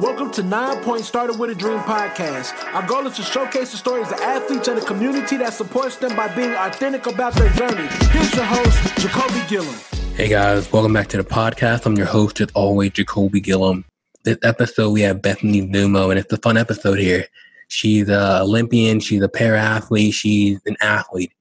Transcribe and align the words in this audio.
Welcome 0.00 0.30
to 0.32 0.42
Nine 0.42 0.82
Point 0.82 1.06
Started 1.06 1.38
with 1.38 1.48
a 1.48 1.54
Dream 1.54 1.78
podcast. 1.78 2.52
Our 2.74 2.86
goal 2.86 3.06
is 3.06 3.16
to 3.16 3.22
showcase 3.22 3.70
the 3.70 3.78
stories 3.78 4.08
of 4.08 4.20
athletes 4.20 4.68
and 4.68 4.76
the 4.76 4.84
community 4.84 5.38
that 5.38 5.54
supports 5.54 5.96
them 5.96 6.14
by 6.14 6.28
being 6.36 6.52
authentic 6.52 7.06
about 7.06 7.32
their 7.32 7.48
journey. 7.54 7.88
Here's 8.10 8.34
your 8.34 8.44
host, 8.44 8.76
Jacolby 8.98 9.48
Gilliam. 9.48 9.74
Hey 10.14 10.28
guys, 10.28 10.70
welcome 10.70 10.92
back 10.92 11.08
to 11.08 11.16
the 11.16 11.24
podcast. 11.24 11.86
I'm 11.86 11.96
your 11.96 12.04
host, 12.04 12.42
as 12.42 12.48
always, 12.54 12.90
Jacolby 12.90 13.42
Gilliam. 13.42 13.86
This 14.24 14.36
episode, 14.42 14.90
we 14.90 15.00
have 15.00 15.22
Bethany 15.22 15.66
Zummo, 15.66 16.10
and 16.10 16.18
it's 16.18 16.30
a 16.30 16.36
fun 16.36 16.58
episode 16.58 16.98
here. 16.98 17.24
She's 17.68 18.10
an 18.10 18.42
Olympian, 18.42 19.00
she's 19.00 19.22
a 19.22 19.30
para 19.30 19.58
athlete, 19.58 20.12
she's 20.12 20.60
an 20.66 20.76
athlete, 20.82 21.32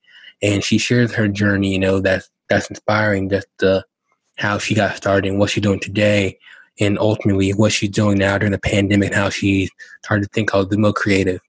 and 0.41 0.63
she 0.63 0.77
shares 0.77 1.13
her 1.13 1.27
journey. 1.27 1.73
You 1.73 1.79
know, 1.79 1.99
that's 1.99 2.29
that's 2.47 2.69
inspiring. 2.69 3.27
Just 3.29 3.47
uh, 3.61 3.81
how 4.37 4.59
she 4.59 4.75
got 4.75 4.95
started 4.95 5.29
and 5.29 5.39
what 5.39 5.49
she's 5.49 5.61
doing 5.61 5.81
today, 5.81 6.39
and 6.79 6.99
ultimately 6.99 7.51
what 7.51 7.71
she's 7.71 7.89
doing 7.89 8.17
now 8.17 8.37
during 8.37 8.51
the 8.51 8.59
pandemic, 8.59 9.07
and 9.07 9.15
how 9.15 9.29
she 9.29 9.69
started 10.03 10.23
to 10.23 10.29
think 10.33 10.49
called 10.49 10.69
the 10.69 10.77
more 10.77 10.93
creative, 10.93 11.39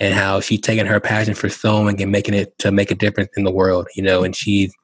and 0.00 0.14
how 0.14 0.40
she's 0.40 0.60
taking 0.60 0.86
her 0.86 1.00
passion 1.00 1.34
for 1.34 1.48
sewing 1.48 2.00
and 2.02 2.12
making 2.12 2.34
it 2.34 2.56
to 2.58 2.72
make 2.72 2.90
a 2.90 2.94
difference 2.94 3.30
in 3.36 3.44
the 3.44 3.50
world. 3.50 3.86
You 3.94 4.02
know, 4.02 4.24
and 4.24 4.34
she's 4.34 4.74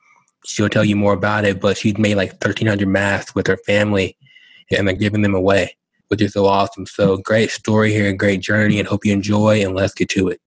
she'll 0.45 0.69
tell 0.69 0.84
you 0.84 0.97
more 0.97 1.12
about 1.12 1.45
it, 1.45 1.61
but 1.61 1.77
she's 1.77 1.98
made 1.98 2.16
like 2.16 2.33
1,300 2.33 2.89
masks 2.89 3.34
with 3.34 3.47
her 3.47 3.56
family 3.59 4.16
and 4.70 4.87
like 4.87 4.98
giving 4.98 5.23
them 5.23 5.34
away, 5.34 5.77
which 6.09 6.23
is 6.23 6.33
so 6.33 6.47
awesome. 6.47 6.87
So 6.87 7.19
great 7.19 7.51
story 7.51 7.92
here, 7.92 8.09
and 8.09 8.19
great 8.19 8.41
journey, 8.41 8.78
and 8.78 8.89
hope 8.89 9.05
you 9.05 9.12
enjoy. 9.12 9.64
And 9.64 9.75
let's 9.75 9.95
get 9.95 10.09
to 10.11 10.28
it. 10.28 10.41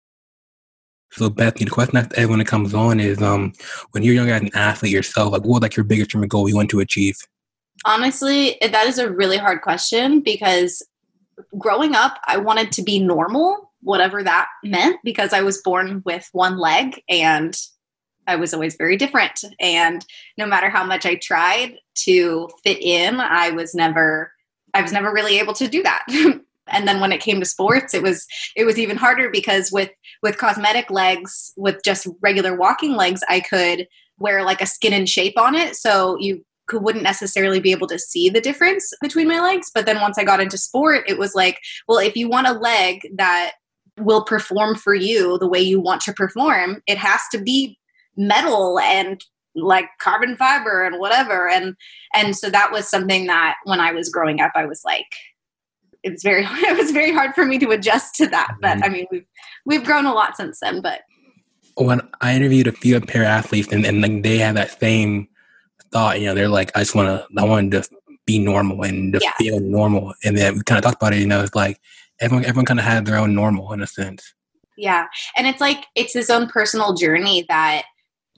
So 1.13 1.29
Bethany, 1.29 1.67
the 1.67 1.71
question 1.71 1.95
that 1.95 2.13
everyone 2.15 2.39
that 2.39 2.49
comes 2.49 2.73
on 2.73 2.99
is, 2.99 3.21
um, 3.21 3.53
when 3.91 4.03
you're 4.03 4.15
young 4.15 4.31
as 4.31 4.41
an 4.41 4.51
athlete 4.55 4.93
yourself, 4.93 5.33
like 5.33 5.43
what 5.43 5.49
was 5.49 5.63
like 5.63 5.77
your 5.77 5.85
biggest 5.85 6.11
dream 6.11 6.27
goal 6.27 6.49
you 6.49 6.57
want 6.57 6.71
to 6.71 6.81
achieve? 6.81 7.17
Honestly, 7.85 8.57
that 8.61 8.87
is 8.87 8.99
a 8.99 9.11
really 9.11 9.37
hard 9.37 9.63
question 9.63 10.21
because 10.21 10.83
growing 11.59 11.95
up, 11.95 12.19
I 12.27 12.37
wanted 12.37 12.73
to 12.73 12.83
be 12.83 12.99
normal, 12.99 13.73
whatever 13.81 14.23
that 14.23 14.49
meant, 14.63 14.99
because 15.05 15.33
I 15.33 15.43
was 15.43 15.63
born 15.63 16.03
with 16.05 16.29
one 16.33 16.59
leg 16.59 17.03
and 17.09 17.57
I 18.27 18.37
was 18.37 18.55
always 18.55 18.77
very 18.77 18.97
different. 18.97 19.45
And 19.61 20.05
no 20.39 20.47
matter 20.47 20.71
how 20.71 20.85
much 20.85 21.05
I 21.07 21.17
tried 21.17 21.77
to 22.05 22.49
fit 22.63 22.81
in, 22.81 23.21
I 23.21 23.51
was 23.51 23.75
never 23.75 24.33
I 24.75 24.81
was 24.81 24.93
never 24.93 25.13
really 25.13 25.39
able 25.39 25.53
to 25.55 25.69
do 25.69 25.83
that. 25.83 26.05
and 26.69 26.89
then 26.89 27.01
when 27.01 27.13
it 27.13 27.21
came 27.21 27.41
to 27.41 27.47
sports, 27.47 27.95
it 27.95 28.03
was 28.03 28.27
it 28.57 28.65
was 28.65 28.79
even 28.79 28.97
harder 28.97 29.29
because 29.29 29.71
with 29.73 29.91
with 30.23 30.39
cosmetic 30.39 30.91
legs, 30.91 31.53
with 31.57 31.83
just 31.85 32.07
regular 32.21 32.57
walking 32.57 32.95
legs, 32.95 33.23
I 33.29 33.41
could 33.41 33.89
wear 34.19 34.45
like 34.45 34.63
a 34.63 34.67
skin 34.67 34.93
and 34.93 35.09
shape 35.09 35.37
on 35.37 35.55
it. 35.55 35.75
So 35.75 36.17
you 36.21 36.45
wouldn't 36.73 37.05
necessarily 37.05 37.61
be 37.61 37.73
able 37.73 37.87
to 37.89 37.99
see 37.99 38.29
the 38.29 38.41
difference 38.41 38.93
between 39.01 39.29
my 39.29 39.41
legs. 39.41 39.71
But 39.75 39.87
then 39.87 40.01
once 40.01 40.19
I 40.19 40.25
got 40.25 40.41
into 40.41 40.57
sport, 40.57 41.05
it 41.09 41.19
was 41.19 41.35
like, 41.35 41.59
well, 41.89 41.99
if 41.99 42.17
you 42.17 42.29
want 42.29 42.47
a 42.47 42.53
leg 42.53 43.07
that 43.17 43.53
will 43.99 44.25
perform 44.25 44.77
for 44.77 44.95
you 44.95 45.39
the 45.39 45.49
way 45.49 45.61
you 45.61 45.81
want 45.81 46.01
to 46.03 46.13
perform, 46.13 46.83
it 46.87 46.99
has 46.99 47.21
to 47.33 47.39
be 47.39 47.79
metal 48.17 48.79
and 48.79 49.23
like 49.55 49.87
carbon 50.01 50.37
fiber 50.37 50.85
and 50.85 50.99
whatever 50.99 51.49
and 51.49 51.75
and 52.15 52.37
so 52.37 52.49
that 52.49 52.73
was 52.73 52.89
something 52.89 53.27
that 53.27 53.57
when 53.65 53.81
i 53.81 53.93
was 53.93 54.09
growing 54.09 54.41
up 54.41 54.53
i 54.55 54.65
was 54.65 54.83
like 54.85 55.07
it 56.03 56.11
was 56.11 56.23
very 56.23 56.45
it 56.49 56.77
was 56.77 56.91
very 56.91 57.13
hard 57.13 57.35
for 57.35 57.45
me 57.45 57.59
to 57.59 57.71
adjust 57.71 58.15
to 58.15 58.27
that 58.27 58.55
but 58.61 58.77
mm-hmm. 58.77 58.85
i 58.85 58.89
mean 58.89 59.07
we've 59.11 59.27
we've 59.67 59.85
grown 59.85 60.07
a 60.07 60.13
lot 60.13 60.37
since 60.37 60.61
then 60.61 60.81
but 60.81 61.03
when 61.77 62.01
i 62.21 62.35
interviewed 62.35 62.67
a 62.67 62.73
few 62.73 62.99
para 63.01 63.27
athletes 63.27 63.69
and, 63.73 63.85
and 63.85 64.01
like 64.01 64.23
they 64.23 64.39
had 64.39 64.57
that 64.57 64.79
same 64.81 65.29
thought 65.93 66.21
you 66.21 66.27
know 66.27 66.35
they're 66.35 66.49
like 66.49 66.73
i 66.75 66.81
just 66.81 66.95
want 66.95 67.07
to 67.07 67.41
i 67.41 67.45
wanted 67.45 67.71
to 67.71 67.89
be 68.27 68.39
normal 68.39 68.83
and 68.83 69.15
to 69.15 69.21
yeah. 69.23 69.33
feel 69.39 69.61
normal. 69.61 70.15
And 70.25 70.37
then 70.37 70.55
we 70.55 70.63
kind 70.63 70.79
of 70.79 70.85
talked 70.85 71.03
about 71.03 71.15
it 71.15 71.21
you 71.21 71.27
know 71.27 71.43
it's 71.43 71.55
like 71.55 71.81
everyone 72.21 72.45
everyone 72.45 72.67
kind 72.67 72.81
of 72.81 72.87
had 72.87 73.07
their 73.07 73.19
own 73.19 73.35
normal 73.35 73.73
in 73.73 73.83
a 73.83 73.87
sense. 73.87 74.35
Yeah. 74.77 75.07
And 75.37 75.47
it's 75.47 75.61
like 75.61 75.87
it's 75.95 76.15
his 76.15 76.31
own 76.31 76.49
personal 76.49 76.95
journey 76.95 77.45
that 77.49 77.85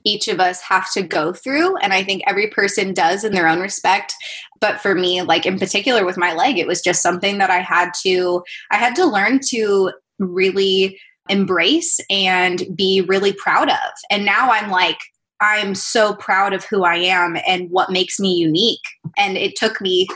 each 0.03 0.27
of 0.27 0.39
us 0.39 0.61
have 0.61 0.91
to 0.91 1.01
go 1.01 1.33
through 1.33 1.75
and 1.77 1.91
i 1.91 2.03
think 2.03 2.21
every 2.27 2.47
person 2.47 2.93
does 2.93 3.23
in 3.23 3.33
their 3.33 3.47
own 3.47 3.59
respect. 3.59 4.13
But 4.59 4.81
for 4.81 4.95
me 4.95 5.21
like 5.21 5.45
in 5.45 5.59
particular 5.59 6.05
with 6.05 6.17
my 6.17 6.33
leg 6.33 6.57
it 6.57 6.67
was 6.67 6.81
just 6.81 7.01
something 7.01 7.37
that 7.37 7.49
i 7.49 7.59
had 7.59 7.91
to 8.03 8.43
i 8.71 8.77
had 8.77 8.95
to 8.95 9.05
learn 9.05 9.39
to 9.49 9.91
really 10.19 10.99
embrace 11.27 11.99
and 12.09 12.63
be 12.75 13.01
really 13.01 13.33
proud 13.33 13.69
of. 13.69 13.91
And 14.09 14.25
now 14.25 14.51
i'm 14.51 14.69
like 14.69 14.99
i'm 15.41 15.75
so 15.75 16.15
proud 16.15 16.53
of 16.53 16.63
who 16.65 16.83
i 16.83 16.95
am 16.95 17.37
and 17.47 17.69
what 17.69 17.91
makes 17.91 18.19
me 18.19 18.33
unique 18.33 18.85
and 19.17 19.37
it 19.37 19.55
took 19.55 19.81
me 19.81 20.07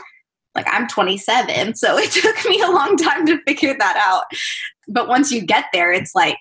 like 0.54 0.66
i'm 0.68 0.86
27 0.88 1.74
so 1.74 1.96
it 1.98 2.10
took 2.10 2.48
me 2.48 2.60
a 2.60 2.70
long 2.70 2.96
time 2.96 3.26
to 3.26 3.40
figure 3.46 3.76
that 3.78 4.02
out 4.06 4.24
but 4.88 5.08
once 5.08 5.30
you 5.30 5.40
get 5.40 5.66
there 5.72 5.92
it's 5.92 6.14
like 6.14 6.38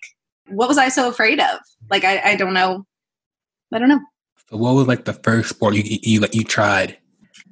what 0.47 0.67
was 0.67 0.77
i 0.77 0.89
so 0.89 1.07
afraid 1.07 1.39
of 1.39 1.59
like 1.89 2.03
i, 2.03 2.19
I 2.31 2.35
don't 2.35 2.53
know 2.53 2.85
I 3.73 3.79
don't 3.79 3.89
know. 3.89 4.01
So 4.49 4.57
what 4.57 4.73
was 4.73 4.87
like 4.87 5.05
the 5.05 5.13
first 5.13 5.49
sport 5.49 5.75
you 5.75 5.83
you 5.83 5.99
you, 6.01 6.27
you 6.31 6.43
tried? 6.43 6.97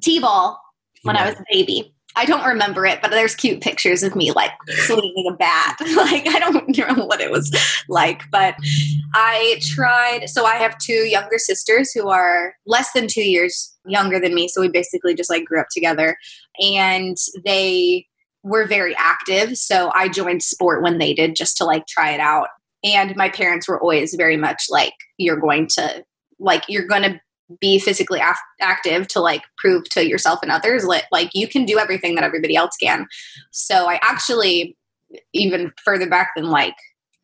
T-ball 0.02 0.60
when 1.04 1.16
I 1.16 1.28
was 1.28 1.36
a 1.36 1.44
baby. 1.52 1.94
I 2.18 2.26
don't 2.26 2.46
remember 2.46 2.86
it, 2.88 3.00
but 3.00 3.12
there's 3.12 3.36
cute 3.36 3.62
pictures 3.62 4.02
of 4.02 4.16
me 4.16 4.32
like 4.32 4.52
swinging 4.70 5.28
a 5.32 5.36
bat. 5.36 5.78
like 5.96 6.28
I 6.28 6.40
don't 6.40 6.76
know 6.76 7.06
what 7.06 7.22
it 7.22 7.30
was 7.30 7.56
like, 7.88 8.24
but 8.32 8.56
I 9.14 9.60
tried. 9.62 10.28
So 10.28 10.44
I 10.44 10.56
have 10.56 10.78
two 10.80 11.06
younger 11.08 11.38
sisters 11.38 11.92
who 11.94 12.10
are 12.10 12.56
less 12.66 12.92
than 12.94 13.08
two 13.08 13.22
years 13.22 13.72
younger 13.86 14.20
than 14.20 14.34
me. 14.34 14.48
So 14.48 14.62
we 14.62 14.68
basically 14.68 15.14
just 15.14 15.30
like 15.30 15.46
grew 15.46 15.62
up 15.62 15.68
together, 15.72 16.18
and 16.60 17.16
they 17.46 18.08
were 18.42 18.66
very 18.66 18.96
active. 18.98 19.56
So 19.56 19.92
I 19.94 20.10
joined 20.10 20.42
sport 20.42 20.82
when 20.82 20.98
they 20.98 21.14
did, 21.14 21.36
just 21.36 21.56
to 21.58 21.66
like 21.66 21.86
try 21.86 22.12
it 22.12 22.20
out. 22.20 22.48
And 22.84 23.16
my 23.16 23.30
parents 23.30 23.68
were 23.68 23.80
always 23.80 24.16
very 24.16 24.38
much 24.38 24.66
like, 24.72 24.94
"You're 25.20 25.40
going 25.40 25.68
to 25.74 26.04
like 26.40 26.64
you're 26.68 26.88
going 26.88 27.04
to 27.04 27.20
be 27.60 27.80
physically 27.80 28.20
af- 28.20 28.38
active 28.60 29.08
to 29.08 29.20
like 29.20 29.44
prove 29.58 29.84
to 29.90 30.08
yourself 30.08 30.40
and 30.42 30.52
others 30.52 30.84
like, 30.84 31.06
like 31.12 31.30
you 31.34 31.48
can 31.48 31.66
do 31.66 31.80
everything 31.80 32.16
that 32.16 32.24
everybody 32.24 32.56
else 32.56 32.76
can. 32.82 33.08
So 33.52 33.90
i 33.90 34.00
actually 34.02 34.76
even 35.34 35.72
further 35.84 36.10
back 36.10 36.32
than 36.36 36.46
like 36.46 36.76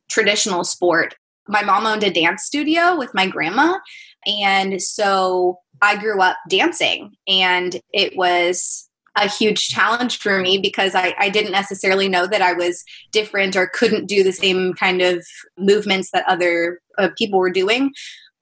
traditional 0.09 0.63
sport 0.63 1.16
my 1.47 1.62
mom 1.62 1.85
owned 1.85 2.03
a 2.03 2.09
dance 2.09 2.44
studio 2.44 2.97
with 2.97 3.13
my 3.13 3.28
grandma 3.28 3.78
and 4.25 4.81
so 4.81 5.59
i 5.81 5.97
grew 5.97 6.22
up 6.22 6.38
dancing 6.50 7.12
and 7.28 7.81
it 7.91 8.16
was 8.16 8.89
a 9.16 9.29
huge 9.29 9.67
challenge 9.67 10.17
for 10.17 10.39
me 10.39 10.57
because 10.57 10.95
I, 10.95 11.13
I, 11.19 11.29
didn't 11.29 11.51
necessarily 11.51 12.09
know 12.09 12.25
that 12.25 12.41
I 12.41 12.53
was 12.53 12.83
different 13.12 13.56
or 13.56 13.67
couldn't 13.67 14.07
do 14.07 14.23
the 14.23 14.31
same 14.31 14.73
kind 14.73 15.03
of 15.03 15.23
movements 15.56 16.09
that 16.12 16.28
other 16.28 16.79
uh, 16.97 17.09
people 17.16 17.38
were 17.38 17.51
doing 17.51 17.91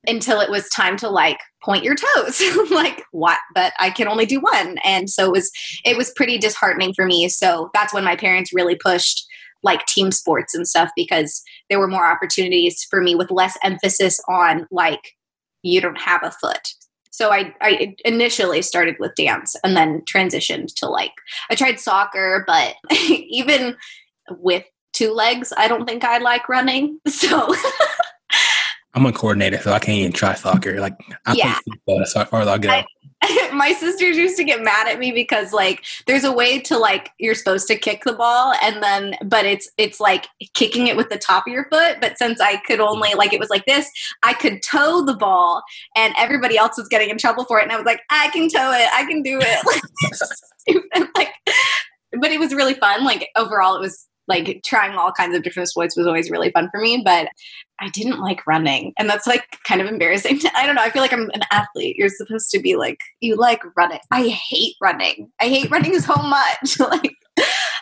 until 0.08 0.40
it 0.40 0.50
was 0.50 0.68
time 0.70 0.98
to 0.98 1.10
like 1.10 1.40
point 1.64 1.84
your 1.84 1.96
toes. 1.96 2.42
Like 2.72 3.04
what? 3.12 3.38
But 3.54 3.74
i 3.80 3.90
can 3.90 4.08
only 4.08 4.26
do 4.26 4.40
one. 4.40 4.78
And 4.84 5.10
so 5.10 5.26
it 5.26 5.32
was 5.32 5.52
it 5.84 5.98
was 5.98 6.12
pretty 6.12 6.38
disheartening 6.38 6.94
for 6.94 7.06
me. 7.06 7.28
So 7.30 7.70
that's 7.74 7.94
when 7.94 8.04
my 8.04 8.16
parents 8.16 8.54
really 8.54 8.76
pushed 8.76 9.26
like 9.64 9.86
team 9.86 10.12
sports 10.12 10.56
and 10.56 10.68
stuff 10.68 10.90
because 10.96 11.44
there 11.70 11.80
were 11.80 11.88
more 11.88 12.06
opportunities 12.06 12.86
for 12.90 13.02
me 13.02 13.14
with 13.14 13.30
less 13.30 13.58
emphasis 13.64 14.20
on 14.28 14.68
like 14.72 15.14
you 15.64 15.82
don't 15.82 16.00
have 16.00 16.24
a 16.24 16.32
foot. 16.32 16.70
So 17.12 17.32
I, 17.32 17.54
I 17.62 17.96
initially 18.06 18.62
started 18.62 18.96
with 19.00 19.16
dance 19.16 19.56
and 19.64 19.76
then 19.76 20.02
transitioned 20.02 20.74
to 20.78 20.88
like 20.88 21.12
i 21.50 21.56
tried 21.56 21.80
soccer 21.80 22.44
but 22.48 22.76
even 23.10 23.76
with 24.30 24.64
two 24.94 25.12
legs 25.12 25.52
i 25.58 25.68
don't 25.68 25.86
think 25.86 26.04
i 26.04 26.18
like 26.20 26.48
running. 26.48 27.00
So 27.08 27.54
I'm 28.94 29.06
a 29.06 29.14
coordinator, 29.14 29.60
so 29.60 29.72
I 29.72 29.80
can't 29.80 29.98
even 29.98 30.12
try 30.12 30.34
soccer. 30.36 30.80
Like, 30.80 30.94
I 31.26 31.34
yeah. 31.34 31.54
play 31.54 31.74
football. 31.86 32.02
As 32.02 32.14
far 32.14 32.42
as 32.42 32.48
I'll 32.48 32.60
go. 32.60 32.70
I, 32.70 32.86
my 33.54 33.74
sisters 33.74 34.18
used 34.18 34.38
to 34.38 34.44
get 34.44 34.62
mad 34.62 34.88
at 34.88 35.00
me 35.00 35.12
because 35.12 35.54
like 35.54 35.84
there's 36.08 36.24
a 36.24 36.32
way 36.32 36.60
to 36.60 36.78
like 36.78 37.12
you're 37.20 37.36
supposed 37.36 37.68
to 37.68 37.78
kick 37.78 38.04
the 38.04 38.14
ball 38.14 38.54
and 38.64 38.82
then 38.82 39.16
but 39.24 39.46
it's 39.46 39.70
it's 39.78 40.00
like 40.00 40.28
kicking 40.54 40.88
it 40.88 40.98
with 40.98 41.10
the 41.10 41.18
top 41.18 41.46
of 41.46 41.54
your 41.54 41.66
foot 41.66 41.98
but 42.02 42.18
since 42.18 42.42
i 42.42 42.58
could 42.66 42.80
only 42.80 43.14
like 43.14 43.32
it 43.34 43.40
was 43.40 43.50
like 43.50 43.66
this 43.66 43.88
i 44.24 44.34
could 44.34 44.62
toe 44.64 45.06
the 45.06 45.16
ball 45.16 45.62
and 45.96 46.14
everybody 46.18 46.58
else 46.58 46.78
was 46.78 46.88
getting 46.88 47.10
in 47.10 47.18
trouble 47.18 47.46
for 47.46 47.60
it 47.60 47.64
and 47.64 47.72
i 47.72 47.76
was 47.76 47.86
like 47.86 48.02
i 48.10 48.30
can 48.30 48.50
toe 48.50 48.72
it 48.74 48.90
i 48.94 49.06
can 49.06 49.22
do 49.22 49.40
it 49.42 51.02
like 51.16 51.30
but 52.20 52.32
it 52.32 52.40
was 52.40 52.54
really 52.54 52.74
fun 52.74 53.04
like 53.04 53.30
overall 53.36 53.76
it 53.76 53.82
was 53.82 54.08
like 54.28 54.62
trying 54.64 54.98
all 54.98 55.12
kinds 55.12 55.36
of 55.36 55.44
different 55.44 55.70
sports 55.70 55.98
was 55.98 56.08
always 56.08 56.30
really 56.30 56.52
fun 56.52 56.70
for 56.72 56.80
me 56.80 57.02
but 57.04 57.28
i 57.80 57.90
didn't 57.90 58.20
like 58.20 58.46
running. 58.46 58.94
And 59.00 59.10
that's 59.10 59.26
like 59.26 59.44
kind 59.64 59.82
of 59.82 59.88
embarrassing. 59.88 60.40
I 60.56 60.66
don't 60.66 60.76
know 60.76 60.84
i 60.84 60.90
feel 60.90 61.02
like 61.02 61.14
i'm 61.14 61.30
an 61.34 61.42
athlete. 61.52 61.96
You're 61.98 62.10
supposed 62.10 62.52
to 62.52 62.60
be 62.60 62.76
like 62.76 63.00
you 63.20 63.36
like 63.36 63.62
running. 63.76 64.00
I 64.12 64.28
hate 64.28 64.76
running. 64.82 65.32
I 65.40 65.46
hate 65.46 65.70
running 65.72 66.00
so 66.00 66.16
much. 66.16 66.78
Like 66.80 67.14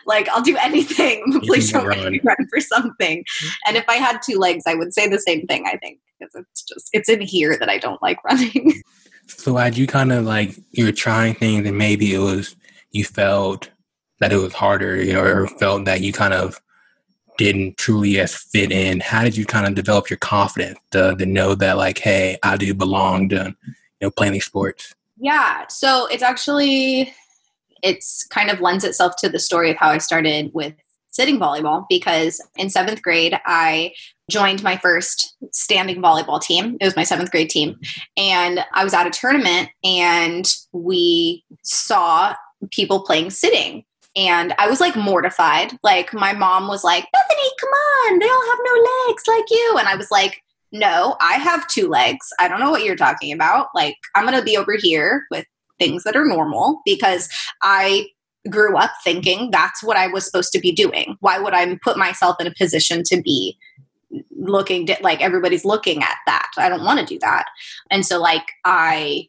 like 0.06 0.30
i'll 0.30 0.41
do 0.41 0.56
anything 0.57 1.41
please 1.44 1.71
don't 1.71 1.86
run. 1.86 2.19
run 2.24 2.47
for 2.50 2.59
something. 2.59 3.24
And 3.65 3.77
if 3.77 3.85
i 3.88 3.95
had 3.95 4.19
two 4.21 4.38
legs 4.38 4.63
i 4.68 4.75
would 4.75 4.94
say 4.94 5.07
the 5.07 5.19
same 5.19 5.45
thing 5.47 5.65
i 5.68 5.77
think 5.77 6.00
because 6.19 6.33
it's 6.35 6.63
just 6.63 6.89
it's 6.94 7.09
in 7.09 7.21
here 7.21 7.57
that 7.57 7.69
i 7.69 7.77
don't 7.77 8.01
like 8.01 8.24
running. 8.24 8.81
So 9.30 9.56
had 9.56 9.77
you 9.77 9.85
kind 9.85 10.12
of 10.12 10.25
like 10.25 10.56
you 10.71 10.85
were 10.85 10.92
trying 10.92 11.35
things 11.35 11.68
and 11.68 11.77
maybe 11.77 12.13
it 12.13 12.19
was 12.19 12.56
you 12.92 13.03
felt 13.03 13.69
that 14.19 14.31
it 14.31 14.38
was 14.38 14.54
harder, 14.54 15.01
you 15.01 15.13
know, 15.13 15.24
or 15.24 15.48
felt 15.48 15.86
that 15.86 16.01
you 16.01 16.12
kind 16.12 16.33
of 16.33 16.62
didn't 17.38 17.77
truly 17.77 18.19
as 18.19 18.36
fit 18.36 18.71
in? 18.71 19.00
How 19.00 19.24
did 19.24 19.38
you 19.38 19.45
kind 19.45 19.66
of 19.66 19.75
develop 19.75 20.10
your 20.10 20.18
confidence 20.18 20.80
to, 20.92 21.16
to 21.16 21.25
know 21.25 21.56
that 21.56 21.77
like, 21.77 21.98
hey, 21.98 22.38
I 22.44 22.57
do 22.57 22.74
belong 22.74 23.30
to 23.30 23.56
you 23.66 23.74
know 24.01 24.12
playing 24.12 24.33
these 24.33 24.45
sports? 24.45 24.94
Yeah, 25.18 25.68
so 25.68 26.07
it's 26.07 26.24
actually 26.24 27.13
it's 27.81 28.25
kind 28.27 28.50
of 28.50 28.60
lends 28.60 28.83
itself 28.83 29.16
to 29.18 29.30
the 29.30 29.39
story 29.39 29.71
of 29.71 29.77
how 29.77 29.89
I 29.89 30.00
started 30.00 30.51
with 30.54 30.74
sitting 31.12 31.39
volleyball 31.39 31.86
because 31.89 32.42
in 32.56 32.69
seventh 32.69 33.01
grade 33.01 33.39
I 33.45 33.94
joined 34.30 34.63
my 34.63 34.77
first 34.77 35.36
standing 35.51 36.01
volleyball 36.01 36.42
team. 36.42 36.77
It 36.80 36.86
was 36.86 36.95
my 36.95 37.04
seventh 37.04 37.31
grade 37.31 37.50
team. 37.50 37.80
And 38.16 38.63
I 38.74 38.83
was 38.83 38.94
at 38.94 39.07
a 39.07 39.10
tournament 39.10 39.69
and 39.83 40.45
we 40.71 41.44
saw 41.63 42.36
people 42.71 43.04
playing 43.04 43.31
sitting. 43.31 43.83
And 44.15 44.53
I 44.57 44.67
was 44.67 44.79
like 44.79 44.95
mortified. 44.95 45.77
Like 45.83 46.13
my 46.13 46.33
mom 46.33 46.67
was 46.67 46.83
like, 46.83 47.07
Bethany, 47.11 47.50
come 47.59 47.69
on, 47.69 48.19
they 48.19 48.25
all 48.25 48.50
have 48.50 48.59
no 48.63 48.88
legs 49.07 49.23
like 49.27 49.45
you. 49.50 49.75
And 49.77 49.88
I 49.88 49.95
was 49.95 50.09
like, 50.11 50.41
no, 50.71 51.15
I 51.21 51.33
have 51.33 51.67
two 51.67 51.88
legs. 51.88 52.27
I 52.39 52.47
don't 52.47 52.59
know 52.59 52.71
what 52.71 52.83
you're 52.83 52.95
talking 52.95 53.31
about. 53.33 53.67
Like, 53.73 53.95
I'm 54.15 54.25
going 54.25 54.38
to 54.38 54.44
be 54.44 54.57
over 54.57 54.75
here 54.79 55.25
with 55.31 55.45
things 55.79 56.03
that 56.03 56.15
are 56.15 56.25
normal 56.25 56.81
because 56.85 57.29
I 57.61 58.07
grew 58.50 58.77
up 58.77 58.91
thinking 59.03 59.51
that's 59.51 59.83
what 59.83 59.97
I 59.97 60.07
was 60.07 60.25
supposed 60.25 60.51
to 60.53 60.59
be 60.59 60.71
doing. 60.71 61.17
Why 61.19 61.39
would 61.39 61.53
I 61.53 61.77
put 61.83 61.97
myself 61.97 62.38
in 62.39 62.47
a 62.47 62.53
position 62.53 63.03
to 63.07 63.21
be 63.21 63.57
looking 64.38 64.88
like 65.01 65.21
everybody's 65.21 65.65
looking 65.65 66.03
at 66.03 66.17
that? 66.25 66.50
I 66.57 66.69
don't 66.69 66.85
want 66.85 67.00
to 67.00 67.06
do 67.06 67.19
that. 67.19 67.45
And 67.89 68.06
so, 68.06 68.19
like, 68.19 68.45
I 68.63 69.27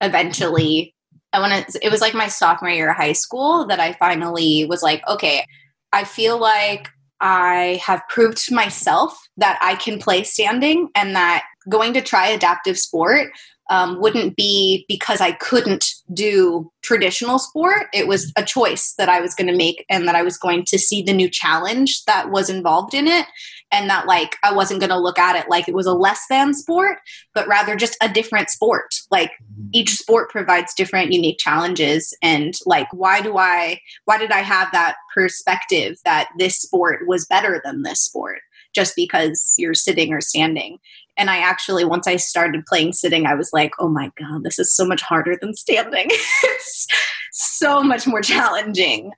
eventually 0.00 0.94
I 1.32 1.40
want 1.40 1.68
to, 1.68 1.84
it 1.84 1.90
was 1.90 2.00
like 2.00 2.14
my 2.14 2.28
sophomore 2.28 2.70
year 2.70 2.90
of 2.90 2.96
high 2.96 3.12
school 3.12 3.66
that 3.66 3.80
I 3.80 3.94
finally 3.94 4.66
was 4.66 4.82
like, 4.82 5.06
okay, 5.08 5.46
I 5.92 6.04
feel 6.04 6.38
like 6.38 6.88
I 7.20 7.80
have 7.84 8.02
proved 8.08 8.36
to 8.46 8.54
myself 8.54 9.16
that 9.36 9.58
I 9.62 9.76
can 9.76 9.98
play 9.98 10.24
standing 10.24 10.88
and 10.94 11.14
that 11.14 11.44
going 11.68 11.94
to 11.94 12.02
try 12.02 12.26
adaptive 12.26 12.76
sport 12.76 13.30
um, 13.70 14.00
wouldn't 14.00 14.36
be 14.36 14.84
because 14.88 15.20
I 15.20 15.32
couldn't 15.32 15.86
do 16.12 16.70
traditional 16.82 17.38
sport. 17.38 17.86
It 17.94 18.06
was 18.06 18.32
a 18.36 18.42
choice 18.42 18.94
that 18.98 19.08
I 19.08 19.20
was 19.20 19.34
going 19.34 19.46
to 19.46 19.56
make 19.56 19.86
and 19.88 20.06
that 20.08 20.16
I 20.16 20.22
was 20.22 20.36
going 20.36 20.64
to 20.66 20.78
see 20.78 21.00
the 21.02 21.14
new 21.14 21.30
challenge 21.30 22.04
that 22.04 22.30
was 22.30 22.50
involved 22.50 22.92
in 22.92 23.06
it. 23.06 23.26
And 23.72 23.88
that, 23.88 24.06
like, 24.06 24.36
I 24.44 24.52
wasn't 24.52 24.80
going 24.80 24.90
to 24.90 24.98
look 24.98 25.18
at 25.18 25.34
it 25.34 25.48
like 25.48 25.66
it 25.66 25.74
was 25.74 25.86
a 25.86 25.94
less 25.94 26.20
than 26.28 26.54
sport, 26.54 26.98
but 27.34 27.48
rather 27.48 27.74
just 27.74 27.96
a 28.02 28.08
different 28.08 28.50
sport. 28.50 28.94
Like, 29.10 29.30
mm-hmm. 29.30 29.70
each 29.72 29.90
sport 29.90 30.30
provides 30.30 30.74
different 30.74 31.12
unique 31.12 31.38
challenges. 31.38 32.14
And, 32.22 32.54
like, 32.66 32.88
why 32.92 33.22
do 33.22 33.38
I, 33.38 33.80
why 34.04 34.18
did 34.18 34.30
I 34.30 34.40
have 34.40 34.68
that 34.72 34.96
perspective 35.14 35.96
that 36.04 36.28
this 36.38 36.60
sport 36.60 37.08
was 37.08 37.26
better 37.26 37.60
than 37.64 37.82
this 37.82 38.00
sport? 38.00 38.40
Just 38.74 38.94
because 38.94 39.54
you're 39.58 39.74
sitting 39.74 40.12
or 40.12 40.20
standing. 40.20 40.78
And 41.16 41.30
I 41.30 41.38
actually, 41.38 41.84
once 41.84 42.06
I 42.06 42.16
started 42.16 42.64
playing 42.66 42.92
sitting, 42.92 43.26
I 43.26 43.34
was 43.34 43.50
like, 43.52 43.72
oh 43.78 43.88
my 43.88 44.10
God, 44.18 44.44
this 44.44 44.58
is 44.58 44.74
so 44.74 44.86
much 44.86 45.02
harder 45.02 45.36
than 45.40 45.54
standing. 45.54 46.06
it's 46.10 46.86
so 47.32 47.82
much 47.82 48.06
more 48.06 48.22
challenging. 48.22 49.12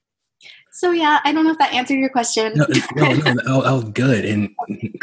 So 0.76 0.90
yeah, 0.90 1.20
I 1.22 1.32
don't 1.32 1.44
know 1.44 1.52
if 1.52 1.58
that 1.58 1.72
answered 1.72 2.00
your 2.00 2.08
question. 2.08 2.52
No, 2.56 2.66
no, 2.96 3.12
no 3.12 3.62
that, 3.62 3.72
was 3.72 3.84
good. 3.90 4.24
And 4.24 4.52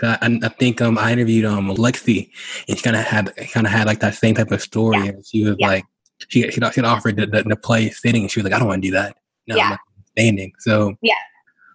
I, 0.04 0.18
I 0.44 0.50
think 0.50 0.82
um, 0.82 0.98
I 0.98 1.14
interviewed 1.14 1.46
um 1.46 1.70
Lexi, 1.70 2.30
and 2.68 2.78
she 2.78 2.84
kind 2.84 2.98
of 2.98 3.04
had 3.04 3.34
kind 3.54 3.66
of 3.66 3.72
had 3.72 3.88
like 3.88 4.02
that 4.02 4.16
same 4.16 4.36
type 4.36 4.52
of 4.52 4.62
story. 4.62 4.98
Yeah. 4.98 5.06
And 5.12 5.26
she 5.26 5.46
was 5.46 5.56
yeah. 5.60 5.68
like, 5.68 5.86
she 6.28 6.52
she 6.52 6.60
she 6.60 6.82
offered 6.82 7.16
to, 7.16 7.26
to, 7.26 7.44
to, 7.44 7.56
play 7.56 7.90
sitting, 7.90 8.24
and 8.24 8.30
she 8.30 8.42
was 8.42 8.44
like, 8.44 8.54
I 8.54 8.60
don't 8.60 8.68
want 8.68 8.84
to 8.84 8.88
do 8.90 8.92
that. 8.92 9.16
No, 9.48 9.56
yeah. 9.56 9.78
standing. 10.12 10.52
So 10.60 10.98
yeah, 11.02 11.14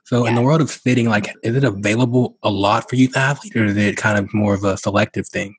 so 0.04 0.24
yeah. 0.24 0.28
in 0.28 0.34
the 0.36 0.42
world 0.42 0.60
of 0.60 0.68
sitting, 0.68 1.08
like, 1.08 1.34
is 1.42 1.56
it 1.56 1.64
available 1.64 2.36
a 2.42 2.50
lot 2.50 2.90
for 2.90 2.96
youth 2.96 3.16
athletes, 3.16 3.56
or 3.56 3.64
is 3.64 3.78
it 3.78 3.96
kind 3.96 4.18
of 4.18 4.32
more 4.34 4.52
of 4.52 4.62
a 4.62 4.76
selective 4.76 5.26
thing? 5.26 5.56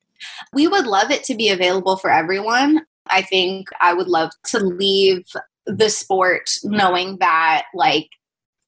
We 0.53 0.67
would 0.67 0.85
love 0.85 1.09
it 1.09 1.23
to 1.23 1.33
be 1.33 1.49
available 1.49 1.97
for 1.97 2.11
everyone. 2.11 2.85
I 3.07 3.23
think 3.23 3.69
I 3.81 3.95
would 3.95 4.07
love 4.07 4.29
to 4.45 4.59
leave 4.59 5.25
the 5.65 5.89
sport 5.89 6.51
knowing 6.63 7.17
that, 7.17 7.63
like, 7.73 8.09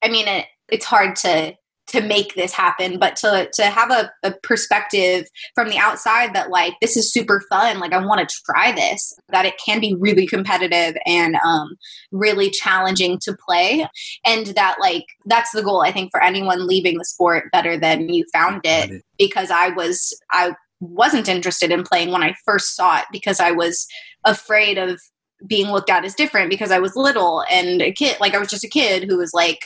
I 0.02 0.08
mean, 0.08 0.28
it, 0.28 0.46
it's 0.68 0.86
hard 0.86 1.16
to 1.16 1.54
to 1.90 2.00
make 2.00 2.34
this 2.34 2.52
happen 2.52 2.98
but 2.98 3.16
to 3.16 3.48
to 3.52 3.64
have 3.64 3.90
a, 3.90 4.10
a, 4.22 4.32
perspective 4.42 5.26
from 5.56 5.68
the 5.68 5.78
outside 5.78 6.34
that 6.34 6.48
like 6.48 6.74
this 6.80 6.96
is 6.96 7.12
super 7.12 7.42
fun 7.48 7.80
like 7.80 7.92
i 7.92 8.04
want 8.04 8.26
to 8.26 8.36
try 8.46 8.70
this 8.70 9.12
that 9.30 9.44
it 9.44 9.54
can 9.64 9.80
be 9.80 9.96
really 9.98 10.26
competitive 10.26 10.96
and 11.04 11.36
um, 11.44 11.76
really 12.12 12.48
challenging 12.48 13.18
to 13.18 13.36
play 13.44 13.86
and 14.24 14.48
that 14.48 14.76
like 14.80 15.04
that's 15.26 15.50
the 15.50 15.62
goal 15.62 15.82
i 15.82 15.90
think 15.90 16.10
for 16.12 16.22
anyone 16.22 16.66
leaving 16.66 16.96
the 16.96 17.04
sport 17.04 17.50
better 17.52 17.76
than 17.76 18.08
you 18.08 18.24
found 18.32 18.60
it 18.64 19.02
because 19.18 19.50
i 19.50 19.68
was 19.70 20.16
i 20.30 20.54
wasn't 20.78 21.28
interested 21.28 21.72
in 21.72 21.82
playing 21.82 22.12
when 22.12 22.22
i 22.22 22.34
first 22.44 22.76
saw 22.76 22.98
it 22.98 23.04
because 23.10 23.40
i 23.40 23.50
was 23.50 23.86
afraid 24.24 24.78
of 24.78 25.00
being 25.46 25.70
looked 25.70 25.90
at 25.90 26.04
as 26.04 26.14
different 26.14 26.50
because 26.50 26.70
i 26.70 26.78
was 26.78 26.94
little 26.94 27.42
and 27.50 27.82
a 27.82 27.90
kid 27.90 28.16
like 28.20 28.34
i 28.34 28.38
was 28.38 28.48
just 28.48 28.64
a 28.64 28.68
kid 28.68 29.04
who 29.08 29.16
was 29.16 29.32
like 29.34 29.60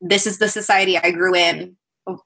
this 0.00 0.26
is 0.26 0.38
the 0.38 0.48
society 0.48 0.98
I 0.98 1.10
grew 1.10 1.34
in. 1.34 1.76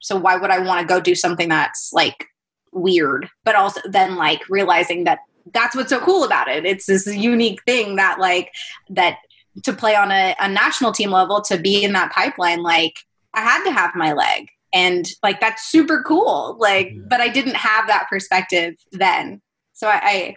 So 0.00 0.16
why 0.16 0.36
would 0.36 0.50
I 0.50 0.60
want 0.60 0.80
to 0.80 0.86
go 0.86 1.00
do 1.00 1.14
something 1.14 1.48
that's 1.48 1.92
like 1.92 2.26
weird? 2.72 3.28
But 3.44 3.54
also 3.54 3.80
then 3.84 4.16
like 4.16 4.48
realizing 4.48 5.04
that 5.04 5.20
that's 5.52 5.76
what's 5.76 5.90
so 5.90 6.00
cool 6.00 6.24
about 6.24 6.48
it. 6.48 6.64
It's 6.64 6.86
this 6.86 7.06
unique 7.06 7.62
thing 7.64 7.96
that 7.96 8.18
like 8.18 8.52
that 8.90 9.18
to 9.62 9.72
play 9.72 9.94
on 9.94 10.10
a, 10.10 10.34
a 10.40 10.48
national 10.48 10.92
team 10.92 11.10
level 11.10 11.40
to 11.42 11.58
be 11.58 11.84
in 11.84 11.92
that 11.92 12.12
pipeline, 12.12 12.62
like 12.62 12.98
I 13.34 13.40
had 13.40 13.64
to 13.64 13.72
have 13.72 13.94
my 13.94 14.12
leg. 14.12 14.48
And 14.72 15.06
like 15.22 15.40
that's 15.40 15.66
super 15.66 16.02
cool. 16.02 16.56
Like, 16.58 16.92
but 17.08 17.20
I 17.20 17.28
didn't 17.28 17.56
have 17.56 17.86
that 17.86 18.08
perspective 18.08 18.74
then. 18.90 19.40
So 19.72 19.88
I, 19.88 20.00
I 20.02 20.36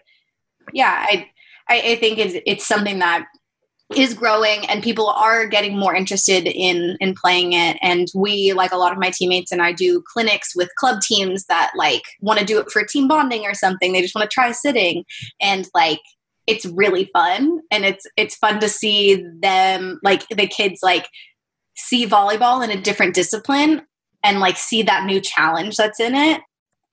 yeah, 0.74 1.06
I 1.08 1.30
I, 1.70 1.96
think 1.96 2.18
it's 2.18 2.36
it's 2.46 2.66
something 2.66 3.00
that 3.00 3.26
is 3.96 4.14
growing 4.14 4.68
and 4.68 4.84
people 4.84 5.08
are 5.08 5.48
getting 5.48 5.78
more 5.78 5.96
interested 5.96 6.46
in 6.46 6.98
in 7.00 7.16
playing 7.16 7.54
it. 7.54 7.78
And 7.82 8.08
we 8.14 8.52
like 8.54 8.72
a 8.72 8.78
lot 8.78 8.92
of 8.92 8.98
my 8.98 9.12
teammates 9.12 9.52
and 9.52 9.62
I 9.62 9.72
do 9.72 10.04
clinics 10.06 10.56
with 10.56 10.70
club 10.76 11.02
teams 11.02 11.46
that 11.46 11.72
like 11.76 12.04
want 12.20 12.40
to 12.40 12.46
do 12.46 12.60
it 12.60 12.70
for 12.70 12.84
team 12.84 13.08
bonding 13.08 13.46
or 13.46 13.54
something. 13.54 13.94
They 13.94 14.02
just 14.02 14.16
want 14.16 14.30
to 14.30 14.34
try 14.34 14.52
sitting. 14.52 15.06
And 15.40 15.70
like 15.74 16.02
it's 16.48 16.66
really 16.66 17.10
fun. 17.14 17.62
And 17.72 17.86
it's 17.86 18.06
it's 18.18 18.36
fun 18.36 18.60
to 18.60 18.68
see 18.68 19.24
them 19.40 20.00
like 20.04 20.28
the 20.28 20.48
kids 20.48 20.82
like 20.84 21.08
see 21.76 22.06
volleyball 22.06 22.64
in 22.64 22.72
a 22.72 22.82
different 22.82 23.16
discipline 23.16 23.84
and 24.22 24.40
like 24.40 24.58
see 24.58 24.82
that 24.84 25.06
new 25.06 25.22
challenge 25.22 25.78
that's 25.78 26.00
in 26.02 26.14
it. 26.14 26.42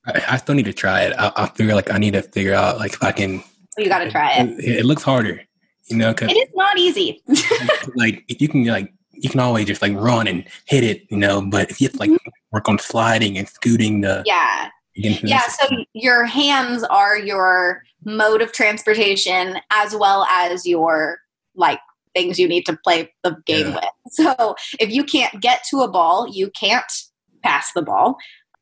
I, 0.06 0.22
I 0.30 0.36
still 0.36 0.54
need 0.54 0.66
to 0.66 0.72
try 0.72 1.02
it. 1.02 1.14
I, 1.18 1.32
I 1.34 1.48
figure 1.48 1.74
like 1.74 1.90
I 1.90 1.98
need 1.98 2.12
to 2.12 2.22
figure 2.22 2.54
out 2.54 2.78
like 2.78 2.92
if 2.92 3.02
I 3.02 3.10
can 3.10 3.42
you 3.76 3.88
got 3.88 4.04
to 4.04 4.10
try 4.10 4.34
it. 4.34 4.50
it. 4.60 4.78
It 4.78 4.84
looks 4.84 5.02
harder 5.02 5.42
you 5.86 5.96
know, 5.96 6.14
cause 6.14 6.30
it 6.30 6.36
is 6.36 6.48
not 6.54 6.78
easy. 6.78 7.22
like 7.94 8.24
you 8.28 8.48
can 8.48 8.64
like 8.64 8.92
you 9.12 9.28
can 9.28 9.40
always 9.40 9.66
just 9.66 9.82
like 9.82 9.94
run 9.94 10.26
and 10.26 10.44
hit 10.66 10.84
it, 10.84 11.06
you 11.10 11.16
know, 11.16 11.40
but 11.40 11.70
if 11.70 11.80
you 11.80 11.86
have 11.88 11.92
to 11.92 11.98
like 11.98 12.10
mm-hmm. 12.10 12.30
work 12.52 12.68
on 12.68 12.78
sliding 12.78 13.38
and 13.38 13.48
scooting 13.48 14.00
the 14.00 14.22
yeah 14.26 14.70
yeah 14.94 15.40
so 15.48 15.66
your 15.92 16.24
hands 16.24 16.84
are 16.84 17.18
your 17.18 17.82
mode 18.04 18.42
of 18.42 18.52
transportation 18.52 19.58
as 19.72 19.94
well 19.94 20.24
as 20.26 20.66
your 20.66 21.18
like 21.56 21.80
things 22.14 22.38
you 22.38 22.46
need 22.46 22.64
to 22.64 22.78
play 22.84 23.12
the 23.24 23.36
game 23.44 23.68
yeah. 23.68 23.74
with 23.74 24.12
so 24.12 24.54
if 24.78 24.90
you 24.92 25.02
can't 25.02 25.40
get 25.40 25.64
to 25.68 25.80
a 25.80 25.90
ball 25.90 26.28
you 26.28 26.50
can't 26.50 26.92
pass 27.42 27.72
the 27.74 27.82
ball 27.82 28.16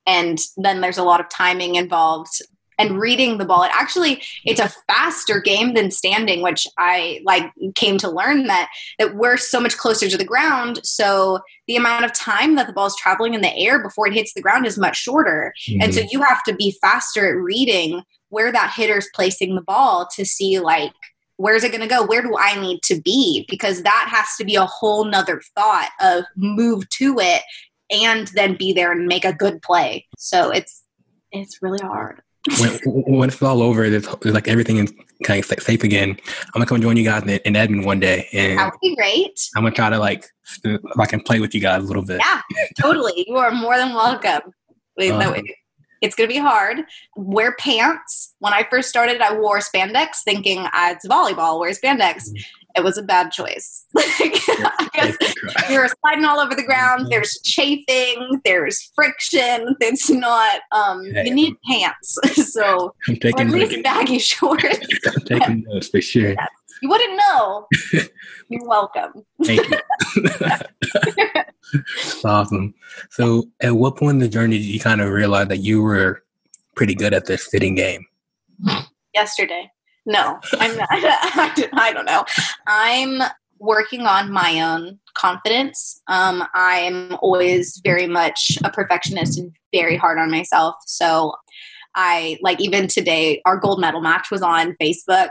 and 0.07 0.38
then 0.57 0.81
there's 0.81 0.99
a 0.99 1.05
lot 1.05 1.21
of 1.21 1.29
timing 1.29 1.75
involved 1.75 2.41
and 2.82 2.98
reading 2.98 3.38
the 3.38 3.44
ball. 3.44 3.62
It 3.62 3.70
actually 3.72 4.22
it's 4.44 4.60
a 4.60 4.72
faster 4.86 5.40
game 5.40 5.74
than 5.74 5.90
standing, 5.90 6.42
which 6.42 6.66
I 6.78 7.20
like 7.24 7.50
came 7.74 7.98
to 7.98 8.10
learn 8.10 8.46
that 8.48 8.68
that 8.98 9.14
we're 9.16 9.36
so 9.36 9.60
much 9.60 9.76
closer 9.76 10.08
to 10.08 10.18
the 10.18 10.24
ground. 10.24 10.80
So 10.84 11.40
the 11.66 11.76
amount 11.76 12.04
of 12.04 12.12
time 12.12 12.56
that 12.56 12.66
the 12.66 12.72
ball 12.72 12.86
is 12.86 12.96
traveling 12.96 13.34
in 13.34 13.40
the 13.40 13.56
air 13.56 13.82
before 13.82 14.06
it 14.08 14.14
hits 14.14 14.34
the 14.34 14.42
ground 14.42 14.66
is 14.66 14.78
much 14.78 14.96
shorter. 14.96 15.54
Mm-hmm. 15.68 15.82
And 15.82 15.94
so 15.94 16.02
you 16.10 16.22
have 16.22 16.42
to 16.44 16.54
be 16.54 16.76
faster 16.80 17.28
at 17.28 17.42
reading 17.42 18.02
where 18.32 18.50
that 18.50 18.72
hitter's 18.74 19.08
placing 19.14 19.54
the 19.54 19.62
ball 19.62 20.08
to 20.16 20.24
see 20.24 20.58
like 20.58 20.92
where's 21.36 21.64
it 21.64 21.70
going 21.70 21.82
to 21.82 21.86
go 21.86 22.04
where 22.04 22.22
do 22.22 22.36
i 22.38 22.58
need 22.60 22.80
to 22.82 23.00
be 23.00 23.44
because 23.48 23.82
that 23.82 24.08
has 24.10 24.36
to 24.38 24.44
be 24.44 24.54
a 24.54 24.64
whole 24.64 25.04
nother 25.04 25.42
thought 25.54 25.90
of 26.00 26.24
move 26.36 26.88
to 26.88 27.18
it 27.18 27.42
and 27.90 28.28
then 28.28 28.56
be 28.56 28.72
there 28.72 28.92
and 28.92 29.06
make 29.06 29.24
a 29.24 29.32
good 29.32 29.60
play 29.60 30.06
so 30.16 30.50
it's 30.50 30.82
it's 31.30 31.60
really 31.62 31.80
hard 31.82 32.22
when, 32.58 32.78
when 32.84 33.28
it's 33.28 33.42
all 33.42 33.62
over, 33.62 33.88
there's, 33.88 34.06
like 34.25 34.49
everything 34.49 34.78
is 34.78 34.92
kind 35.25 35.38
of 35.38 35.62
safe 35.62 35.84
again. 35.84 36.11
I'm 36.11 36.52
gonna 36.54 36.66
come 36.66 36.80
join 36.80 36.96
you 36.96 37.04
guys 37.04 37.22
in, 37.22 37.30
in 37.30 37.56
Edmond 37.56 37.84
one 37.84 38.00
day, 38.00 38.28
and 38.32 38.58
that 38.58 38.72
would 38.72 38.80
be 38.80 38.96
great. 38.96 39.49
I'm 39.56 39.62
gonna 39.62 39.75
try 39.75 39.90
to 39.90 39.99
like 39.99 40.26
if 40.64 40.80
I 40.99 41.06
can 41.06 41.20
play 41.20 41.40
with 41.40 41.54
you 41.54 41.61
guys 41.61 41.84
a 41.84 41.87
little 41.87 42.04
bit. 42.04 42.20
Yeah, 42.25 42.40
totally. 42.80 43.25
You 43.26 43.37
are 43.37 43.52
more 43.52 43.76
than 43.76 43.94
welcome. 43.94 44.52
Um, 45.00 45.42
it's 46.00 46.16
gonna 46.16 46.28
be 46.28 46.37
hard. 46.37 46.82
Wear 47.16 47.54
pants. 47.56 48.34
When 48.40 48.52
I 48.52 48.66
first 48.68 48.88
started, 48.88 49.20
I 49.20 49.38
wore 49.38 49.58
spandex, 49.61 50.22
thinking 50.25 50.58
ah, 50.61 50.90
it's 50.92 51.06
volleyball. 51.06 51.61
Wear 51.61 51.70
spandex, 51.70 52.28
mm-hmm. 52.28 52.42
It 52.75 52.85
was 52.85 52.97
a 52.97 53.02
bad 53.02 53.31
choice. 53.31 53.87
You're 55.71 55.88
sliding 56.00 56.25
all 56.25 56.41
over 56.41 56.55
the 56.55 56.64
ground. 56.64 57.09
There's 57.11 57.38
chafing. 57.45 58.41
There's 58.45 58.91
friction. 58.95 59.76
It's 59.81 60.09
not. 60.11 60.61
Um, 60.73 61.05
yeah. 61.05 61.25
You 61.25 61.35
need 61.35 61.55
pants. 61.69 62.19
so 62.52 62.95
I'm 63.09 63.17
taking 63.17 63.41
or 63.41 63.43
at 63.43 63.50
least 63.50 63.83
baggy 63.83 64.19
shorts. 64.21 64.79
I'm 65.07 65.25
taking 65.25 65.64
notes 65.69 65.88
for 65.88 66.00
sure. 66.00 66.31
Yeah. 66.31 66.47
You 66.81 66.88
wouldn't 66.88 67.17
know. 67.17 67.67
You're 68.49 68.67
welcome. 68.67 69.25
Thank 69.45 69.69
you. 69.69 69.79
awesome. 72.25 72.75
So, 73.11 73.45
at 73.61 73.76
what 73.76 73.97
point 73.97 74.14
in 74.14 74.19
the 74.19 74.29
journey 74.29 74.59
did 74.59 74.64
you 74.64 74.81
kind 74.81 75.00
of 75.00 75.11
realize 75.11 75.47
that 75.49 75.59
you 75.59 75.81
were 75.81 76.25
pretty 76.75 76.97
good 76.97 77.14
at 77.14 77.26
this 77.26 77.49
sitting 77.49 77.76
game? 77.76 78.05
Yesterday. 79.14 79.71
No, 80.04 80.38
I'm 80.59 80.76
not. 80.76 80.88
I 80.90 81.92
don't 81.94 82.06
know. 82.06 82.25
I'm 82.66 83.23
working 83.59 84.06
on 84.06 84.32
my 84.32 84.61
own 84.61 84.99
confidence. 85.14 86.02
Um, 86.09 86.44
I'm 86.52 87.16
always 87.23 87.80
very 87.85 88.09
much 88.09 88.59
a 88.64 88.71
perfectionist 88.71 89.38
and 89.38 89.52
very 89.73 89.97
hard 89.97 90.18
on 90.18 90.30
myself. 90.30 90.75
So 90.87 91.35
I 91.94 92.38
like 92.42 92.61
even 92.61 92.88
today, 92.88 93.40
our 93.44 93.56
gold 93.56 93.80
medal 93.80 94.00
match 94.00 94.30
was 94.30 94.42
on 94.42 94.76
Facebook. 94.80 95.28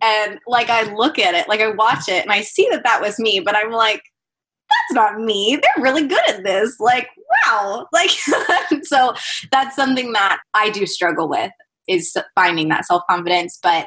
And 0.00 0.38
like 0.46 0.70
I 0.70 0.94
look 0.94 1.18
at 1.18 1.34
it, 1.34 1.48
like 1.48 1.60
I 1.60 1.70
watch 1.70 2.08
it 2.08 2.22
and 2.22 2.32
I 2.32 2.42
see 2.42 2.68
that 2.70 2.84
that 2.84 3.00
was 3.00 3.18
me, 3.18 3.40
but 3.40 3.56
I'm 3.56 3.72
like, 3.72 4.02
that's 4.70 4.94
not 4.94 5.20
me. 5.20 5.58
They're 5.60 5.82
really 5.82 6.06
good 6.06 6.28
at 6.28 6.44
this. 6.44 6.78
Like, 6.80 7.08
wow. 7.46 7.86
Like, 7.92 8.10
so 8.84 9.14
that's 9.50 9.76
something 9.76 10.12
that 10.12 10.40
I 10.54 10.70
do 10.70 10.86
struggle 10.86 11.28
with 11.28 11.50
is 11.88 12.16
finding 12.34 12.68
that 12.68 12.86
self 12.86 13.02
confidence. 13.08 13.58
But 13.62 13.86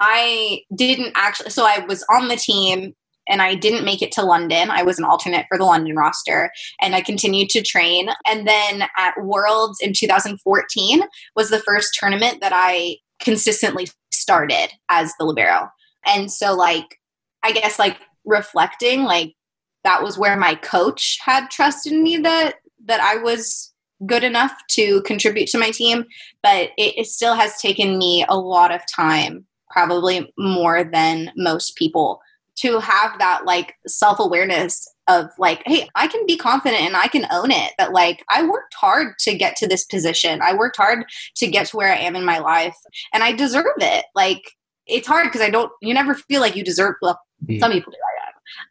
I 0.00 0.62
didn't 0.74 1.12
actually, 1.14 1.50
so 1.50 1.64
I 1.64 1.84
was 1.86 2.04
on 2.12 2.28
the 2.28 2.36
team 2.36 2.94
and 3.28 3.42
I 3.42 3.54
didn't 3.54 3.84
make 3.84 4.02
it 4.02 4.12
to 4.12 4.22
London. 4.22 4.70
I 4.70 4.82
was 4.82 4.98
an 4.98 5.04
alternate 5.04 5.46
for 5.48 5.58
the 5.58 5.64
London 5.64 5.96
roster 5.96 6.50
and 6.80 6.94
I 6.94 7.00
continued 7.00 7.48
to 7.50 7.62
train. 7.62 8.08
And 8.26 8.46
then 8.46 8.84
at 8.96 9.14
Worlds 9.22 9.78
in 9.80 9.92
2014 9.92 11.02
was 11.34 11.50
the 11.50 11.58
first 11.60 11.96
tournament 11.98 12.40
that 12.40 12.52
I 12.54 12.98
consistently 13.20 13.88
started 14.12 14.68
as 14.88 15.12
the 15.18 15.24
Libero. 15.24 15.68
And 16.04 16.30
so, 16.30 16.54
like, 16.54 17.00
I 17.42 17.52
guess, 17.52 17.78
like, 17.78 17.98
reflecting, 18.24 19.02
like, 19.02 19.34
that 19.82 20.02
was 20.02 20.18
where 20.18 20.36
my 20.36 20.54
coach 20.56 21.18
had 21.24 21.50
trusted 21.50 21.92
me 21.92 22.18
that 22.18 22.56
that 22.86 23.00
I 23.00 23.16
was 23.16 23.72
good 24.04 24.24
enough 24.24 24.52
to 24.68 25.00
contribute 25.02 25.48
to 25.48 25.58
my 25.58 25.70
team 25.70 26.04
but 26.42 26.70
it, 26.76 26.98
it 26.98 27.06
still 27.06 27.34
has 27.34 27.60
taken 27.60 27.96
me 27.96 28.24
a 28.28 28.38
lot 28.38 28.74
of 28.74 28.80
time 28.94 29.46
probably 29.70 30.32
more 30.36 30.84
than 30.84 31.30
most 31.36 31.76
people 31.76 32.20
to 32.56 32.80
have 32.80 33.18
that 33.18 33.44
like 33.44 33.74
self-awareness 33.86 34.88
of 35.08 35.26
like 35.38 35.62
hey 35.66 35.88
i 35.94 36.06
can 36.06 36.24
be 36.26 36.36
confident 36.36 36.82
and 36.82 36.96
i 36.96 37.06
can 37.06 37.26
own 37.30 37.50
it 37.50 37.72
that 37.78 37.92
like 37.92 38.24
i 38.30 38.42
worked 38.42 38.74
hard 38.74 39.14
to 39.18 39.34
get 39.34 39.56
to 39.56 39.66
this 39.66 39.84
position 39.84 40.40
i 40.42 40.54
worked 40.54 40.76
hard 40.76 41.04
to 41.34 41.46
get 41.46 41.66
to 41.66 41.76
where 41.76 41.92
i 41.92 41.96
am 41.96 42.16
in 42.16 42.24
my 42.24 42.38
life 42.38 42.76
and 43.12 43.22
i 43.22 43.32
deserve 43.32 43.66
it 43.78 44.04
like 44.14 44.42
it's 44.86 45.06
hard 45.06 45.26
because 45.26 45.40
i 45.40 45.50
don't 45.50 45.70
you 45.80 45.94
never 45.94 46.14
feel 46.14 46.40
like 46.40 46.56
you 46.56 46.64
deserve 46.64 46.94
well 47.00 47.20
mm. 47.46 47.60
some 47.60 47.72
people 47.72 47.92
do 47.92 47.98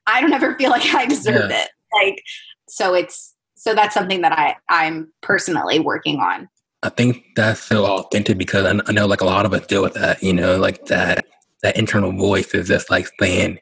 i, 0.07 0.17
I 0.17 0.21
don't 0.21 0.33
ever 0.33 0.55
feel 0.55 0.71
like 0.71 0.93
i 0.93 1.05
deserve 1.05 1.49
yeah. 1.49 1.63
it 1.63 1.69
like 1.93 2.21
so 2.67 2.93
it's 2.93 3.34
so 3.65 3.73
that's 3.73 3.93
something 3.93 4.21
that 4.21 4.31
i 4.31 4.55
i'm 4.69 5.11
personally 5.21 5.79
working 5.79 6.19
on 6.19 6.47
I 6.83 6.89
think 6.89 7.23
that's 7.35 7.61
so 7.61 7.83
authentic 7.83 8.37
because 8.37 8.63
I, 8.65 8.91
know 8.91 9.07
like 9.07 9.21
a 9.21 9.25
lot 9.25 9.47
of 9.47 9.53
us 9.53 9.65
deal 9.65 9.81
with 9.81 9.95
that, 9.95 10.21
you 10.21 10.33
know, 10.33 10.57
like 10.57 10.85
that 10.85 11.25
that 11.63 11.77
internal 11.77 12.11
voice 12.11 12.53
is 12.53 12.67
just 12.67 12.91
like 12.91 13.07
saying, 13.19 13.57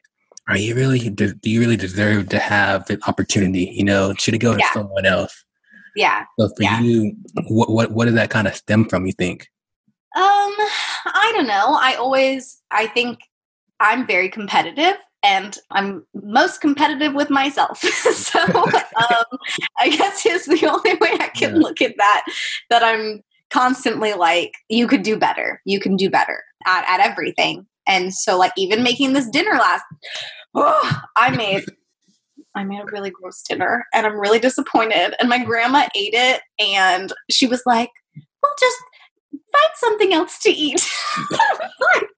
"Are 0.46 0.58
you 0.58 0.74
really? 0.74 1.08
Do, 1.08 1.32
do 1.32 1.48
you 1.48 1.60
really 1.60 1.78
deserve 1.78 2.28
to 2.28 2.38
have 2.38 2.84
the 2.84 3.00
opportunity? 3.06 3.72
You 3.74 3.84
know, 3.84 4.12
should 4.18 4.34
it 4.34 4.38
go 4.38 4.54
to 4.54 4.62
someone 4.74 5.06
else?" 5.06 5.42
Yeah. 5.96 6.24
So 6.38 6.48
for 6.48 6.62
yeah. 6.62 6.80
you, 6.82 7.16
what 7.48 7.70
what 7.70 7.92
what 7.92 8.04
does 8.04 8.14
that 8.14 8.28
kind 8.28 8.46
of 8.46 8.54
stem 8.54 8.84
from? 8.90 9.06
You 9.06 9.12
think? 9.12 9.48
Um, 10.16 10.22
I 11.06 11.32
don't 11.34 11.46
know. 11.46 11.78
I 11.80 11.94
always 11.94 12.60
I 12.70 12.88
think 12.88 13.20
I'm 13.80 14.06
very 14.06 14.28
competitive 14.28 14.96
and 15.24 15.56
I'm 15.70 16.06
most 16.14 16.60
competitive 16.60 17.14
with 17.14 17.30
myself. 17.30 17.78
so 17.78 18.40
um, 18.44 19.38
I 19.78 19.88
guess 19.88 20.24
is 20.26 20.44
the 20.44 20.66
only 20.66 20.94
way 21.00 21.16
I 21.18 21.28
can 21.28 21.56
yeah. 21.56 21.62
look 21.62 21.80
at 21.80 21.96
that. 21.96 22.24
That 22.70 22.84
I'm 22.84 23.22
constantly 23.50 24.12
like, 24.12 24.52
you 24.68 24.86
could 24.86 25.02
do 25.02 25.16
better. 25.16 25.60
You 25.64 25.80
can 25.80 25.96
do 25.96 26.10
better 26.10 26.44
at, 26.66 26.84
at 26.88 27.00
everything. 27.00 27.66
And 27.86 28.14
so, 28.14 28.38
like, 28.38 28.52
even 28.56 28.82
making 28.82 29.12
this 29.12 29.28
dinner 29.28 29.52
last, 29.52 29.84
oh, 30.54 31.00
I 31.16 31.30
made. 31.34 31.64
I 32.56 32.62
made 32.62 32.80
a 32.80 32.84
really 32.84 33.10
gross 33.10 33.42
dinner 33.42 33.84
and 33.92 34.06
I'm 34.06 34.20
really 34.20 34.38
disappointed. 34.38 35.16
And 35.18 35.28
my 35.28 35.44
grandma 35.44 35.88
ate 35.96 36.14
it 36.14 36.40
and 36.60 37.12
she 37.28 37.48
was 37.48 37.64
like, 37.66 37.90
Well, 38.14 38.52
just 38.60 38.78
find 39.32 39.70
something 39.74 40.12
else 40.12 40.38
to 40.38 40.50
eat. 40.50 40.88
like, 41.32 42.08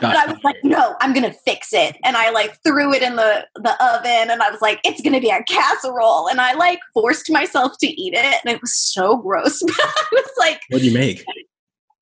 but 0.00 0.16
I 0.16 0.26
was 0.26 0.38
like, 0.44 0.56
no, 0.62 0.94
I'm 1.00 1.12
gonna 1.12 1.32
fix 1.32 1.72
it. 1.72 1.96
And 2.04 2.16
I 2.16 2.30
like 2.30 2.56
threw 2.62 2.92
it 2.92 3.02
in 3.02 3.16
the 3.16 3.46
the 3.56 3.72
oven 3.84 4.30
and 4.30 4.42
I 4.42 4.50
was 4.50 4.60
like, 4.60 4.80
it's 4.84 5.00
gonna 5.00 5.20
be 5.20 5.30
a 5.30 5.42
casserole. 5.44 6.28
And 6.28 6.40
I 6.40 6.54
like 6.54 6.80
forced 6.94 7.30
myself 7.30 7.72
to 7.80 7.86
eat 7.86 8.14
it 8.14 8.40
and 8.44 8.54
it 8.54 8.60
was 8.60 8.74
so 8.74 9.16
gross. 9.16 9.62
I 9.68 10.04
was 10.12 10.30
like 10.38 10.60
What 10.68 10.80
do 10.80 10.86
you 10.86 10.94
make? 10.94 11.24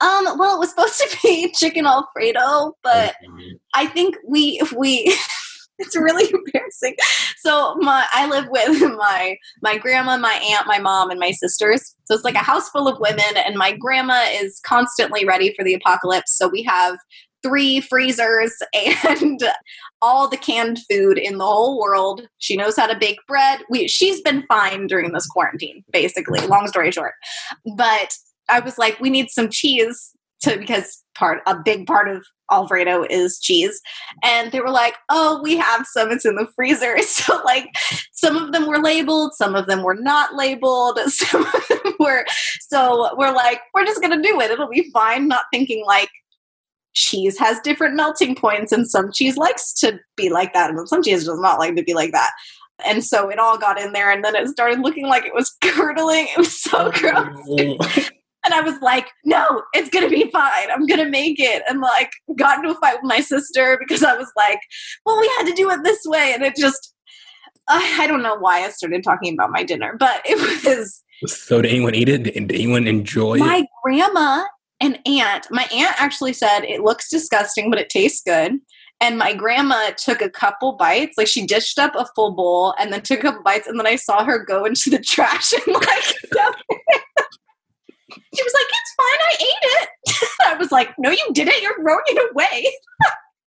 Um, 0.00 0.38
well 0.38 0.56
it 0.56 0.58
was 0.58 0.70
supposed 0.70 0.98
to 0.98 1.18
be 1.22 1.52
chicken 1.54 1.86
alfredo, 1.86 2.76
but 2.82 3.14
I 3.74 3.86
think 3.86 4.16
we 4.26 4.58
if 4.60 4.72
we 4.72 5.16
it's 5.78 5.96
really 5.96 6.32
embarrassing. 6.32 6.96
So 7.38 7.74
my 7.76 8.06
I 8.12 8.28
live 8.28 8.46
with 8.48 8.80
my 8.96 9.36
my 9.62 9.78
grandma, 9.78 10.16
my 10.16 10.34
aunt, 10.50 10.66
my 10.66 10.78
mom, 10.78 11.10
and 11.10 11.20
my 11.20 11.30
sisters. 11.32 11.94
So 12.04 12.14
it's 12.14 12.24
like 12.24 12.34
a 12.34 12.38
house 12.38 12.68
full 12.70 12.88
of 12.88 12.98
women, 13.00 13.36
and 13.36 13.56
my 13.56 13.72
grandma 13.72 14.24
is 14.30 14.60
constantly 14.64 15.24
ready 15.26 15.54
for 15.54 15.64
the 15.64 15.74
apocalypse. 15.74 16.36
So 16.36 16.48
we 16.48 16.62
have 16.62 16.98
three 17.46 17.80
freezers 17.80 18.52
and 19.04 19.40
all 20.02 20.28
the 20.28 20.36
canned 20.36 20.80
food 20.90 21.18
in 21.18 21.38
the 21.38 21.44
whole 21.44 21.80
world. 21.80 22.26
She 22.38 22.56
knows 22.56 22.76
how 22.76 22.86
to 22.86 22.98
bake 22.98 23.18
bread. 23.28 23.60
We, 23.70 23.88
she's 23.88 24.20
been 24.20 24.44
fine 24.48 24.86
during 24.86 25.12
this 25.12 25.26
quarantine, 25.26 25.84
basically, 25.92 26.40
long 26.46 26.68
story 26.68 26.90
short. 26.90 27.14
But 27.76 28.14
I 28.48 28.60
was 28.60 28.78
like, 28.78 29.00
we 29.00 29.10
need 29.10 29.30
some 29.30 29.48
cheese 29.50 30.12
to 30.42 30.58
because 30.58 31.02
part 31.14 31.40
a 31.46 31.56
big 31.64 31.86
part 31.86 32.08
of 32.08 32.24
Alfredo 32.52 33.06
is 33.08 33.40
cheese. 33.40 33.80
And 34.22 34.52
they 34.52 34.60
were 34.60 34.70
like, 34.70 34.94
oh, 35.08 35.40
we 35.42 35.56
have 35.56 35.86
some, 35.86 36.10
it's 36.10 36.24
in 36.24 36.36
the 36.36 36.46
freezer. 36.54 36.96
So 37.06 37.40
like 37.44 37.74
some 38.12 38.36
of 38.36 38.52
them 38.52 38.66
were 38.66 38.78
labeled, 38.78 39.32
some 39.34 39.54
of 39.54 39.66
them 39.66 39.82
were 39.82 39.94
not 39.94 40.34
labeled, 40.34 40.98
some 41.06 41.46
were 41.98 42.26
so 42.60 43.16
we're 43.16 43.34
like, 43.34 43.60
we're 43.74 43.86
just 43.86 44.02
gonna 44.02 44.20
do 44.22 44.40
it. 44.40 44.50
It'll 44.50 44.68
be 44.68 44.90
fine, 44.92 45.28
not 45.28 45.44
thinking 45.50 45.84
like 45.86 46.10
cheese 46.96 47.38
has 47.38 47.60
different 47.60 47.94
melting 47.94 48.34
points 48.34 48.72
and 48.72 48.88
some 48.88 49.12
cheese 49.12 49.36
likes 49.36 49.72
to 49.74 50.00
be 50.16 50.28
like 50.28 50.52
that 50.54 50.70
and 50.70 50.88
some 50.88 51.02
cheese 51.02 51.24
does 51.24 51.38
not 51.38 51.58
like 51.58 51.76
to 51.76 51.82
be 51.82 51.94
like 51.94 52.12
that. 52.12 52.32
And 52.84 53.04
so 53.04 53.30
it 53.30 53.38
all 53.38 53.56
got 53.56 53.80
in 53.80 53.92
there 53.92 54.10
and 54.10 54.24
then 54.24 54.34
it 54.34 54.48
started 54.48 54.80
looking 54.80 55.06
like 55.06 55.24
it 55.24 55.34
was 55.34 55.54
curdling. 55.62 56.26
It 56.30 56.38
was 56.38 56.60
so 56.60 56.90
oh. 56.90 56.92
gross. 56.92 58.10
And 58.44 58.54
i 58.54 58.60
was 58.60 58.80
like 58.80 59.08
no 59.24 59.64
it's 59.74 59.90
gonna 59.90 60.08
be 60.08 60.30
fine. 60.30 60.70
I'm 60.70 60.86
gonna 60.86 61.08
make 61.08 61.40
it. 61.40 61.64
And 61.68 61.80
like 61.80 62.12
got 62.36 62.58
into 62.58 62.76
a 62.76 62.78
fight 62.78 62.94
with 63.02 63.02
my 63.02 63.18
sister 63.18 63.76
because 63.76 64.04
i 64.04 64.14
was 64.16 64.30
like 64.36 64.60
well 65.04 65.18
we 65.18 65.26
had 65.36 65.48
to 65.48 65.52
do 65.54 65.68
it 65.70 65.80
this 65.82 65.98
way. 66.04 66.30
And 66.32 66.44
it 66.44 66.54
just 66.54 66.94
I, 67.68 68.02
I 68.02 68.06
don't 68.06 68.22
know 68.22 68.36
why 68.36 68.60
i 68.60 68.68
started 68.68 69.02
talking 69.02 69.34
about 69.34 69.50
my 69.50 69.64
dinner 69.64 69.96
but 69.98 70.22
it 70.24 70.38
was 70.64 71.02
so 71.24 71.62
did 71.62 71.70
anyone 71.70 71.94
eat 71.94 72.08
it? 72.08 72.24
Did 72.24 72.52
anyone 72.52 72.86
enjoy 72.86 73.38
my 73.38 73.56
it? 73.56 73.60
My 73.60 73.66
grandma 73.82 74.44
an 74.80 74.98
aunt, 75.06 75.46
my 75.50 75.66
aunt 75.72 76.00
actually 76.00 76.32
said 76.32 76.60
it 76.60 76.82
looks 76.82 77.08
disgusting, 77.08 77.70
but 77.70 77.80
it 77.80 77.88
tastes 77.88 78.22
good. 78.24 78.58
And 79.00 79.18
my 79.18 79.34
grandma 79.34 79.90
took 79.96 80.22
a 80.22 80.30
couple 80.30 80.72
bites, 80.72 81.18
like 81.18 81.26
she 81.26 81.46
dished 81.46 81.78
up 81.78 81.94
a 81.94 82.06
full 82.14 82.32
bowl 82.34 82.74
and 82.78 82.92
then 82.92 83.02
took 83.02 83.18
a 83.20 83.22
couple 83.22 83.42
bites, 83.42 83.66
and 83.66 83.78
then 83.78 83.86
I 83.86 83.96
saw 83.96 84.24
her 84.24 84.44
go 84.44 84.64
into 84.64 84.88
the 84.90 84.98
trash 85.06 85.52
and 85.52 85.74
like 85.74 86.02
she 88.34 88.42
was 88.42 88.54
like, 88.54 88.66
It's 88.68 88.94
fine, 88.96 89.20
I 89.20 89.36
ate 89.40 89.48
it. 89.62 89.88
I 90.46 90.54
was 90.54 90.72
like, 90.72 90.94
No, 90.98 91.10
you 91.10 91.26
didn't, 91.32 91.62
you're 91.62 91.80
throwing 91.80 92.00
it 92.06 92.30
away. 92.32 92.66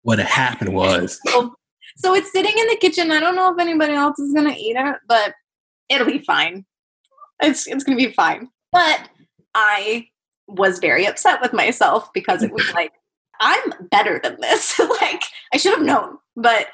what 0.03 0.19
happened 0.19 0.75
was 0.75 1.21
so, 1.27 1.55
so 1.97 2.15
it's 2.15 2.33
sitting 2.33 2.57
in 2.57 2.67
the 2.69 2.77
kitchen. 2.77 3.13
I 3.13 3.21
don't 3.21 3.37
know 3.37 3.53
if 3.53 3.61
anybody 3.61 3.93
else 3.93 4.19
is 4.19 4.33
gonna 4.33 4.55
eat 4.57 4.77
it, 4.77 4.97
but 5.09 5.35
it'll 5.89 6.07
be 6.07 6.19
fine. 6.19 6.65
It's 7.43 7.67
it's 7.69 7.85
gonna 7.85 7.97
be 7.97 8.13
fine. 8.13 8.49
But 8.73 9.09
I 9.55 10.09
was 10.49 10.79
very 10.79 11.07
upset 11.07 11.41
with 11.41 11.53
myself 11.53 12.13
because 12.13 12.43
it 12.43 12.53
was 12.53 12.71
like, 12.75 12.93
I'm 13.41 13.73
better 13.91 14.21
than 14.23 14.41
this. 14.41 14.79
like, 15.01 15.23
I 15.53 15.59
should 15.59 15.75
have 15.77 15.87
known. 15.87 16.19
But 16.37 16.69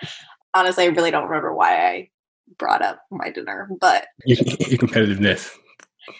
honestly, 0.54 0.84
I 0.84 0.88
really 0.88 1.10
don't 1.10 1.28
remember 1.28 1.54
why 1.54 1.86
I 1.86 2.10
brought 2.58 2.82
up 2.82 3.00
my 3.10 3.30
dinner. 3.30 3.68
But 3.80 4.06
your, 4.24 4.38
your 4.38 4.78
competitiveness. 4.78 5.54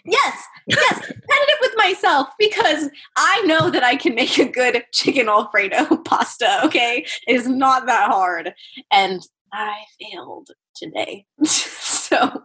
Yes, 0.06 0.42
yes, 0.66 0.94
competitive 0.94 1.56
with 1.60 1.72
myself 1.76 2.28
because 2.38 2.88
I 3.16 3.42
know 3.42 3.68
that 3.68 3.84
I 3.84 3.96
can 3.96 4.14
make 4.14 4.38
a 4.38 4.48
good 4.48 4.82
chicken 4.92 5.28
alfredo 5.28 5.96
pasta. 6.04 6.64
Okay, 6.64 7.06
it 7.26 7.36
is 7.36 7.46
not 7.46 7.84
that 7.86 8.10
hard, 8.10 8.54
and 8.90 9.20
I 9.52 9.74
failed 10.00 10.48
today. 10.74 11.26
so 11.44 12.44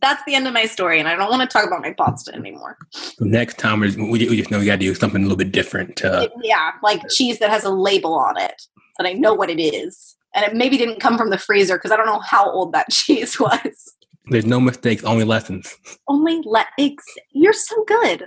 that's 0.00 0.22
the 0.26 0.34
end 0.34 0.46
of 0.46 0.52
my 0.52 0.66
story, 0.66 0.98
and 0.98 1.08
I 1.08 1.16
don't 1.16 1.30
want 1.30 1.42
to 1.42 1.46
talk 1.46 1.66
about 1.66 1.82
my 1.82 1.92
pasta 1.92 2.34
anymore. 2.34 2.76
Next 3.20 3.58
time, 3.58 3.80
we, 3.80 3.96
we 3.96 4.36
just 4.36 4.50
know 4.50 4.58
we 4.58 4.66
got 4.66 4.74
to 4.74 4.78
do 4.78 4.94
something 4.94 5.20
a 5.20 5.24
little 5.24 5.36
bit 5.36 5.52
different. 5.52 5.96
To, 5.96 6.30
yeah, 6.42 6.72
like 6.82 7.02
cheese 7.08 7.38
that 7.40 7.50
has 7.50 7.64
a 7.64 7.70
label 7.70 8.14
on 8.14 8.38
it 8.38 8.62
that 8.98 9.06
I 9.06 9.12
know 9.12 9.34
what 9.34 9.50
it 9.50 9.60
is, 9.60 10.16
and 10.34 10.44
it 10.44 10.54
maybe 10.54 10.76
didn't 10.76 11.00
come 11.00 11.18
from 11.18 11.30
the 11.30 11.38
freezer 11.38 11.76
because 11.76 11.90
I 11.90 11.96
don't 11.96 12.06
know 12.06 12.20
how 12.20 12.50
old 12.50 12.72
that 12.72 12.88
cheese 12.90 13.38
was. 13.40 13.94
There's 14.30 14.46
no 14.46 14.60
mistakes, 14.60 15.04
only 15.04 15.24
lessons. 15.24 15.74
Only 16.06 16.40
let. 16.44 16.66
Ex- 16.78 17.04
you're 17.32 17.52
so 17.52 17.84
good. 17.84 18.26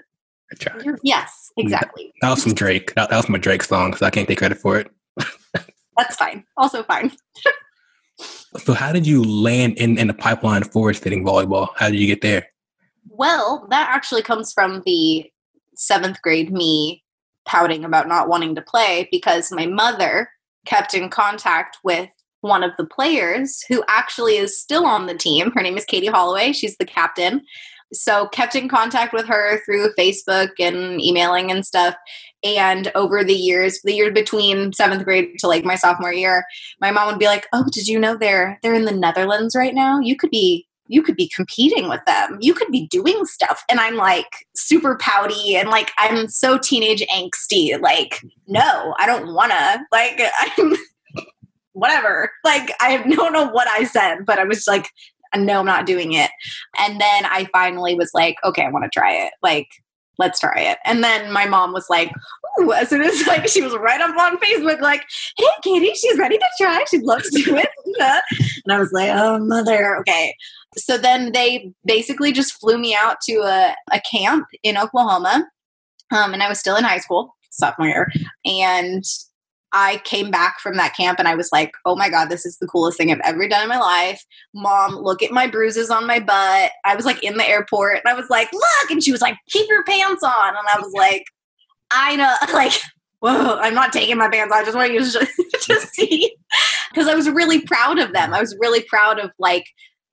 You're, 0.84 1.00
yes, 1.04 1.52
exactly. 1.58 2.12
That, 2.22 2.28
that 2.28 2.36
was 2.36 2.44
from 2.44 2.54
Drake. 2.56 2.94
That, 2.96 3.10
that 3.10 3.18
was 3.18 3.30
my 3.30 3.38
Drake 3.38 3.64
song, 3.64 3.96
so 3.96 4.06
I 4.06 4.10
can't 4.10 4.28
take 4.28 4.40
credit 4.40 4.58
for 4.58 4.78
it. 4.78 4.92
That's 5.98 6.16
fine. 6.18 6.44
Also 6.58 6.84
fine. 6.84 7.12
so, 8.58 8.74
how 8.74 8.92
did 8.92 9.08
you 9.08 9.24
land 9.24 9.78
in, 9.78 9.98
in 9.98 10.08
the 10.08 10.14
pipeline 10.14 10.64
forward 10.64 10.96
sitting 10.96 11.24
volleyball? 11.24 11.70
How 11.76 11.90
did 11.90 12.00
you 12.00 12.08
get 12.08 12.22
there? 12.22 12.48
Well, 13.10 13.68
that 13.70 13.90
actually 13.90 14.22
comes 14.22 14.52
from 14.52 14.84
the 14.86 15.32
seventh 15.76 16.22
grade 16.22 16.52
me 16.52 17.04
pouting 17.46 17.84
about 17.84 18.08
not 18.08 18.28
wanting 18.28 18.56
to 18.56 18.62
play 18.62 19.08
because 19.12 19.52
my 19.52 19.66
mother 19.66 20.30
kept 20.66 20.94
in 20.94 21.10
contact 21.10 21.78
with 21.84 22.10
one 22.42 22.64
of 22.64 22.72
the 22.78 22.86
players 22.86 23.64
who 23.68 23.84
actually 23.88 24.38
is 24.38 24.60
still 24.60 24.86
on 24.86 25.06
the 25.06 25.18
team. 25.18 25.52
Her 25.52 25.62
name 25.62 25.78
is 25.78 25.86
Katie 25.86 26.08
Holloway. 26.08 26.52
She's 26.52 26.78
the 26.78 26.86
captain. 26.86 27.42
So 27.94 28.28
kept 28.30 28.56
in 28.56 28.70
contact 28.70 29.14
with 29.14 29.28
her 29.28 29.64
through 29.64 29.94
Facebook 29.98 30.52
and 30.60 31.00
emailing 31.02 31.52
and 31.52 31.66
stuff. 31.66 31.96
And 32.44 32.92
over 32.96 33.24
the 33.24 33.36
years, 33.36 33.80
the 33.84 33.94
year 33.94 34.12
between 34.12 34.74
seventh 34.74 35.04
grade 35.04 35.38
to 35.40 35.48
like 35.48 35.64
my 35.64 35.76
sophomore 35.76 36.14
year, 36.14 36.46
my 36.80 36.92
mom 36.92 37.08
would 37.08 37.20
be 37.20 37.28
like, 37.28 37.48
"Oh, 37.54 37.66
did 37.72 37.88
you 37.88 38.00
know 38.00 38.18
they're 38.18 38.60
they're 38.64 38.74
in 38.74 38.86
the 38.86 38.92
Netherlands 38.92 39.56
right 39.56 39.76
now? 39.76 40.00
You 40.00 40.16
could 40.16 40.32
be 40.32 40.68
you 40.88 41.02
could 41.02 41.16
be 41.16 41.32
competing 41.34 41.88
with 41.88 42.02
them. 42.06 42.38
You 42.42 42.54
could 42.54 42.70
be 42.70 42.88
doing 42.88 43.26
stuff. 43.26 43.64
And 43.70 43.80
I'm 43.80 43.96
like 43.96 44.28
super 44.56 44.98
pouty 44.98 45.56
and 45.56 45.70
like 45.70 45.92
I'm 45.98 46.28
so 46.28 46.58
teenage 46.58 47.02
angsty. 47.08 47.80
Like, 47.80 48.20
no, 48.48 48.94
I 48.98 49.06
don't 49.06 49.34
wanna. 49.34 49.86
Like 49.92 50.20
I'm 50.58 50.76
whatever. 51.74 52.32
Like 52.44 52.72
I 52.82 52.98
don't 53.08 53.34
know 53.34 53.50
what 53.50 53.70
I 53.70 53.86
said, 53.86 54.26
but 54.26 54.38
I 54.38 54.44
was 54.44 54.68
like, 54.68 54.90
no, 55.36 55.60
I'm 55.60 55.66
not 55.66 55.86
doing 55.86 56.14
it. 56.14 56.30
And 56.78 57.00
then 57.00 57.26
I 57.26 57.48
finally 57.54 57.96
was 57.96 58.12
like, 58.14 58.36
okay, 58.44 58.66
I 58.66 58.70
want 58.70 58.84
to 58.84 59.00
try 59.00 59.14
it. 59.14 59.34
Like, 59.42 59.68
let's 60.22 60.40
try 60.40 60.58
it. 60.58 60.78
And 60.86 61.04
then 61.04 61.32
my 61.34 61.46
mom 61.46 61.74
was 61.74 61.88
like, 61.90 62.14
Ooh, 62.60 62.72
as 62.72 62.90
soon 62.90 63.02
as 63.02 63.26
like 63.28 63.48
she 63.48 63.62
was 63.62 63.76
right 63.76 64.00
up 64.00 64.16
on 64.18 64.38
Facebook, 64.38 64.80
like, 64.80 65.04
hey 65.38 65.46
Katie, 65.64 65.94
she's 65.94 66.18
ready 66.18 66.38
to 66.38 66.46
try. 66.60 66.84
She'd 66.90 67.04
love 67.04 67.24
to 67.24 67.44
do 67.44 67.58
it. 67.58 67.70
and 68.66 68.74
I 68.74 68.80
was 68.80 68.92
like, 68.92 69.10
oh 69.12 69.40
mother, 69.40 69.98
okay. 69.98 70.36
So 70.78 70.98
then 70.98 71.32
they 71.34 71.72
basically 71.86 72.32
just 72.32 72.54
flew 72.54 72.78
me 72.78 72.96
out 72.96 73.18
to 73.24 73.40
a, 73.40 73.76
a 73.92 74.02
camp 74.02 74.46
in 74.64 74.78
Oklahoma. 74.78 75.50
Um, 76.12 76.34
and 76.34 76.44
I 76.44 76.50
was 76.50 76.60
still 76.60 76.76
in 76.76 76.84
high 76.84 77.00
school, 77.00 77.36
sophomore 77.50 77.88
year. 77.88 78.12
And 78.46 79.04
I 79.74 80.02
came 80.04 80.32
back 80.32 80.60
from 80.60 80.76
that 80.78 80.96
camp 80.96 81.18
and 81.20 81.28
I 81.28 81.36
was 81.36 81.50
like, 81.52 81.72
oh 81.86 81.96
my 81.96 82.10
God, 82.10 82.30
this 82.30 82.46
is 82.46 82.58
the 82.58 82.68
coolest 82.68 82.98
thing 82.98 83.12
I've 83.12 83.22
ever 83.24 83.48
done 83.48 83.64
in 83.64 83.70
my 83.70 83.80
life. 83.80 84.24
Mom, 84.54 84.96
look 84.96 85.24
at 85.24 85.32
my 85.32 85.48
bruises 85.48 85.90
on 85.90 86.06
my 86.06 86.20
butt. 86.20 86.72
I 86.84 86.96
was 86.96 87.06
like 87.06 87.24
in 87.24 87.38
the 87.38 87.48
airport 87.48 87.98
and 87.98 88.08
I 88.08 88.14
was 88.14 88.30
like, 88.30 88.52
look. 88.52 88.92
And 88.92 89.04
she 89.04 89.12
was 89.12 89.22
like, 89.22 89.38
keep 89.50 89.70
your 89.70 89.84
pants 89.86 90.24
on. 90.24 90.50
And 90.50 90.68
I 90.74 90.80
was 90.80 90.92
like, 90.94 91.26
I 91.90 92.16
know, 92.16 92.36
like, 92.54 92.74
whoa, 93.20 93.58
I'm 93.60 93.74
not 93.74 93.94
taking 93.94 94.18
my 94.18 94.30
pants 94.30 94.54
off. 94.54 94.62
I 94.62 94.66
just 94.66 94.76
want 94.76 94.92
you 94.92 95.00
to, 95.00 95.28
to 95.62 95.80
see. 95.94 96.36
Because 96.92 97.08
I 97.08 97.16
was 97.16 97.30
really 97.30 97.62
proud 97.62 98.00
of 98.00 98.14
them. 98.14 98.34
I 98.34 98.42
was 98.42 98.56
really 98.60 98.82
proud 98.84 99.20
of 99.20 99.32
like, 99.40 99.66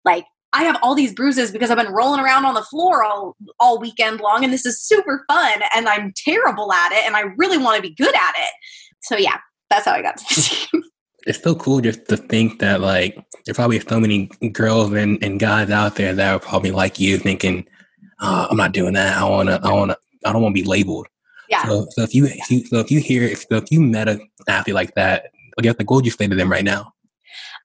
like, 0.04 0.24
I 0.52 0.64
have 0.64 0.78
all 0.82 0.94
these 0.94 1.12
bruises 1.12 1.50
because 1.50 1.70
I've 1.70 1.76
been 1.76 1.92
rolling 1.92 2.20
around 2.20 2.46
on 2.46 2.54
the 2.54 2.62
floor 2.62 3.04
all 3.04 3.36
all 3.60 3.78
weekend 3.78 4.20
long 4.20 4.44
and 4.44 4.52
this 4.52 4.64
is 4.64 4.80
super 4.80 5.22
fun 5.28 5.60
and 5.74 5.86
I'm 5.90 6.14
terrible 6.16 6.72
at 6.72 6.92
it 6.92 7.04
and 7.04 7.16
I 7.16 7.24
really 7.36 7.58
want 7.58 7.76
to 7.76 7.82
be 7.82 7.94
good 7.94 8.14
at 8.14 8.34
it. 8.34 8.50
So 9.02 9.16
yeah, 9.16 9.36
that's 9.70 9.86
how 9.86 9.92
I 9.92 10.02
got 10.02 10.18
to 10.18 10.24
the 10.24 10.40
team. 10.72 10.82
It's 11.26 11.42
so 11.42 11.54
cool 11.54 11.80
just 11.80 12.08
to 12.08 12.16
think 12.16 12.58
that 12.60 12.80
like 12.80 13.18
there's 13.44 13.56
probably 13.56 13.80
so 13.80 14.00
many 14.00 14.26
girls 14.52 14.92
and, 14.92 15.22
and 15.22 15.38
guys 15.38 15.70
out 15.70 15.96
there 15.96 16.14
that 16.14 16.34
are 16.34 16.38
probably 16.38 16.70
like 16.70 16.98
you 16.98 17.18
thinking, 17.18 17.66
oh, 18.20 18.46
I'm 18.50 18.56
not 18.56 18.72
doing 18.72 18.94
that. 18.94 19.18
I 19.18 19.28
wanna 19.28 19.60
I 19.62 19.72
wanna 19.72 19.96
I 20.24 20.32
don't 20.32 20.42
wanna 20.42 20.54
be 20.54 20.64
labeled. 20.64 21.06
Yeah. 21.48 21.64
So, 21.64 21.86
so 21.90 22.02
if 22.02 22.14
you, 22.14 22.26
if 22.26 22.50
you 22.50 22.64
so 22.66 22.78
if 22.78 22.90
you 22.90 23.00
hear 23.00 23.24
if, 23.24 23.40
so 23.40 23.56
if 23.56 23.70
you 23.70 23.80
met 23.80 24.08
an 24.08 24.26
athlete 24.48 24.74
like 24.74 24.94
that, 24.94 25.26
I 25.58 25.62
guess 25.62 25.74
like 25.78 25.90
what 25.90 25.96
would 25.96 26.04
you 26.04 26.10
say 26.10 26.26
to 26.26 26.34
them 26.34 26.50
right 26.50 26.64
now? 26.64 26.92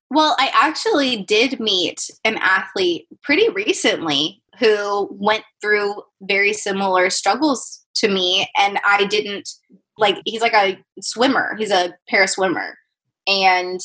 Well, 0.09 0.35
I 0.39 0.51
actually 0.53 1.23
did 1.23 1.59
meet 1.59 2.09
an 2.23 2.37
athlete 2.37 3.07
pretty 3.23 3.49
recently 3.49 4.41
who 4.59 5.07
went 5.11 5.43
through 5.61 6.03
very 6.21 6.53
similar 6.53 7.09
struggles 7.09 7.83
to 7.95 8.07
me 8.07 8.47
and 8.57 8.79
I 8.85 9.05
didn't 9.05 9.49
like 9.97 10.17
he's 10.25 10.41
like 10.41 10.53
a 10.53 10.77
swimmer. 11.01 11.55
He's 11.57 11.71
a 11.71 11.93
para 12.09 12.27
swimmer. 12.27 12.77
And 13.27 13.79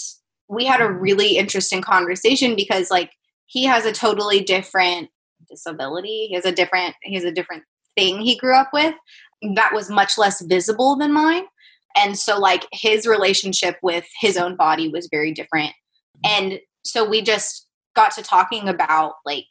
we 0.49 0.65
had 0.65 0.81
a 0.81 0.91
really 0.91 1.37
interesting 1.37 1.83
conversation 1.83 2.57
because 2.57 2.91
like 2.91 3.13
he 3.47 3.65
has 3.65 3.85
a 3.85 3.93
totally 3.93 4.41
different 4.41 5.11
disability. 5.49 6.27
He 6.29 6.35
has 6.35 6.45
a 6.45 6.53
different 6.53 6.95
he 7.03 7.15
has 7.15 7.25
a 7.25 7.33
different 7.33 7.65
thing 7.97 8.21
he 8.21 8.37
grew 8.37 8.55
up 8.55 8.71
with 8.73 8.95
that 9.55 9.73
was 9.73 9.91
much 9.91 10.19
less 10.19 10.41
visible 10.43 10.97
than 10.97 11.13
mine. 11.13 11.45
And 11.97 12.19
so 12.19 12.39
like 12.39 12.67
his 12.73 13.07
relationship 13.07 13.77
with 13.83 14.05
his 14.21 14.37
own 14.37 14.57
body 14.57 14.89
was 14.89 15.09
very 15.11 15.33
different. 15.33 15.73
And 16.25 16.61
so 16.85 17.09
we 17.09 17.23
just 17.23 17.67
got 17.95 18.13
to 18.13 18.23
talking 18.23 18.69
about 18.69 19.15
like 19.25 19.47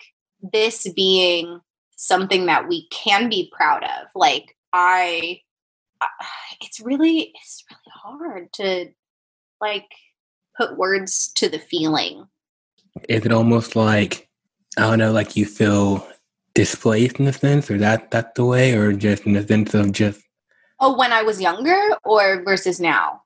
this 0.54 0.92
being 0.96 1.60
something 1.98 2.46
that 2.46 2.68
we 2.68 2.88
can 2.90 3.30
be 3.30 3.52
proud 3.56 3.84
of. 3.84 4.08
Like 4.16 4.56
I 4.72 5.42
Uh, 6.02 6.26
it's 6.62 6.80
really 6.80 7.34
it's 7.36 7.64
really 7.70 7.92
hard 7.94 8.54
to 8.54 8.90
like 9.62 9.90
put 10.56 10.78
words 10.78 11.32
to 11.34 11.50
the 11.50 11.60
feeling. 11.60 12.28
Is 13.10 13.26
it 13.26 13.32
almost 13.32 13.76
like 13.76 14.28
I 14.78 14.82
don't 14.82 15.00
know, 15.00 15.12
like 15.12 15.36
you 15.36 15.46
feel 15.46 16.08
displaced 16.54 17.20
in 17.20 17.28
a 17.28 17.34
sense, 17.34 17.70
or 17.70 17.78
that 17.78 18.12
that's 18.12 18.34
the 18.36 18.46
way, 18.46 18.74
or 18.74 18.94
just 18.94 19.26
in 19.26 19.34
the 19.34 19.46
sense 19.46 19.74
of 19.74 19.92
just 19.92 20.22
Oh, 20.80 20.96
when 20.96 21.12
I 21.12 21.24
was 21.24 21.42
younger 21.42 21.98
or 22.04 22.44
versus 22.44 22.80
now? 22.80 23.24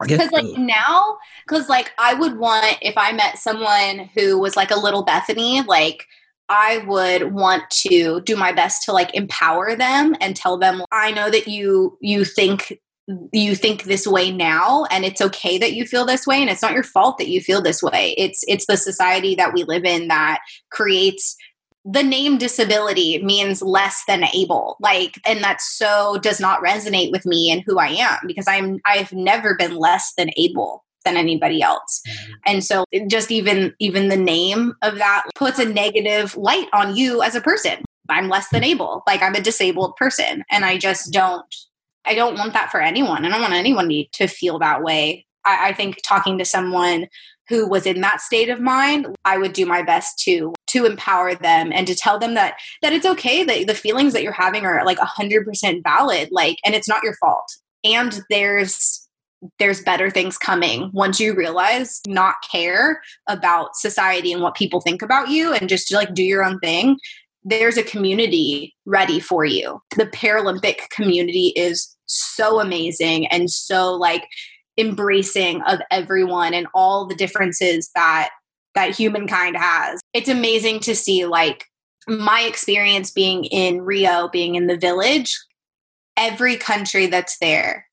Because 0.00 0.30
like 0.30 0.46
now, 0.56 1.18
because 1.46 1.68
like 1.68 1.92
I 1.98 2.14
would 2.14 2.38
want 2.38 2.78
if 2.80 2.96
I 2.96 3.12
met 3.12 3.38
someone 3.38 4.10
who 4.14 4.38
was 4.38 4.56
like 4.56 4.70
a 4.70 4.78
little 4.78 5.02
Bethany, 5.02 5.62
like 5.62 6.06
I 6.50 6.84
would 6.86 7.32
want 7.32 7.70
to 7.86 8.20
do 8.22 8.36
my 8.36 8.52
best 8.52 8.82
to 8.84 8.92
like 8.92 9.14
empower 9.14 9.76
them 9.76 10.16
and 10.20 10.34
tell 10.34 10.58
them 10.58 10.82
I 10.90 11.12
know 11.12 11.30
that 11.30 11.46
you 11.46 11.96
you 12.00 12.24
think 12.24 12.80
you 13.32 13.54
think 13.54 13.84
this 13.84 14.06
way 14.06 14.30
now 14.30 14.84
and 14.90 15.04
it's 15.04 15.20
okay 15.20 15.58
that 15.58 15.72
you 15.72 15.84
feel 15.86 16.04
this 16.04 16.26
way 16.26 16.40
and 16.40 16.50
it's 16.50 16.62
not 16.62 16.72
your 16.72 16.82
fault 16.82 17.18
that 17.18 17.28
you 17.28 17.40
feel 17.40 17.62
this 17.62 17.82
way. 17.82 18.14
It's 18.18 18.44
it's 18.48 18.66
the 18.66 18.76
society 18.76 19.34
that 19.36 19.54
we 19.54 19.64
live 19.64 19.84
in 19.84 20.08
that 20.08 20.40
creates 20.70 21.36
the 21.84 22.02
name 22.02 22.36
disability 22.36 23.22
means 23.22 23.62
less 23.62 24.02
than 24.06 24.24
able 24.34 24.76
like 24.80 25.18
and 25.24 25.42
that 25.42 25.60
so 25.62 26.18
does 26.20 26.38
not 26.38 26.62
resonate 26.62 27.10
with 27.10 27.24
me 27.24 27.50
and 27.50 27.62
who 27.64 27.78
i 27.78 27.88
am 27.88 28.18
because 28.26 28.46
i'm 28.46 28.78
i've 28.84 29.12
never 29.14 29.56
been 29.56 29.74
less 29.74 30.12
than 30.18 30.30
able 30.36 30.84
than 31.10 31.16
anybody 31.18 31.62
else. 31.62 32.02
Mm-hmm. 32.06 32.32
And 32.46 32.64
so 32.64 32.84
just 33.06 33.30
even 33.30 33.74
even 33.78 34.08
the 34.08 34.16
name 34.16 34.74
of 34.82 34.96
that 34.96 35.24
puts 35.34 35.58
a 35.58 35.64
negative 35.64 36.36
light 36.36 36.68
on 36.72 36.96
you 36.96 37.22
as 37.22 37.34
a 37.34 37.40
person. 37.40 37.84
I'm 38.08 38.28
less 38.28 38.48
than 38.48 38.64
able. 38.64 39.02
Like 39.06 39.22
I'm 39.22 39.34
a 39.34 39.40
disabled 39.40 39.96
person 39.96 40.44
and 40.50 40.64
I 40.64 40.78
just 40.78 41.12
don't 41.12 41.44
I 42.04 42.14
don't 42.14 42.38
want 42.38 42.54
that 42.54 42.70
for 42.70 42.80
anyone. 42.80 43.24
And 43.24 43.34
I 43.34 43.38
don't 43.38 43.42
want 43.42 43.54
anyone 43.54 43.90
to 44.12 44.26
feel 44.26 44.58
that 44.58 44.82
way. 44.82 45.26
I, 45.44 45.68
I 45.68 45.72
think 45.74 46.00
talking 46.02 46.38
to 46.38 46.44
someone 46.44 47.06
who 47.48 47.68
was 47.68 47.84
in 47.84 48.00
that 48.00 48.20
state 48.20 48.48
of 48.48 48.60
mind, 48.60 49.06
I 49.24 49.36
would 49.36 49.52
do 49.52 49.66
my 49.66 49.82
best 49.82 50.18
to 50.20 50.54
to 50.68 50.86
empower 50.86 51.34
them 51.34 51.72
and 51.72 51.86
to 51.86 51.94
tell 51.94 52.18
them 52.18 52.34
that 52.34 52.54
that 52.82 52.92
it's 52.92 53.06
okay 53.06 53.44
that 53.44 53.66
the 53.66 53.74
feelings 53.74 54.12
that 54.12 54.22
you're 54.22 54.32
having 54.32 54.64
are 54.64 54.84
like 54.84 54.98
100% 54.98 55.82
valid 55.82 56.28
like 56.30 56.58
and 56.64 56.74
it's 56.74 56.88
not 56.88 57.02
your 57.02 57.14
fault. 57.16 57.50
And 57.82 58.20
there's 58.30 58.99
there's 59.58 59.82
better 59.82 60.10
things 60.10 60.36
coming 60.36 60.90
once 60.92 61.18
you 61.18 61.34
realize 61.34 62.00
not 62.06 62.36
care 62.50 63.00
about 63.26 63.74
society 63.74 64.32
and 64.32 64.42
what 64.42 64.54
people 64.54 64.80
think 64.80 65.00
about 65.00 65.28
you 65.28 65.52
and 65.52 65.68
just 65.68 65.92
like 65.92 66.12
do 66.12 66.22
your 66.22 66.44
own 66.44 66.58
thing 66.58 66.98
there's 67.44 67.78
a 67.78 67.82
community 67.82 68.74
ready 68.84 69.18
for 69.18 69.44
you. 69.44 69.80
The 69.96 70.06
paralympic 70.06 70.88
community 70.90 71.52
is 71.56 71.96
so 72.06 72.60
amazing 72.60 73.26
and 73.28 73.50
so 73.50 73.94
like 73.94 74.26
embracing 74.76 75.62
of 75.62 75.80
everyone 75.90 76.54
and 76.54 76.66
all 76.74 77.06
the 77.06 77.14
differences 77.14 77.90
that 77.94 78.30
that 78.74 78.94
humankind 78.94 79.56
has. 79.56 80.00
It's 80.12 80.28
amazing 80.28 80.80
to 80.80 80.94
see 80.94 81.26
like 81.26 81.64
my 82.06 82.42
experience 82.42 83.10
being 83.10 83.44
in 83.44 83.82
Rio, 83.82 84.28
being 84.28 84.54
in 84.54 84.68
the 84.68 84.76
village, 84.76 85.36
every 86.16 86.56
country 86.56 87.06
that's 87.06 87.38
there, 87.40 87.86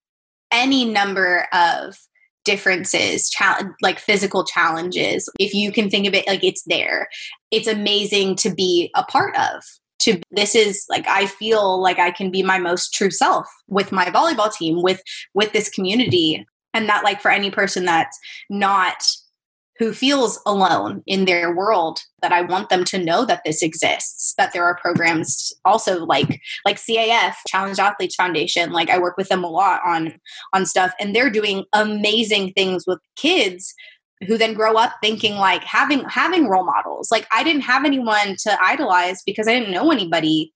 any 0.52 0.86
number 0.86 1.48
of 1.54 1.98
differences, 2.46 3.30
challenge, 3.30 3.74
like 3.82 4.00
physical 4.00 4.46
challenges, 4.46 5.30
if 5.38 5.54
you 5.54 5.72
can 5.72 5.90
think 5.90 6.08
of 6.08 6.14
it 6.14 6.28
like 6.28 6.44
it's 6.44 6.64
there, 6.64 7.10
it's 7.52 7.68
amazing 7.68 8.38
to 8.38 8.54
be 8.54 8.90
a 8.96 9.04
part 9.04 9.36
of. 9.38 9.64
To 10.02 10.22
this 10.32 10.56
is 10.56 10.86
like 10.90 11.08
I 11.08 11.26
feel 11.26 11.82
like 11.82 12.00
I 12.00 12.12
can 12.12 12.32
be 12.32 12.44
my 12.44 12.60
most 12.60 12.94
true 12.94 13.12
self 13.12 13.48
with 13.68 13.92
my 13.92 14.06
volleyball 14.06 14.54
team, 14.54 14.82
with 14.82 15.02
with 15.34 15.52
this 15.52 15.70
community, 15.70 16.46
and 16.74 16.88
that 16.88 17.04
like 17.04 17.20
for 17.20 17.32
any 17.32 17.52
person 17.52 17.84
that's 17.86 18.18
not 18.50 19.04
who 19.80 19.94
feels 19.94 20.40
alone 20.46 21.04
in 21.06 21.26
their 21.26 21.56
world 21.56 22.00
that 22.22 22.32
I 22.32 22.42
want 22.42 22.70
them 22.70 22.84
to 22.86 22.98
know 22.98 23.26
that 23.26 23.44
this 23.46 23.62
exists 23.62 24.34
that 24.38 24.52
there 24.52 24.64
are 24.64 24.76
programs 24.76 25.54
also 25.66 26.06
like 26.06 26.42
like 26.66 26.78
CAF 26.78 27.36
Challenge 27.48 27.78
Athletes 27.78 28.16
Foundation. 28.16 28.72
Like 28.72 28.90
I 28.90 28.98
work 28.98 29.18
with 29.18 29.30
them 29.30 29.44
a 29.44 29.50
lot 29.50 29.82
on 29.86 30.20
on 30.54 30.66
stuff 30.66 30.94
and 31.00 31.16
they're 31.16 31.30
doing 31.30 31.64
amazing 31.74 32.54
things 32.54 32.86
with 32.88 33.00
kids 33.16 33.74
who 34.26 34.38
then 34.38 34.56
grow 34.56 34.76
up 34.76 34.94
thinking 35.02 35.36
like 35.36 35.64
having 35.64 36.04
having 36.06 36.48
role 36.48 36.66
models. 36.66 37.12
Like 37.12 37.28
I 37.32 37.44
didn't 37.44 37.62
have 37.62 37.86
anyone 37.86 38.36
to 38.40 38.58
idolize 38.62 39.22
because 39.26 39.48
I 39.48 39.54
didn't 39.58 39.74
know 39.74 39.92
anybody 39.92 40.54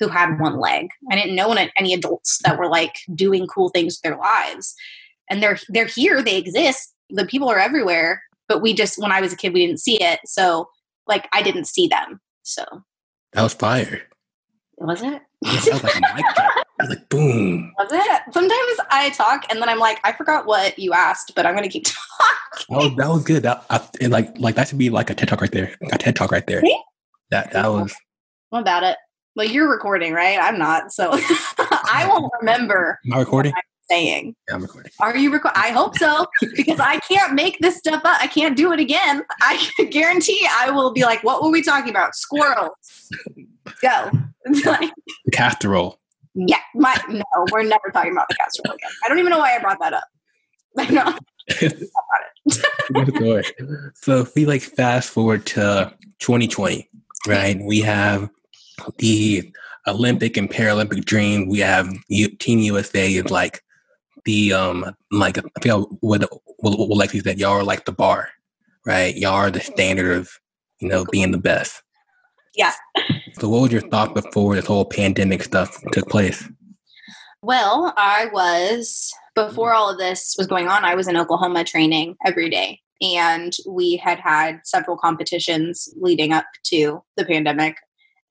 who 0.00 0.08
had 0.08 0.40
one 0.40 0.58
leg. 0.58 0.88
I 1.12 1.14
didn't 1.14 1.36
know 1.36 1.52
any 1.52 1.94
adults 1.94 2.40
that 2.44 2.58
were 2.58 2.68
like 2.68 2.96
doing 3.14 3.46
cool 3.46 3.68
things 3.68 3.94
with 3.94 4.02
their 4.02 4.18
lives. 4.18 4.74
And 5.30 5.40
they're 5.40 5.58
they're 5.68 5.86
here 5.86 6.22
they 6.22 6.36
exist 6.36 6.92
the 7.10 7.26
people 7.26 7.48
are 7.48 7.58
everywhere 7.58 8.22
but 8.48 8.62
we 8.62 8.74
just 8.74 9.00
when 9.00 9.12
I 9.12 9.20
was 9.20 9.32
a 9.32 9.36
kid 9.36 9.52
we 9.52 9.66
didn't 9.66 9.80
see 9.80 10.02
it. 10.02 10.20
So 10.24 10.68
like 11.06 11.28
I 11.32 11.42
didn't 11.42 11.66
see 11.66 11.88
them. 11.88 12.20
So 12.42 12.64
that 13.32 13.42
was 13.42 13.54
fire. 13.54 14.02
Was 14.78 15.02
it? 15.02 15.22
Was 15.42 15.82
like 15.82 15.82
was 16.80 16.88
like 16.88 17.08
boom. 17.08 17.72
Was 17.78 17.92
it? 17.92 18.22
Sometimes 18.32 18.88
I 18.90 19.10
talk 19.10 19.44
and 19.50 19.60
then 19.60 19.68
I'm 19.68 19.78
like, 19.78 19.98
I 20.04 20.12
forgot 20.12 20.46
what 20.46 20.78
you 20.78 20.92
asked, 20.92 21.32
but 21.36 21.46
I'm 21.46 21.54
gonna 21.54 21.68
keep 21.68 21.84
talking. 22.66 22.66
Oh, 22.70 22.94
that 22.96 23.08
was 23.08 23.24
good. 23.24 23.42
That 23.42 23.64
I, 23.70 24.06
like 24.06 24.36
like 24.38 24.54
that 24.56 24.68
should 24.68 24.78
be 24.78 24.90
like 24.90 25.10
a 25.10 25.14
TED 25.14 25.28
talk 25.28 25.40
right 25.40 25.52
there. 25.52 25.74
A 25.92 25.98
TED 25.98 26.16
talk 26.16 26.30
right 26.30 26.46
there. 26.46 26.62
That 27.30 27.52
that 27.52 27.68
was. 27.68 27.94
What 28.50 28.60
about 28.60 28.84
it? 28.84 28.96
Well, 29.36 29.46
you're 29.46 29.68
recording, 29.68 30.12
right? 30.12 30.38
I'm 30.40 30.58
not, 30.58 30.92
so 30.92 31.10
I 31.12 32.06
won't 32.08 32.32
remember. 32.40 33.00
Am 33.04 33.14
I 33.14 33.18
recording? 33.18 33.52
Saying. 33.90 34.34
Yeah, 34.48 34.54
I'm 34.54 34.62
recording. 34.62 34.92
Are 35.00 35.16
you 35.16 35.32
recording? 35.32 35.60
I 35.62 35.70
hope 35.70 35.96
so, 35.96 36.26
because 36.54 36.80
I 36.80 36.98
can't 37.00 37.34
make 37.34 37.58
this 37.60 37.76
stuff 37.76 38.04
up. 38.04 38.20
I 38.20 38.26
can't 38.26 38.56
do 38.56 38.72
it 38.72 38.80
again. 38.80 39.22
I 39.40 39.70
guarantee 39.90 40.46
I 40.50 40.70
will 40.70 40.92
be 40.92 41.02
like, 41.02 41.22
what 41.24 41.42
were 41.42 41.50
we 41.50 41.62
talking 41.62 41.90
about? 41.90 42.14
Squirrels. 42.14 43.10
Go. 43.80 44.10
the 44.44 44.90
casserole. 45.32 45.98
Yeah. 46.34 46.58
My, 46.74 46.96
no, 47.08 47.22
we're 47.52 47.62
never 47.62 47.90
talking 47.92 48.12
about 48.12 48.28
the 48.28 48.36
casserole 48.36 48.74
again. 48.74 48.90
I 49.04 49.08
don't 49.08 49.18
even 49.18 49.30
know 49.30 49.38
why 49.38 49.56
I 49.56 49.58
brought 49.60 49.78
that 49.80 49.92
up. 49.94 50.08
I 50.78 50.90
know. 50.90 51.16
so 53.94 54.20
if 54.20 54.34
we 54.34 54.46
like 54.46 54.62
fast 54.62 55.10
forward 55.10 55.46
to 55.46 55.94
2020, 56.20 56.88
right? 57.28 57.58
We 57.62 57.80
have 57.80 58.28
the 58.98 59.52
Olympic 59.86 60.36
and 60.36 60.50
Paralympic 60.50 61.04
dream. 61.04 61.48
We 61.48 61.60
have 61.60 61.94
Team 62.38 62.58
USA 62.60 63.12
is 63.12 63.30
like 63.30 63.63
the 64.24 64.52
um 64.52 64.94
like 65.10 65.38
I 65.38 65.60
feel 65.60 65.96
what 66.00 66.22
what, 66.58 66.78
what 66.78 66.98
like 66.98 67.12
that 67.12 67.38
y'all 67.38 67.52
are 67.52 67.64
like 67.64 67.84
the 67.84 67.92
bar, 67.92 68.28
right? 68.86 69.14
Y'all 69.16 69.34
are 69.34 69.50
the 69.50 69.60
standard 69.60 70.16
of 70.16 70.30
you 70.80 70.88
know 70.88 71.04
being 71.10 71.30
the 71.30 71.38
best. 71.38 71.82
Yeah. 72.54 72.72
So 73.40 73.48
what 73.48 73.62
was 73.62 73.72
your 73.72 73.82
thought 73.88 74.14
before 74.14 74.54
this 74.54 74.66
whole 74.66 74.84
pandemic 74.84 75.42
stuff 75.42 75.82
took 75.92 76.08
place? 76.08 76.48
Well, 77.42 77.92
I 77.96 78.28
was 78.32 79.12
before 79.34 79.74
all 79.74 79.90
of 79.90 79.98
this 79.98 80.34
was 80.38 80.46
going 80.46 80.68
on. 80.68 80.84
I 80.84 80.94
was 80.94 81.08
in 81.08 81.16
Oklahoma 81.16 81.64
training 81.64 82.16
every 82.24 82.48
day, 82.48 82.80
and 83.02 83.52
we 83.68 83.96
had 83.96 84.18
had 84.18 84.60
several 84.64 84.96
competitions 84.96 85.92
leading 85.96 86.32
up 86.32 86.46
to 86.66 87.02
the 87.16 87.24
pandemic. 87.24 87.76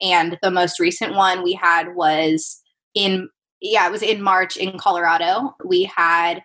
And 0.02 0.38
the 0.42 0.50
most 0.50 0.80
recent 0.80 1.14
one 1.14 1.44
we 1.44 1.52
had 1.52 1.94
was 1.94 2.60
in 2.94 3.28
yeah, 3.64 3.86
it 3.86 3.92
was 3.92 4.02
in 4.02 4.22
March 4.22 4.56
in 4.56 4.78
Colorado. 4.78 5.56
We 5.64 5.84
had 5.84 6.42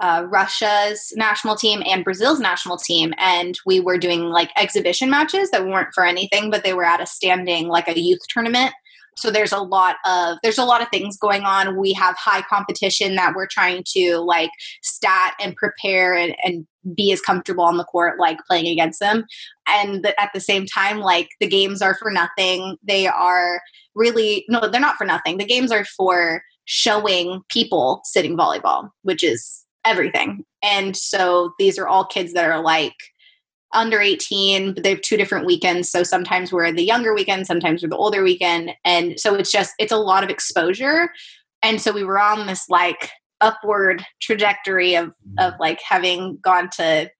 uh, 0.00 0.24
Russia's 0.28 1.12
national 1.16 1.54
team 1.54 1.82
and 1.86 2.02
Brazil's 2.02 2.40
national 2.40 2.78
team, 2.78 3.12
and 3.18 3.58
we 3.66 3.78
were 3.78 3.98
doing 3.98 4.30
like 4.30 4.50
exhibition 4.56 5.10
matches 5.10 5.50
that 5.50 5.66
weren't 5.66 5.94
for 5.94 6.04
anything, 6.04 6.50
but 6.50 6.64
they 6.64 6.72
were 6.72 6.84
at 6.84 7.02
a 7.02 7.06
standing 7.06 7.68
like 7.68 7.88
a 7.88 8.00
youth 8.00 8.20
tournament. 8.28 8.72
So 9.18 9.30
there's 9.30 9.52
a 9.52 9.58
lot 9.58 9.96
of 10.06 10.38
there's 10.42 10.56
a 10.56 10.64
lot 10.64 10.80
of 10.80 10.88
things 10.88 11.18
going 11.18 11.42
on. 11.42 11.78
We 11.78 11.92
have 11.92 12.16
high 12.16 12.40
competition 12.40 13.16
that 13.16 13.34
we're 13.36 13.46
trying 13.46 13.84
to 13.94 14.16
like 14.16 14.50
stat 14.82 15.34
and 15.38 15.54
prepare 15.54 16.14
and, 16.14 16.34
and 16.42 16.66
be 16.96 17.12
as 17.12 17.20
comfortable 17.20 17.64
on 17.64 17.76
the 17.76 17.84
court 17.84 18.18
like 18.18 18.38
playing 18.48 18.66
against 18.66 18.98
them. 18.98 19.24
And 19.68 20.06
at 20.18 20.30
the 20.32 20.40
same 20.40 20.64
time, 20.64 21.00
like 21.00 21.28
the 21.38 21.46
games 21.46 21.82
are 21.82 21.94
for 21.94 22.10
nothing. 22.10 22.78
They 22.82 23.06
are 23.06 23.60
really 23.94 24.46
no, 24.48 24.66
they're 24.66 24.80
not 24.80 24.96
for 24.96 25.04
nothing. 25.04 25.36
The 25.36 25.44
games 25.44 25.70
are 25.70 25.84
for 25.84 26.42
showing 26.64 27.42
people 27.48 28.00
sitting 28.04 28.36
volleyball, 28.36 28.90
which 29.02 29.22
is 29.22 29.64
everything. 29.84 30.44
And 30.62 30.96
so 30.96 31.52
these 31.58 31.78
are 31.78 31.88
all 31.88 32.04
kids 32.04 32.32
that 32.34 32.44
are 32.44 32.62
like 32.62 32.94
under 33.74 34.00
18, 34.00 34.74
but 34.74 34.82
they 34.82 34.90
have 34.90 35.00
two 35.00 35.16
different 35.16 35.46
weekends. 35.46 35.90
So 35.90 36.02
sometimes 36.02 36.52
we're 36.52 36.72
the 36.72 36.84
younger 36.84 37.14
weekend, 37.14 37.46
sometimes 37.46 37.82
we're 37.82 37.88
the 37.88 37.96
older 37.96 38.22
weekend. 38.22 38.72
And 38.84 39.18
so 39.18 39.34
it's 39.34 39.50
just, 39.50 39.72
it's 39.78 39.92
a 39.92 39.96
lot 39.96 40.24
of 40.24 40.30
exposure. 40.30 41.10
And 41.62 41.80
so 41.80 41.92
we 41.92 42.04
were 42.04 42.20
on 42.20 42.46
this 42.46 42.68
like 42.68 43.10
upward 43.40 44.04
trajectory 44.20 44.94
of, 44.94 45.12
of 45.38 45.54
like 45.58 45.80
having 45.86 46.38
gone 46.42 46.68
to 46.76 47.10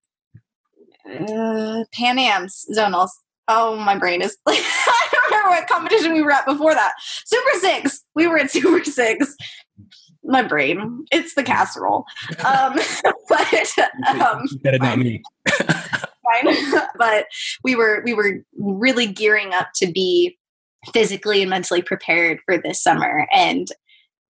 uh, 1.11 1.85
Pan 1.93 2.19
Am's 2.19 2.65
zonals. 2.77 3.11
Oh, 3.49 3.77
my 3.77 3.97
brain 3.99 4.23
is 4.23 4.37
like, 4.47 4.63
remember 5.31 5.51
what 5.51 5.69
competition 5.69 6.13
we 6.13 6.23
were 6.23 6.33
at 6.33 6.47
before 6.47 6.75
that. 6.75 6.93
Super 7.01 7.59
Six. 7.61 8.05
We 8.15 8.27
were 8.27 8.39
at 8.39 8.51
Super 8.51 8.85
Six. 8.85 9.37
My 10.25 10.43
brain. 10.43 11.05
It's 11.11 11.35
the 11.35 11.43
casserole. 11.43 12.05
Um, 12.45 12.75
but 13.29 13.73
um, 14.09 14.47
that 14.63 14.79
not 14.81 14.99
me. 14.99 15.23
fine. 15.49 16.57
but 16.99 17.27
we 17.65 17.75
were 17.75 18.03
we 18.05 18.15
were 18.15 18.45
really 18.57 19.07
gearing 19.07 19.53
up 19.53 19.69
to 19.77 19.91
be 19.91 20.39
physically 20.93 21.43
and 21.43 21.51
mentally 21.51 21.83
prepared 21.83 22.41
for 22.45 22.59
this 22.59 22.83
summer, 22.83 23.27
and 23.33 23.69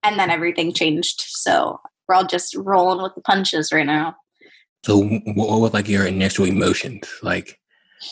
and 0.03 0.19
then 0.19 0.29
everything 0.29 0.73
changed. 0.73 1.21
So 1.27 1.79
we're 2.07 2.15
all 2.15 2.25
just 2.25 2.55
rolling 2.55 3.01
with 3.01 3.15
the 3.15 3.21
punches 3.21 3.71
right 3.71 3.85
now. 3.85 4.15
So, 4.85 5.01
what 5.01 5.59
was 5.61 5.73
like 5.73 5.87
your 5.87 6.05
initial 6.05 6.45
emotions, 6.45 7.07
like 7.21 7.59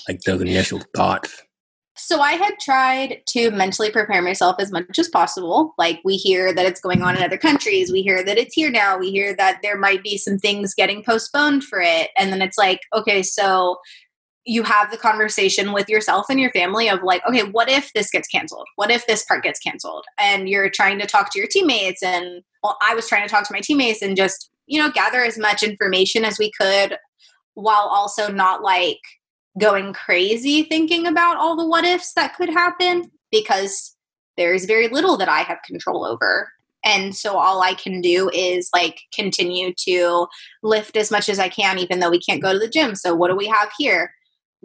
like 0.08 0.22
those 0.22 0.42
initial 0.42 0.82
thoughts? 0.96 1.42
So 2.04 2.20
I 2.20 2.32
had 2.32 2.56
tried 2.60 3.22
to 3.28 3.52
mentally 3.52 3.92
prepare 3.92 4.24
myself 4.24 4.56
as 4.60 4.72
much 4.72 4.98
as 4.98 5.08
possible. 5.08 5.76
Like 5.78 6.00
we 6.04 6.16
hear 6.16 6.52
that 6.52 6.66
it's 6.66 6.82
going 6.82 7.04
on 7.04 7.16
in 7.16 7.22
other 7.22 7.38
countries, 7.38 7.92
we 7.92 8.02
hear 8.02 8.24
that 8.24 8.40
it's 8.40 8.56
here 8.56 8.72
now, 8.72 8.98
we 8.98 9.12
hear 9.12 9.36
that 9.36 9.60
there 9.62 9.78
might 9.78 10.04
be 10.04 10.18
some 10.18 10.40
things 10.40 10.74
getting 10.74 11.04
postponed 11.04 11.64
for 11.64 11.80
it. 11.80 12.10
And 12.18 12.34
then 12.34 12.42
it's 12.42 12.58
like, 12.58 12.82
okay, 12.94 13.22
so 13.22 13.78
you 14.46 14.64
have 14.64 14.90
the 14.90 14.98
conversation 14.98 15.74
with 15.74 15.88
yourself 15.88 16.26
and 16.28 16.40
your 16.40 16.50
family 16.50 16.90
of 16.90 17.04
like, 17.04 17.22
okay, 17.30 17.44
what 17.44 17.70
if 17.70 17.94
this 17.94 18.10
gets 18.10 18.28
canceled? 18.28 18.68
What 18.78 18.90
if 18.90 19.06
this 19.06 19.24
part 19.24 19.44
gets 19.44 19.60
canceled? 19.60 20.06
And 20.18 20.50
you're 20.50 20.72
trying 20.72 20.98
to 21.00 21.06
talk 21.06 21.32
to 21.32 21.40
your 21.40 21.48
teammates 21.48 22.02
and 22.02 22.42
well, 22.64 22.78
I 22.82 22.96
was 22.96 23.08
trying 23.08 23.28
to 23.28 23.32
talk 23.32 23.48
to 23.48 23.54
my 23.54 23.62
teammates 23.62 24.02
and 24.02 24.18
just, 24.18 24.50
you 24.66 24.80
know, 24.80 24.90
gather 24.90 25.24
as 25.24 25.38
much 25.38 25.62
information 25.62 26.26
as 26.26 26.40
we 26.40 26.52
could 26.60 26.98
while 27.54 27.88
also 27.92 28.32
not 28.32 28.64
like 28.64 28.98
going 29.60 29.94
crazy 29.94 30.64
thinking 30.64 31.06
about 31.08 31.38
all 31.38 31.56
the 31.56 31.66
what 31.66 31.86
ifs 31.86 32.14
that 32.14 32.36
could 32.36 32.50
happen 32.50 33.12
because 33.32 33.96
there's 34.38 34.66
very 34.66 34.88
little 34.88 35.18
that 35.18 35.30
I 35.30 35.40
have 35.40 35.62
control 35.64 36.06
over. 36.06 36.50
And 36.84 37.16
so 37.16 37.38
all 37.38 37.62
I 37.62 37.74
can 37.74 38.02
do 38.02 38.30
is 38.34 38.70
like 38.74 39.02
continue 39.14 39.74
to 39.86 40.28
lift 40.64 40.98
as 40.98 41.12
much 41.12 41.30
as 41.30 41.38
I 41.38 41.48
can, 41.48 41.78
even 41.78 42.00
though 42.00 42.10
we 42.10 42.20
can't 42.20 42.42
go 42.42 42.54
to 42.54 42.60
the 42.60 42.70
gym. 42.70 42.96
So, 42.96 43.14
what 43.14 43.30
do 43.30 43.36
we 43.36 43.48
have 43.48 43.70
here? 43.78 44.14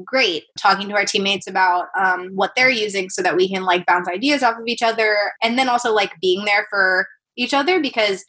Great. 0.02 0.44
Talking 0.58 0.88
to 0.88 0.94
our 0.94 1.04
teammates 1.04 1.46
about 1.46 1.88
um, 1.98 2.28
what 2.34 2.52
they're 2.56 2.70
using 2.70 3.10
so 3.10 3.22
that 3.22 3.36
we 3.36 3.48
can 3.48 3.64
like 3.64 3.84
bounce 3.86 4.08
ideas 4.08 4.42
off 4.42 4.58
of 4.58 4.66
each 4.66 4.82
other. 4.82 5.32
And 5.42 5.58
then 5.58 5.68
also 5.68 5.92
like 5.92 6.12
being 6.20 6.44
there 6.44 6.66
for 6.70 7.06
each 7.36 7.52
other 7.52 7.80
because 7.80 8.24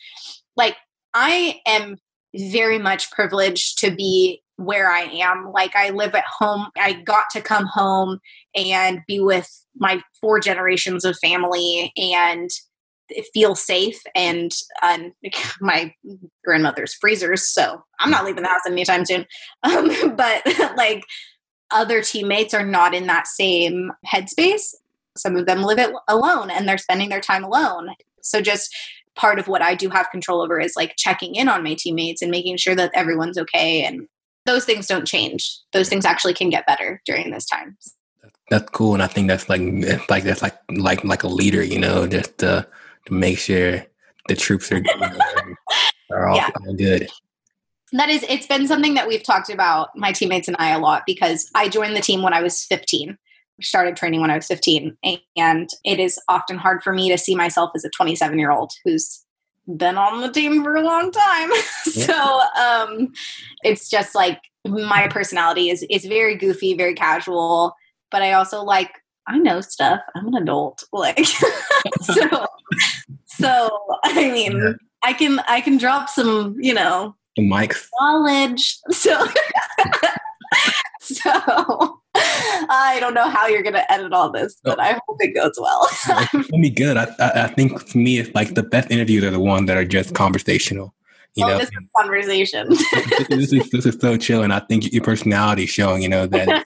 like 0.58 0.76
I 1.14 1.62
am 1.66 1.98
very 2.36 2.80
much 2.80 3.10
privileged 3.12 3.80
to 3.80 3.92
be 3.92 4.42
where 4.58 4.92
I 4.92 5.02
am. 5.02 5.52
Like 5.54 5.76
I 5.76 5.92
live 5.92 6.14
at 6.16 6.26
home. 6.26 6.68
I 6.78 6.94
got 6.94 7.26
to 7.32 7.42
come 7.42 7.66
home 7.66 8.20
and 8.56 9.02
be 9.08 9.20
with 9.20 9.50
my 9.78 10.02
four 10.20 10.40
generations 10.40 11.06
of 11.06 11.18
family 11.20 11.92
and 11.96 12.50
feel 13.34 13.56
safe 13.56 14.02
and 14.16 14.52
um, 14.84 15.14
my 15.62 15.94
grandmother's 16.44 16.94
freezers 16.94 17.48
so 17.48 17.82
i'm 18.02 18.12
not 18.12 18.26
leaving 18.26 18.44
the 18.44 18.50
house 18.50 18.66
anytime 18.68 19.06
soon 19.06 19.26
um, 19.64 19.88
but 20.18 20.42
like 20.76 21.06
other 21.72 22.02
teammates 22.02 22.54
are 22.54 22.66
not 22.66 22.94
in 22.94 23.08
that 23.08 23.26
same 23.26 23.94
headspace 24.06 24.74
some 25.18 25.36
of 25.36 25.46
them 25.46 25.64
live 25.64 25.80
it 25.80 25.92
alone 26.08 26.50
and 26.50 26.68
they're 26.68 26.78
spending 26.78 27.10
their 27.10 27.22
time 27.22 27.44
alone. 27.44 27.90
So 28.22 28.42
just 28.42 28.76
part 29.16 29.40
of 29.40 29.48
what 29.48 29.62
I 29.62 29.76
do 29.76 29.90
have 29.90 30.12
control 30.12 30.42
over 30.42 30.60
is 30.60 30.76
like 30.76 30.96
checking 30.98 31.36
in 31.36 31.50
on 31.50 31.64
my 31.64 31.74
teammates 31.74 32.22
and 32.22 32.32
making 32.32 32.58
sure 32.58 32.76
that 32.76 32.92
everyone's 32.94 33.38
okay. 33.38 33.84
And 33.84 34.08
those 34.48 34.66
things 34.66 34.88
don't 34.88 35.06
change. 35.08 35.60
Those 35.74 35.90
things 35.90 36.06
actually 36.06 36.34
can 36.34 36.50
get 36.50 36.66
better 36.66 37.02
during 37.06 37.30
this 37.30 37.46
time. 37.46 37.78
That's 38.50 38.70
cool, 38.72 38.94
and 38.94 39.04
I 39.04 39.08
think 39.08 39.28
that's 39.28 39.50
like 39.50 39.62
like 40.10 40.24
that's 40.24 40.42
like 40.42 40.58
like 40.72 41.04
like 41.04 41.24
a 41.24 41.28
leader, 41.28 41.64
you 41.64 41.78
know, 41.78 42.08
just 42.08 42.40
to 42.40 42.68
to 43.06 43.14
make 43.14 43.38
sure 43.38 43.86
the 44.28 44.36
troops 44.36 44.72
are 44.72 44.82
are 46.12 46.28
all, 46.28 46.38
yeah. 46.38 46.50
good. 46.78 47.10
That 47.94 48.10
is, 48.10 48.26
it's 48.28 48.48
been 48.48 48.68
something 48.68 48.96
that 48.96 49.08
we've 49.08 49.24
talked 49.24 49.50
about 49.50 49.90
my 49.96 50.12
teammates 50.12 50.50
and 50.50 50.58
I 50.60 50.72
a 50.72 50.80
lot 50.80 51.04
because 51.06 51.50
I 51.56 51.70
joined 51.70 51.96
the 51.96 52.02
team 52.02 52.22
when 52.22 52.34
I 52.34 52.42
was 52.42 52.66
15 52.66 53.18
started 53.62 53.96
training 53.96 54.22
when 54.22 54.32
I 54.32 54.36
was 54.36 54.48
15. 54.48 54.98
And 55.36 55.70
it 55.84 56.00
is 56.00 56.20
often 56.28 56.58
hard 56.58 56.84
for 56.84 56.94
me 56.94 57.10
to 57.10 57.18
see 57.18 57.36
myself 57.36 57.72
as 57.76 57.84
a 57.86 57.90
27 57.90 58.38
year 58.38 58.52
old 58.52 58.72
who's 58.84 59.24
been 59.68 59.98
on 59.98 60.22
the 60.22 60.32
team 60.32 60.64
for 60.64 60.76
a 60.76 60.82
long 60.82 61.12
time. 61.12 61.52
so 61.84 62.42
um, 62.60 63.14
it's 63.64 63.90
just 63.90 64.16
like 64.16 64.40
my 64.66 65.08
personality 65.10 65.70
is 65.70 65.86
is 65.90 66.06
very 66.06 66.36
goofy, 66.36 66.74
very 66.74 66.94
casual, 66.94 67.74
but 68.12 68.22
I 68.22 68.34
also 68.34 68.64
like 68.64 68.92
I 69.28 69.38
know 69.38 69.62
stuff. 69.62 70.00
I'm 70.16 70.28
an 70.28 70.36
adult. 70.36 70.84
Like 70.94 71.26
so 72.02 72.46
so 73.26 73.70
I 74.04 74.32
mean. 74.32 74.78
I 75.04 75.14
can 75.14 75.40
I 75.48 75.62
can 75.62 75.78
drop 75.78 76.10
some, 76.10 76.56
you 76.60 76.74
know, 76.74 77.16
the 77.36 77.44
mics 77.44 77.88
knowledge. 78.02 78.78
So 78.92 79.26
so 81.16 82.02
I 82.70 82.98
don't 83.00 83.14
know 83.14 83.30
how 83.30 83.48
you're 83.48 83.64
going 83.64 83.74
to 83.74 83.92
edit 83.92 84.14
all 84.14 84.32
this, 84.32 84.60
but 84.64 84.80
I 84.80 85.00
hope 85.08 85.18
it 85.20 85.34
goes 85.34 85.58
well. 85.60 85.88
it's 86.34 86.52
be 86.52 86.70
good. 86.70 86.98
I, 86.98 87.08
I, 87.20 87.44
I, 87.44 87.48
think 87.48 87.88
for 87.88 87.98
me, 87.98 88.20
it's 88.20 88.34
like 88.36 88.56
the 88.56 88.64
best 88.64 88.92
interviews 88.92 89.24
are 89.24 89.32
the 89.32 89.40
ones 89.40 89.68
that 89.68 89.78
are 89.78 89.86
just 89.86 90.14
conversational. 90.16 90.94
You 91.36 91.46
oh, 91.46 91.50
know, 91.50 91.58
this 91.60 91.70
is 91.70 91.78
conversation. 91.96 92.70
this, 93.30 93.54
is 93.54 93.70
this 93.70 93.86
is 93.86 93.98
so 94.00 94.18
chill, 94.18 94.42
and 94.42 94.52
I 94.52 94.60
think 94.60 94.92
your 94.92 95.04
personality 95.04 95.66
is 95.66 95.70
showing. 95.70 96.02
You 96.02 96.10
know 96.10 96.26
that 96.26 96.66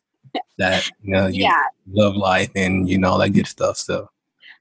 that 0.58 0.90
you 1.02 1.14
know 1.14 1.28
you 1.28 1.44
yeah. 1.44 1.64
love 1.92 2.16
life 2.16 2.52
and 2.56 2.90
you 2.90 2.98
know 2.98 3.10
all 3.10 3.18
that 3.20 3.32
good 3.32 3.48
stuff. 3.48 3.78
So 3.78 4.10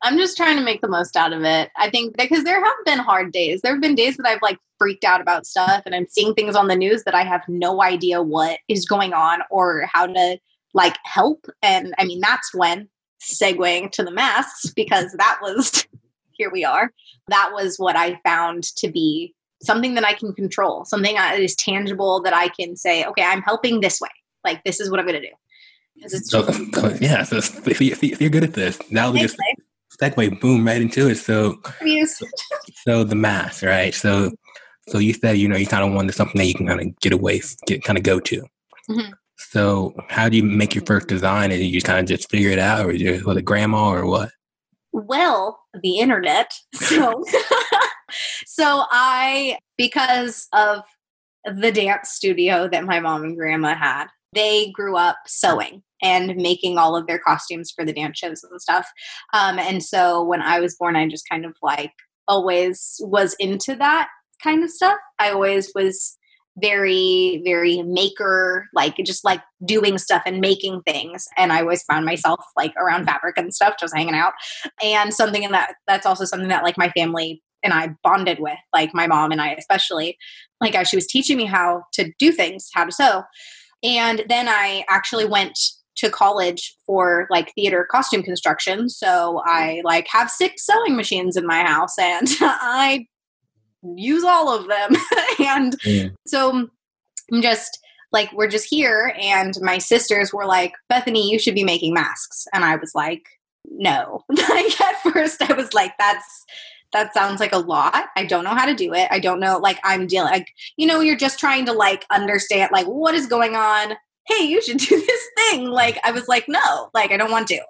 I'm 0.02 0.16
just 0.16 0.36
trying 0.36 0.56
to 0.56 0.62
make 0.62 0.80
the 0.80 0.88
most 0.88 1.16
out 1.16 1.32
of 1.32 1.44
it. 1.44 1.70
I 1.76 1.90
think 1.90 2.16
because 2.16 2.44
there 2.44 2.62
have 2.64 2.84
been 2.84 2.98
hard 2.98 3.32
days. 3.32 3.60
There 3.60 3.72
have 3.72 3.82
been 3.82 3.94
days 3.94 4.16
that 4.16 4.26
I've 4.26 4.42
like 4.42 4.58
freaked 4.78 5.04
out 5.04 5.20
about 5.20 5.46
stuff 5.46 5.82
and 5.84 5.94
I'm 5.94 6.06
seeing 6.08 6.34
things 6.34 6.56
on 6.56 6.68
the 6.68 6.76
news 6.76 7.04
that 7.04 7.14
I 7.14 7.22
have 7.22 7.42
no 7.48 7.82
idea 7.82 8.22
what 8.22 8.58
is 8.68 8.86
going 8.86 9.12
on 9.12 9.40
or 9.50 9.86
how 9.92 10.06
to 10.06 10.38
like 10.72 10.96
help. 11.04 11.46
And 11.62 11.94
I 11.98 12.04
mean, 12.04 12.20
that's 12.20 12.54
when 12.54 12.88
segueing 13.20 13.90
to 13.92 14.02
the 14.02 14.10
masks, 14.10 14.70
because 14.70 15.12
that 15.12 15.38
was, 15.42 15.86
here 16.32 16.50
we 16.50 16.64
are, 16.64 16.92
that 17.28 17.50
was 17.52 17.78
what 17.78 17.96
I 17.96 18.18
found 18.24 18.64
to 18.76 18.90
be 18.90 19.34
something 19.62 19.94
that 19.94 20.04
I 20.04 20.14
can 20.14 20.32
control, 20.32 20.86
something 20.86 21.14
that 21.14 21.38
is 21.38 21.54
tangible 21.54 22.22
that 22.22 22.32
I 22.32 22.48
can 22.48 22.76
say, 22.76 23.04
okay, 23.04 23.22
I'm 23.22 23.42
helping 23.42 23.80
this 23.80 24.00
way. 24.00 24.08
Like, 24.42 24.64
this 24.64 24.80
is 24.80 24.90
what 24.90 24.98
I'm 24.98 25.06
going 25.06 25.20
to 25.20 25.28
do. 25.28 26.08
So, 26.08 26.48
yeah, 27.00 27.24
so 27.24 27.36
if, 27.36 27.80
you, 27.82 27.92
if 27.92 28.20
you're 28.22 28.30
good 28.30 28.44
at 28.44 28.54
this, 28.54 28.78
now 28.90 29.12
we 29.12 29.20
just 29.20 29.36
segue 30.00 30.40
boom 30.40 30.66
right 30.66 30.80
into 30.80 31.08
it. 31.08 31.16
So, 31.16 31.60
so 32.84 33.04
the 33.04 33.14
mask, 33.14 33.62
right? 33.62 33.94
So, 33.94 34.30
so 34.88 34.98
you 34.98 35.12
said 35.12 35.38
you 35.38 35.48
know 35.48 35.56
you 35.56 35.66
kind 35.66 35.84
of 35.84 35.92
wanted 35.92 36.14
something 36.14 36.38
that 36.38 36.46
you 36.46 36.54
can 36.54 36.66
kind 36.66 36.80
of 36.80 36.98
get 37.00 37.12
away, 37.12 37.40
get 37.66 37.84
kind 37.84 37.98
of 37.98 38.04
go 38.04 38.20
to. 38.20 38.42
Mm-hmm. 38.88 39.12
So, 39.36 39.94
how 40.08 40.28
do 40.28 40.36
you 40.36 40.42
make 40.42 40.74
your 40.74 40.84
first 40.84 41.08
design? 41.08 41.50
And 41.50 41.62
you 41.62 41.72
just 41.72 41.86
kind 41.86 41.98
of 41.98 42.06
just 42.06 42.30
figure 42.30 42.50
it 42.50 42.58
out, 42.58 42.86
or 42.86 42.92
you 42.92 43.22
with 43.24 43.36
a 43.36 43.42
grandma, 43.42 43.90
or 43.90 44.06
what? 44.06 44.30
Well, 44.92 45.60
the 45.82 45.98
internet. 45.98 46.52
So, 46.74 47.24
so 48.44 48.84
I 48.90 49.58
because 49.78 50.48
of 50.52 50.82
the 51.44 51.70
dance 51.70 52.10
studio 52.10 52.68
that 52.68 52.84
my 52.84 52.98
mom 52.98 53.22
and 53.22 53.36
grandma 53.36 53.74
had, 53.76 54.08
they 54.32 54.72
grew 54.72 54.96
up 54.96 55.16
sewing 55.26 55.82
and 56.02 56.36
making 56.36 56.78
all 56.78 56.96
of 56.96 57.06
their 57.06 57.18
costumes 57.18 57.70
for 57.70 57.84
the 57.84 57.92
dance 57.92 58.18
shows 58.18 58.42
and 58.42 58.60
stuff. 58.60 58.88
Um, 59.32 59.58
and 59.58 59.82
so 59.82 60.22
when 60.22 60.42
I 60.42 60.60
was 60.60 60.76
born, 60.76 60.96
I 60.96 61.08
just 61.08 61.28
kind 61.28 61.44
of 61.44 61.54
like 61.62 61.92
always 62.28 62.96
was 63.00 63.34
into 63.38 63.74
that 63.76 64.08
kind 64.42 64.62
of 64.64 64.70
stuff. 64.70 64.98
I 65.18 65.30
always 65.30 65.72
was 65.74 66.16
very 66.58 67.40
very 67.44 67.82
maker 67.82 68.66
like 68.74 68.96
just 69.04 69.24
like 69.24 69.40
doing 69.64 69.98
stuff 69.98 70.22
and 70.26 70.40
making 70.40 70.82
things 70.82 71.28
and 71.36 71.52
i 71.52 71.60
always 71.60 71.82
found 71.84 72.04
myself 72.04 72.40
like 72.56 72.72
around 72.76 73.06
fabric 73.06 73.36
and 73.38 73.54
stuff 73.54 73.74
just 73.78 73.96
hanging 73.96 74.14
out 74.14 74.32
and 74.82 75.14
something 75.14 75.42
in 75.42 75.52
that 75.52 75.74
that's 75.86 76.06
also 76.06 76.24
something 76.24 76.48
that 76.48 76.64
like 76.64 76.76
my 76.76 76.90
family 76.90 77.40
and 77.62 77.72
i 77.72 77.88
bonded 78.02 78.38
with 78.40 78.58
like 78.72 78.90
my 78.92 79.06
mom 79.06 79.30
and 79.30 79.40
i 79.40 79.52
especially 79.52 80.16
like 80.60 80.74
as 80.74 80.88
she 80.88 80.96
was 80.96 81.06
teaching 81.06 81.36
me 81.36 81.44
how 81.44 81.82
to 81.92 82.12
do 82.18 82.32
things 82.32 82.68
how 82.74 82.84
to 82.84 82.92
sew 82.92 83.22
and 83.82 84.24
then 84.28 84.48
i 84.48 84.84
actually 84.88 85.26
went 85.26 85.58
to 86.00 86.10
college 86.10 86.74
for 86.86 87.26
like 87.30 87.52
theater 87.54 87.86
costume 87.90 88.22
construction 88.22 88.88
so 88.88 89.42
i 89.46 89.80
like 89.84 90.06
have 90.08 90.30
six 90.30 90.66
sewing 90.66 90.96
machines 90.96 91.36
in 91.36 91.46
my 91.46 91.62
house 91.62 91.98
and 91.98 92.26
i 92.40 93.06
use 93.82 94.24
all 94.24 94.54
of 94.54 94.68
them. 94.68 94.90
and 95.40 95.78
mm. 95.80 96.14
so 96.26 96.68
I'm 97.32 97.42
just 97.42 97.78
like, 98.12 98.32
we're 98.32 98.48
just 98.48 98.68
here. 98.68 99.14
And 99.20 99.54
my 99.60 99.78
sisters 99.78 100.32
were 100.32 100.46
like, 100.46 100.74
Bethany, 100.88 101.30
you 101.30 101.38
should 101.38 101.54
be 101.54 101.64
making 101.64 101.94
masks. 101.94 102.46
And 102.52 102.64
I 102.64 102.76
was 102.76 102.92
like, 102.94 103.22
no. 103.66 104.24
like 104.28 104.80
at 104.80 105.02
first 105.02 105.42
I 105.42 105.54
was 105.54 105.72
like, 105.74 105.92
that's 105.98 106.44
that 106.92 107.14
sounds 107.14 107.38
like 107.38 107.52
a 107.52 107.58
lot. 107.58 108.06
I 108.16 108.24
don't 108.24 108.42
know 108.42 108.54
how 108.54 108.66
to 108.66 108.74
do 108.74 108.92
it. 108.92 109.06
I 109.12 109.20
don't 109.20 109.38
know. 109.38 109.58
Like 109.58 109.78
I'm 109.84 110.08
dealing 110.08 110.32
like, 110.32 110.48
you 110.76 110.88
know, 110.88 110.98
you're 111.00 111.16
just 111.16 111.38
trying 111.38 111.64
to 111.66 111.72
like 111.72 112.04
understand 112.10 112.70
like 112.72 112.86
what 112.86 113.14
is 113.14 113.28
going 113.28 113.54
on 113.54 113.94
hey, 114.31 114.45
you 114.45 114.62
should 114.62 114.77
do 114.88 115.01
this 115.01 115.29
thing. 115.37 115.66
Like, 115.66 115.99
I 116.05 116.12
was 116.12 116.29
like, 116.29 116.45
no, 116.49 116.90
like, 116.95 117.11
I 117.11 117.16
don't 117.16 117.31
want 117.31 117.49
to. 117.49 117.61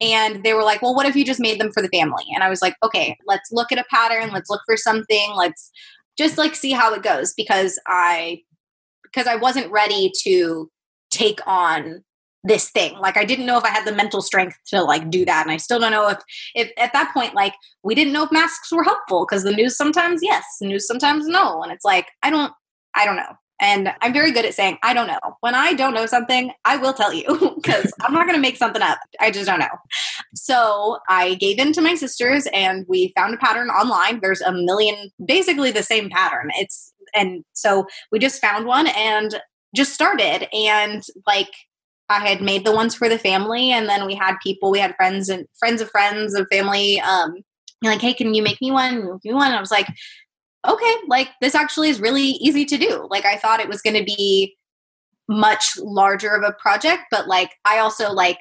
And 0.00 0.44
they 0.44 0.54
were 0.54 0.62
like, 0.62 0.82
well, 0.82 0.94
what 0.94 1.06
if 1.06 1.16
you 1.16 1.24
just 1.24 1.40
made 1.40 1.60
them 1.60 1.72
for 1.72 1.82
the 1.82 1.88
family? 1.88 2.24
And 2.34 2.42
I 2.42 2.48
was 2.48 2.62
like, 2.62 2.74
okay, 2.82 3.16
let's 3.26 3.50
look 3.52 3.72
at 3.72 3.78
a 3.78 3.84
pattern. 3.90 4.32
Let's 4.32 4.50
look 4.50 4.62
for 4.66 4.76
something. 4.76 5.32
Let's 5.34 5.70
just 6.16 6.38
like 6.38 6.54
see 6.54 6.72
how 6.72 6.94
it 6.94 7.02
goes 7.02 7.34
because 7.34 7.78
I, 7.86 8.42
because 9.02 9.26
I 9.26 9.36
wasn't 9.36 9.70
ready 9.70 10.10
to 10.24 10.70
take 11.10 11.40
on 11.46 12.02
this 12.44 12.70
thing 12.70 12.96
like 12.98 13.16
i 13.16 13.24
didn't 13.24 13.46
know 13.46 13.58
if 13.58 13.64
i 13.64 13.70
had 13.70 13.84
the 13.84 13.92
mental 13.92 14.22
strength 14.22 14.56
to 14.66 14.80
like 14.80 15.10
do 15.10 15.24
that 15.24 15.42
and 15.44 15.50
i 15.50 15.56
still 15.56 15.80
don't 15.80 15.90
know 15.90 16.08
if 16.08 16.18
if 16.54 16.70
at 16.78 16.92
that 16.92 17.12
point 17.12 17.34
like 17.34 17.54
we 17.82 17.94
didn't 17.94 18.12
know 18.12 18.22
if 18.22 18.30
masks 18.30 18.70
were 18.70 18.84
helpful 18.84 19.26
because 19.28 19.42
the 19.42 19.52
news 19.52 19.76
sometimes 19.76 20.20
yes 20.22 20.44
the 20.60 20.66
news 20.68 20.86
sometimes 20.86 21.26
no 21.26 21.60
and 21.62 21.72
it's 21.72 21.84
like 21.84 22.06
i 22.22 22.30
don't 22.30 22.52
i 22.94 23.04
don't 23.04 23.16
know 23.16 23.32
and 23.60 23.92
I'm 24.02 24.12
very 24.12 24.32
good 24.32 24.44
at 24.44 24.54
saying, 24.54 24.78
I 24.82 24.92
don't 24.92 25.06
know. 25.06 25.18
When 25.40 25.54
I 25.54 25.72
don't 25.72 25.94
know 25.94 26.06
something, 26.06 26.52
I 26.64 26.76
will 26.76 26.92
tell 26.92 27.12
you 27.12 27.24
because 27.56 27.92
I'm 28.02 28.12
not 28.12 28.26
going 28.26 28.36
to 28.36 28.42
make 28.42 28.56
something 28.56 28.82
up. 28.82 28.98
I 29.20 29.30
just 29.30 29.46
don't 29.46 29.60
know. 29.60 29.66
So 30.34 30.98
I 31.08 31.34
gave 31.34 31.58
in 31.58 31.72
to 31.72 31.80
my 31.80 31.94
sisters 31.94 32.46
and 32.52 32.84
we 32.88 33.12
found 33.16 33.34
a 33.34 33.38
pattern 33.38 33.68
online. 33.68 34.20
There's 34.20 34.42
a 34.42 34.52
million, 34.52 35.10
basically 35.24 35.70
the 35.70 35.82
same 35.82 36.10
pattern. 36.10 36.50
It's, 36.56 36.92
and 37.14 37.44
so 37.52 37.86
we 38.12 38.18
just 38.18 38.40
found 38.40 38.66
one 38.66 38.88
and 38.88 39.40
just 39.74 39.94
started. 39.94 40.48
And 40.54 41.02
like, 41.26 41.50
I 42.08 42.20
had 42.26 42.42
made 42.42 42.64
the 42.64 42.74
ones 42.74 42.94
for 42.94 43.08
the 43.08 43.18
family, 43.18 43.72
and 43.72 43.88
then 43.88 44.06
we 44.06 44.14
had 44.14 44.36
people, 44.40 44.70
we 44.70 44.78
had 44.78 44.94
friends 44.94 45.28
and 45.28 45.44
friends 45.58 45.80
of 45.80 45.90
friends 45.90 46.34
of 46.34 46.46
family, 46.52 47.00
um, 47.00 47.34
like, 47.82 48.00
hey, 48.00 48.14
can 48.14 48.32
you 48.32 48.42
make 48.42 48.60
me 48.60 48.70
one? 48.70 49.04
Make 49.04 49.24
me 49.24 49.34
one. 49.34 49.48
And 49.48 49.56
I 49.56 49.60
was 49.60 49.70
like, 49.70 49.88
okay, 50.66 50.94
like 51.08 51.30
this 51.40 51.54
actually 51.54 51.88
is 51.88 52.00
really 52.00 52.22
easy 52.22 52.64
to 52.64 52.76
do. 52.76 53.06
Like 53.10 53.24
I 53.24 53.36
thought 53.36 53.60
it 53.60 53.68
was 53.68 53.82
going 53.82 53.96
to 53.96 54.04
be 54.04 54.56
much 55.28 55.76
larger 55.78 56.34
of 56.34 56.42
a 56.42 56.52
project, 56.52 57.04
but 57.10 57.26
like 57.26 57.50
I 57.64 57.78
also 57.78 58.12
like 58.12 58.38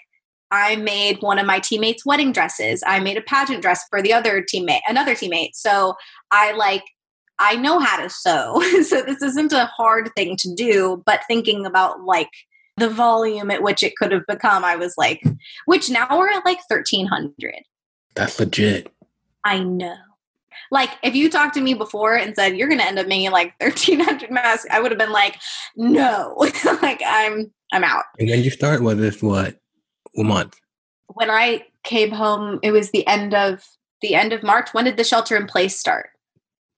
I 0.51 0.75
made 0.75 1.17
one 1.21 1.39
of 1.39 1.45
my 1.45 1.59
teammates' 1.59 2.05
wedding 2.05 2.31
dresses. 2.31 2.83
I 2.85 2.99
made 2.99 3.17
a 3.17 3.21
pageant 3.21 3.61
dress 3.61 3.83
for 3.89 4.01
the 4.01 4.13
other 4.13 4.41
teammate, 4.43 4.81
another 4.87 5.15
teammate. 5.15 5.51
So 5.53 5.95
I 6.31 6.51
like 6.53 6.83
I 7.39 7.55
know 7.55 7.79
how 7.79 8.01
to 8.01 8.09
sew. 8.09 8.61
so 8.83 9.01
this 9.01 9.21
isn't 9.21 9.51
a 9.51 9.65
hard 9.65 10.11
thing 10.15 10.37
to 10.37 10.53
do, 10.55 11.03
but 11.05 11.21
thinking 11.27 11.65
about 11.65 12.01
like 12.01 12.29
the 12.77 12.89
volume 12.89 13.51
at 13.51 13.63
which 13.63 13.83
it 13.83 13.95
could 13.95 14.11
have 14.11 14.25
become, 14.27 14.63
I 14.63 14.75
was 14.75 14.93
like, 14.97 15.21
which 15.65 15.89
now 15.89 16.07
we're 16.11 16.29
at 16.29 16.45
like 16.45 16.59
1300. 16.67 17.53
That's 18.15 18.39
legit. 18.39 18.91
I 19.43 19.59
know. 19.59 19.95
Like 20.71 20.89
if 21.03 21.15
you 21.15 21.29
talked 21.29 21.53
to 21.55 21.61
me 21.61 21.73
before 21.73 22.15
and 22.15 22.35
said 22.35 22.57
you're 22.57 22.67
going 22.67 22.79
to 22.79 22.85
end 22.85 22.99
up 22.99 23.07
making 23.07 23.31
like 23.31 23.53
1300 23.59 24.31
masks, 24.31 24.65
I 24.71 24.79
would 24.79 24.91
have 24.91 24.97
been 24.97 25.11
like, 25.11 25.39
no, 25.75 26.35
like 26.81 27.01
I'm, 27.05 27.51
I'm 27.71 27.83
out. 27.83 28.03
And 28.19 28.29
then 28.29 28.43
you 28.43 28.49
start 28.49 28.81
with 28.81 28.99
this, 28.99 29.21
what, 29.21 29.59
what 30.13 30.25
month? 30.25 30.57
When 31.07 31.29
I 31.29 31.65
came 31.83 32.11
home, 32.11 32.59
it 32.63 32.71
was 32.71 32.91
the 32.91 33.05
end 33.07 33.33
of 33.33 33.63
the 34.01 34.15
end 34.15 34.33
of 34.33 34.43
March. 34.43 34.73
When 34.73 34.85
did 34.85 34.97
the 34.97 35.03
shelter 35.03 35.35
in 35.35 35.47
place 35.47 35.77
start? 35.77 36.09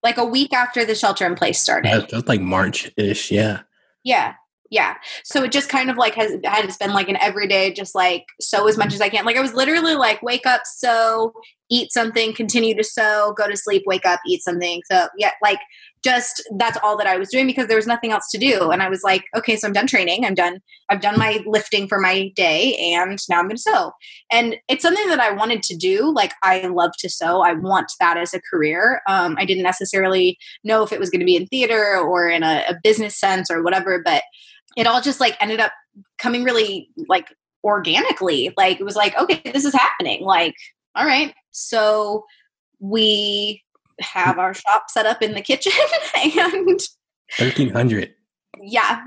Like 0.03 0.17
a 0.17 0.25
week 0.25 0.53
after 0.53 0.85
the 0.85 0.95
shelter 0.95 1.25
in 1.25 1.35
place 1.35 1.59
started. 1.59 1.91
That's, 1.91 2.11
that's 2.11 2.27
like 2.27 2.41
March 2.41 2.91
ish. 2.97 3.31
Yeah. 3.31 3.61
Yeah. 4.03 4.35
yeah 4.69 4.95
so 5.23 5.43
it 5.43 5.51
just 5.51 5.69
kind 5.69 5.89
of 5.89 5.97
like 5.97 6.15
has 6.15 6.31
had 6.45 6.65
it's 6.65 6.77
been 6.77 6.93
like 6.93 7.09
an 7.09 7.17
everyday 7.17 7.73
just 7.73 7.95
like 7.95 8.25
sew 8.39 8.67
as 8.67 8.77
much 8.77 8.93
as 8.93 9.01
i 9.01 9.09
can 9.09 9.25
like 9.25 9.35
i 9.37 9.41
was 9.41 9.53
literally 9.53 9.95
like 9.95 10.21
wake 10.21 10.45
up 10.45 10.61
sew 10.65 11.33
eat 11.69 11.91
something 11.91 12.33
continue 12.33 12.75
to 12.75 12.83
sew 12.83 13.33
go 13.37 13.47
to 13.47 13.57
sleep 13.57 13.83
wake 13.85 14.05
up 14.05 14.19
eat 14.25 14.41
something. 14.41 14.81
So 14.89 15.07
yeah 15.17 15.31
like 15.41 15.59
just 16.03 16.43
that's 16.57 16.77
all 16.83 16.95
that 16.95 17.07
i 17.07 17.17
was 17.17 17.29
doing 17.29 17.47
because 17.47 17.67
there 17.67 17.75
was 17.75 17.87
nothing 17.87 18.11
else 18.11 18.29
to 18.31 18.37
do. 18.37 18.71
And 18.71 18.81
i 18.81 18.89
was 18.89 19.03
like 19.03 19.25
okay 19.35 19.55
so 19.55 19.67
i'm 19.67 19.73
done 19.73 19.87
training. 19.87 20.25
I'm 20.25 20.35
done. 20.35 20.59
I've 20.89 21.01
done 21.01 21.17
my 21.17 21.43
lifting 21.45 21.87
for 21.87 21.99
my 21.99 22.29
day 22.35 22.75
and 22.93 23.19
now 23.29 23.39
i'm 23.39 23.45
going 23.45 23.57
to 23.57 23.61
sew. 23.61 23.91
And 24.31 24.57
it's 24.67 24.83
something 24.83 25.07
that 25.09 25.19
i 25.19 25.31
wanted 25.31 25.63
to 25.63 25.75
do. 25.75 26.13
Like 26.13 26.33
i 26.43 26.61
love 26.67 26.91
to 26.99 27.09
sew. 27.09 27.41
I 27.41 27.53
want 27.53 27.91
that 27.99 28.17
as 28.17 28.33
a 28.33 28.41
career. 28.41 29.01
Um, 29.07 29.35
i 29.37 29.45
didn't 29.45 29.63
necessarily 29.63 30.37
know 30.63 30.83
if 30.83 30.91
it 30.91 30.99
was 30.99 31.09
going 31.09 31.21
to 31.21 31.25
be 31.25 31.35
in 31.35 31.47
theater 31.47 31.97
or 31.97 32.29
in 32.29 32.43
a, 32.43 32.63
a 32.69 32.75
business 32.83 33.19
sense 33.19 33.49
or 33.51 33.63
whatever 33.63 34.01
but 34.03 34.23
it 34.75 34.85
all 34.85 35.01
just 35.01 35.19
like 35.19 35.35
ended 35.41 35.59
up 35.59 35.71
coming 36.19 36.43
really 36.43 36.89
like 37.09 37.27
organically. 37.63 38.53
Like 38.57 38.79
it 38.79 38.83
was 38.83 38.95
like, 38.95 39.17
okay, 39.17 39.41
this 39.51 39.65
is 39.65 39.73
happening. 39.73 40.23
Like, 40.23 40.55
all 40.97 41.05
right. 41.05 41.33
So 41.51 42.25
we 42.79 43.63
have 43.99 44.37
our 44.39 44.53
shop 44.53 44.85
set 44.89 45.05
up 45.05 45.21
in 45.21 45.33
the 45.33 45.41
kitchen 45.41 45.73
and 46.15 46.65
1300. 46.65 48.13
Yeah. 48.61 49.05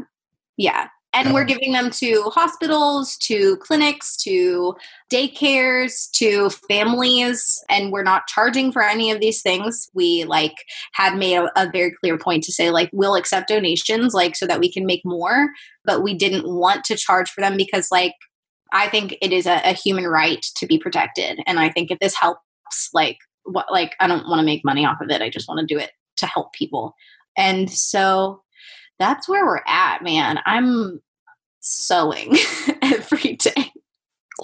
Yeah 0.56 0.88
and 1.12 1.34
we're 1.34 1.44
giving 1.44 1.72
them 1.72 1.90
to 1.90 2.22
hospitals 2.34 3.16
to 3.16 3.56
clinics 3.56 4.16
to 4.16 4.76
daycares 5.12 6.10
to 6.12 6.50
families 6.68 7.62
and 7.68 7.90
we're 7.90 8.02
not 8.02 8.26
charging 8.26 8.70
for 8.70 8.82
any 8.82 9.10
of 9.10 9.20
these 9.20 9.42
things 9.42 9.88
we 9.94 10.24
like 10.24 10.54
had 10.92 11.16
made 11.16 11.36
a, 11.36 11.50
a, 11.56 11.70
very 11.70 11.92
clear 12.00 12.16
point 12.16 12.44
to 12.44 12.52
say 12.52 12.70
like 12.70 12.90
we'll 12.92 13.16
accept 13.16 13.48
donations 13.48 14.14
like 14.14 14.36
so 14.36 14.46
that 14.46 14.60
we 14.60 14.70
can 14.70 14.86
make 14.86 15.02
more 15.04 15.48
but 15.84 16.02
we 16.02 16.14
didn't 16.14 16.48
want 16.48 16.84
to 16.84 16.96
charge 16.96 17.30
for 17.30 17.40
them 17.40 17.56
because 17.56 17.88
like 17.90 18.14
i 18.72 18.88
think 18.88 19.16
it 19.20 19.32
is 19.32 19.46
a, 19.46 19.60
a 19.64 19.72
human 19.72 20.06
right 20.06 20.42
to 20.56 20.66
be 20.66 20.78
protected 20.78 21.40
and 21.46 21.58
i 21.58 21.68
think 21.68 21.90
if 21.90 21.98
this 21.98 22.14
helps 22.14 22.90
like 22.92 23.18
what 23.44 23.66
like 23.70 23.94
i 24.00 24.06
don't 24.06 24.28
want 24.28 24.38
to 24.38 24.46
make 24.46 24.64
money 24.64 24.84
off 24.84 25.00
of 25.00 25.10
it 25.10 25.22
i 25.22 25.28
just 25.28 25.48
want 25.48 25.60
to 25.60 25.66
do 25.66 25.78
it 25.78 25.90
to 26.16 26.26
help 26.26 26.52
people 26.52 26.94
and 27.36 27.70
so 27.70 28.42
that's 29.00 29.28
where 29.28 29.44
we're 29.46 29.62
at, 29.66 30.02
man. 30.02 30.38
I'm 30.44 31.00
sewing 31.60 32.36
every 32.82 33.36
day. 33.36 33.72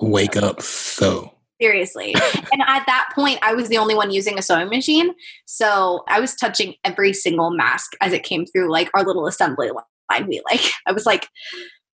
Wake 0.00 0.36
up, 0.36 0.62
sew. 0.62 1.32
Seriously. 1.60 2.14
and 2.52 2.62
at 2.66 2.84
that 2.86 3.10
point, 3.14 3.38
I 3.42 3.54
was 3.54 3.68
the 3.68 3.78
only 3.78 3.94
one 3.94 4.10
using 4.10 4.38
a 4.38 4.42
sewing 4.42 4.68
machine. 4.68 5.14
So 5.44 6.04
I 6.08 6.20
was 6.20 6.34
touching 6.34 6.74
every 6.84 7.12
single 7.12 7.50
mask 7.50 7.92
as 8.00 8.12
it 8.12 8.24
came 8.24 8.46
through, 8.46 8.70
like 8.72 8.90
our 8.94 9.04
little 9.04 9.26
assembly 9.26 9.70
line. 9.70 10.26
We 10.26 10.42
like, 10.50 10.70
I 10.86 10.92
was 10.92 11.06
like, 11.06 11.28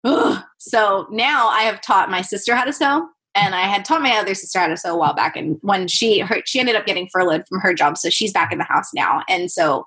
Ugh. 0.02 0.42
so 0.58 1.06
now 1.10 1.48
I 1.48 1.62
have 1.62 1.80
taught 1.82 2.10
my 2.10 2.22
sister 2.22 2.54
how 2.54 2.64
to 2.64 2.72
sew 2.72 3.06
and 3.34 3.54
I 3.54 3.62
had 3.62 3.84
taught 3.84 4.02
my 4.02 4.16
other 4.16 4.34
sister 4.34 4.58
how 4.58 4.66
to 4.66 4.76
sew 4.76 4.94
a 4.94 4.98
while 4.98 5.14
back. 5.14 5.36
And 5.36 5.58
when 5.62 5.88
she 5.88 6.20
her, 6.20 6.42
she 6.44 6.60
ended 6.60 6.76
up 6.76 6.86
getting 6.86 7.08
furloughed 7.12 7.46
from 7.48 7.60
her 7.60 7.74
job, 7.74 7.96
so 7.96 8.10
she's 8.10 8.32
back 8.32 8.52
in 8.52 8.58
the 8.58 8.64
house 8.64 8.92
now. 8.94 9.22
And 9.28 9.50
so 9.50 9.86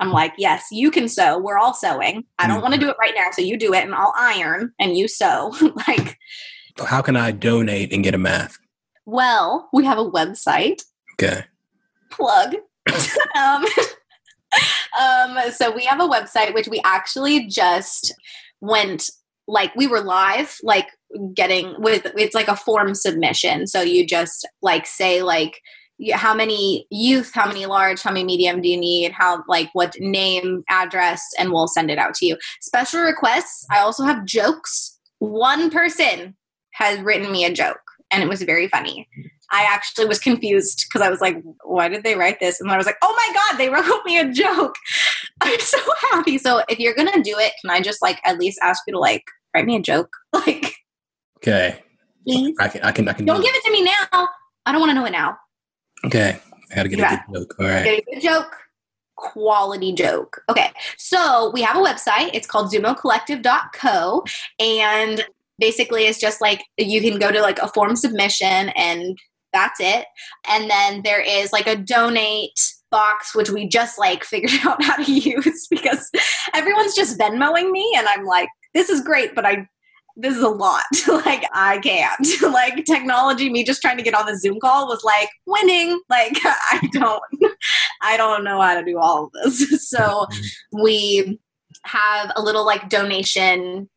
I'm 0.00 0.10
like, 0.10 0.34
yes, 0.36 0.66
you 0.70 0.90
can 0.90 1.08
sew. 1.08 1.38
We're 1.38 1.58
all 1.58 1.74
sewing. 1.74 2.24
I 2.38 2.46
don't 2.46 2.60
want 2.60 2.74
to 2.74 2.80
do 2.80 2.90
it 2.90 2.96
right 2.98 3.14
now, 3.16 3.28
so 3.32 3.42
you 3.42 3.56
do 3.56 3.72
it, 3.72 3.84
and 3.84 3.94
I'll 3.94 4.12
iron 4.16 4.72
and 4.78 4.96
you 4.96 5.08
sew. 5.08 5.54
like, 5.88 6.18
how 6.84 7.02
can 7.02 7.16
I 7.16 7.30
donate 7.30 7.92
and 7.92 8.04
get 8.04 8.14
a 8.14 8.18
mask? 8.18 8.60
Well, 9.06 9.68
we 9.72 9.84
have 9.84 9.98
a 9.98 10.10
website. 10.10 10.82
Okay. 11.14 11.44
Plug. 12.10 12.54
um, 13.38 13.64
um, 15.00 15.38
so 15.52 15.70
we 15.74 15.84
have 15.84 16.00
a 16.00 16.08
website 16.08 16.54
which 16.54 16.68
we 16.68 16.80
actually 16.84 17.46
just 17.46 18.14
went 18.60 19.10
like 19.48 19.74
we 19.74 19.86
were 19.86 20.00
live, 20.00 20.56
like 20.62 20.88
getting 21.34 21.74
with 21.78 22.06
it's 22.16 22.34
like 22.34 22.48
a 22.48 22.56
form 22.56 22.94
submission. 22.94 23.66
So 23.66 23.82
you 23.82 24.06
just 24.06 24.46
like 24.62 24.86
say 24.86 25.22
like 25.22 25.60
how 26.10 26.34
many 26.34 26.86
youth, 26.90 27.30
how 27.32 27.46
many 27.46 27.66
large, 27.66 28.02
how 28.02 28.10
many 28.10 28.24
medium 28.24 28.60
do 28.60 28.68
you 28.68 28.76
need? 28.76 29.12
How, 29.12 29.44
like, 29.46 29.70
what 29.72 29.94
name, 30.00 30.64
address, 30.68 31.22
and 31.38 31.52
we'll 31.52 31.68
send 31.68 31.90
it 31.90 31.98
out 31.98 32.14
to 32.14 32.26
you. 32.26 32.36
Special 32.60 33.02
requests. 33.02 33.64
I 33.70 33.78
also 33.78 34.04
have 34.04 34.24
jokes. 34.24 34.98
One 35.18 35.70
person 35.70 36.34
has 36.72 36.98
written 37.00 37.30
me 37.30 37.44
a 37.44 37.52
joke, 37.52 37.82
and 38.10 38.22
it 38.22 38.28
was 38.28 38.42
very 38.42 38.66
funny. 38.66 39.08
I 39.52 39.64
actually 39.68 40.06
was 40.06 40.18
confused 40.18 40.86
because 40.88 41.06
I 41.06 41.10
was 41.10 41.20
like, 41.20 41.36
why 41.62 41.88
did 41.88 42.04
they 42.04 42.16
write 42.16 42.40
this? 42.40 42.58
And 42.58 42.70
I 42.70 42.78
was 42.78 42.86
like, 42.86 42.96
oh 43.02 43.14
my 43.14 43.34
God, 43.34 43.58
they 43.58 43.68
wrote 43.90 44.04
me 44.04 44.18
a 44.18 44.32
joke. 44.32 44.76
I'm 45.44 45.60
so 45.60 45.78
happy. 46.10 46.38
So 46.38 46.62
if 46.68 46.78
you're 46.78 46.94
going 46.94 47.10
to 47.12 47.20
do 47.20 47.36
it, 47.38 47.52
can 47.60 47.70
I 47.70 47.80
just 47.80 48.00
like 48.00 48.20
at 48.24 48.38
least 48.38 48.58
ask 48.62 48.82
you 48.86 48.92
to 48.92 48.98
like 48.98 49.24
write 49.54 49.66
me 49.66 49.76
a 49.76 49.80
joke? 49.80 50.10
Like, 50.32 50.74
okay. 51.38 51.82
Please. 52.26 52.56
I 52.60 52.68
can, 52.68 52.82
I 52.82 52.92
can, 52.92 53.08
I 53.08 53.12
can 53.12 53.26
don't 53.26 53.36
do 53.36 53.42
give 53.42 53.54
it 53.54 53.64
to 53.64 53.72
me 53.72 53.82
now. 53.82 54.28
I 54.64 54.72
don't 54.72 54.80
want 54.80 54.90
to 54.90 54.94
know 54.94 55.04
it 55.04 55.10
now. 55.10 55.36
Okay. 56.04 56.38
I 56.70 56.74
got 56.74 56.84
to 56.84 56.88
get 56.88 56.98
yeah. 57.00 57.14
a 57.14 57.32
good 57.32 57.40
joke. 57.40 57.54
All 57.58 57.66
right. 57.66 57.84
Get 57.84 57.98
a 57.98 58.14
good 58.14 58.22
joke. 58.22 58.56
Quality 59.16 59.92
joke. 59.92 60.42
Okay. 60.48 60.70
So 60.96 61.50
we 61.52 61.62
have 61.62 61.76
a 61.76 61.80
website. 61.80 62.30
It's 62.32 62.46
called 62.46 62.72
zummocollective.co. 62.72 64.24
And 64.58 65.26
basically, 65.58 66.04
it's 66.04 66.18
just 66.18 66.40
like 66.40 66.62
you 66.78 67.00
can 67.00 67.18
go 67.18 67.30
to 67.30 67.42
like 67.42 67.58
a 67.58 67.68
form 67.68 67.96
submission 67.96 68.70
and 68.70 69.18
that's 69.52 69.80
it. 69.80 70.06
And 70.48 70.70
then 70.70 71.02
there 71.02 71.20
is 71.20 71.52
like 71.52 71.66
a 71.66 71.76
donate 71.76 72.58
box, 72.92 73.34
which 73.34 73.50
we 73.50 73.66
just 73.66 73.98
like 73.98 74.22
figured 74.32 74.64
out 74.64 74.82
how 74.84 74.94
to 74.96 75.12
use 75.12 75.66
because 75.68 76.08
everyone's 76.54 76.94
just 76.94 77.18
Venmoing 77.18 77.72
me. 77.72 77.92
And 77.96 78.06
I'm 78.06 78.24
like, 78.24 78.48
this 78.74 78.88
is 78.88 79.00
great, 79.00 79.34
but 79.34 79.44
I 79.44 79.66
this 80.14 80.36
is 80.36 80.42
a 80.42 80.48
lot. 80.48 80.84
like 81.08 81.44
I 81.52 81.78
can't. 81.78 82.26
like 82.42 82.84
technology, 82.84 83.50
me 83.50 83.64
just 83.64 83.82
trying 83.82 83.96
to 83.96 84.02
get 84.02 84.14
on 84.14 84.26
the 84.26 84.38
Zoom 84.38 84.60
call 84.60 84.86
was 84.86 85.02
like 85.02 85.30
winning. 85.46 86.00
Like 86.08 86.38
I 86.44 86.88
don't 86.92 87.22
I 88.02 88.16
don't 88.16 88.44
know 88.44 88.60
how 88.60 88.78
to 88.78 88.84
do 88.84 88.98
all 88.98 89.24
of 89.24 89.32
this. 89.32 89.88
so 89.88 90.26
we 90.72 91.40
have 91.84 92.30
a 92.36 92.42
little 92.42 92.64
like 92.64 92.88
donation 92.88 93.88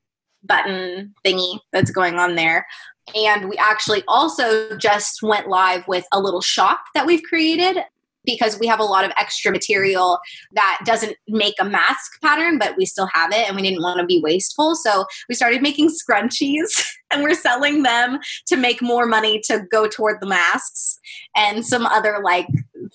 button 0.44 1.14
thingy 1.26 1.60
that's 1.72 1.92
going 1.92 2.16
on 2.16 2.36
there. 2.36 2.66
And 3.14 3.50
we 3.50 3.58
actually 3.58 4.04
also 4.08 4.76
just 4.78 5.22
went 5.22 5.48
live 5.48 5.88
with 5.88 6.06
a 6.12 6.20
little 6.20 6.42
shop 6.42 6.80
that 6.96 7.06
we've 7.06 7.22
created 7.24 7.84
because 8.26 8.60
we 8.60 8.68
have 8.68 8.80
a 8.80 8.84
lot 8.84 9.06
of 9.06 9.12
extra 9.18 9.52
material 9.52 10.20
that 10.54 10.82
doesn't 10.86 11.16
make 11.28 11.56
a 11.60 11.66
mask 11.66 12.22
pattern, 12.22 12.58
but 12.58 12.76
we 12.78 12.86
still 12.86 13.10
have 13.14 13.32
it 13.32 13.48
and 13.48 13.56
we 13.56 13.62
didn't 13.62 13.82
want 13.82 14.00
to 14.00 14.06
be 14.06 14.22
wasteful. 14.24 14.76
So 14.76 15.06
we 15.30 15.36
started 15.36 15.62
making 15.62 15.90
scrunchies 15.90 16.84
and 17.12 17.24
we're 17.24 17.34
selling 17.34 17.84
them 17.84 18.20
to 18.48 18.56
make 18.56 18.82
more 18.82 19.06
money 19.06 19.42
to 19.46 19.64
go 19.72 19.88
toward 19.88 20.20
the 20.22 20.28
masks. 20.28 21.00
And 21.36 21.66
some 21.66 21.86
other 21.86 22.20
like 22.24 22.48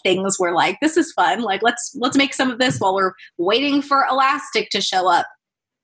things 0.03 0.39
were 0.39 0.55
like 0.55 0.79
this 0.81 0.97
is 0.97 1.13
fun 1.13 1.43
like 1.43 1.63
let's 1.63 1.95
let's 1.97 2.17
make 2.17 2.33
some 2.33 2.51
of 2.51 2.59
this 2.59 2.79
while 2.79 2.95
we're 2.95 3.13
waiting 3.39 3.83
for 3.83 4.07
elastic 4.11 4.71
to 4.71 4.81
show 4.81 5.11
up. 5.11 5.27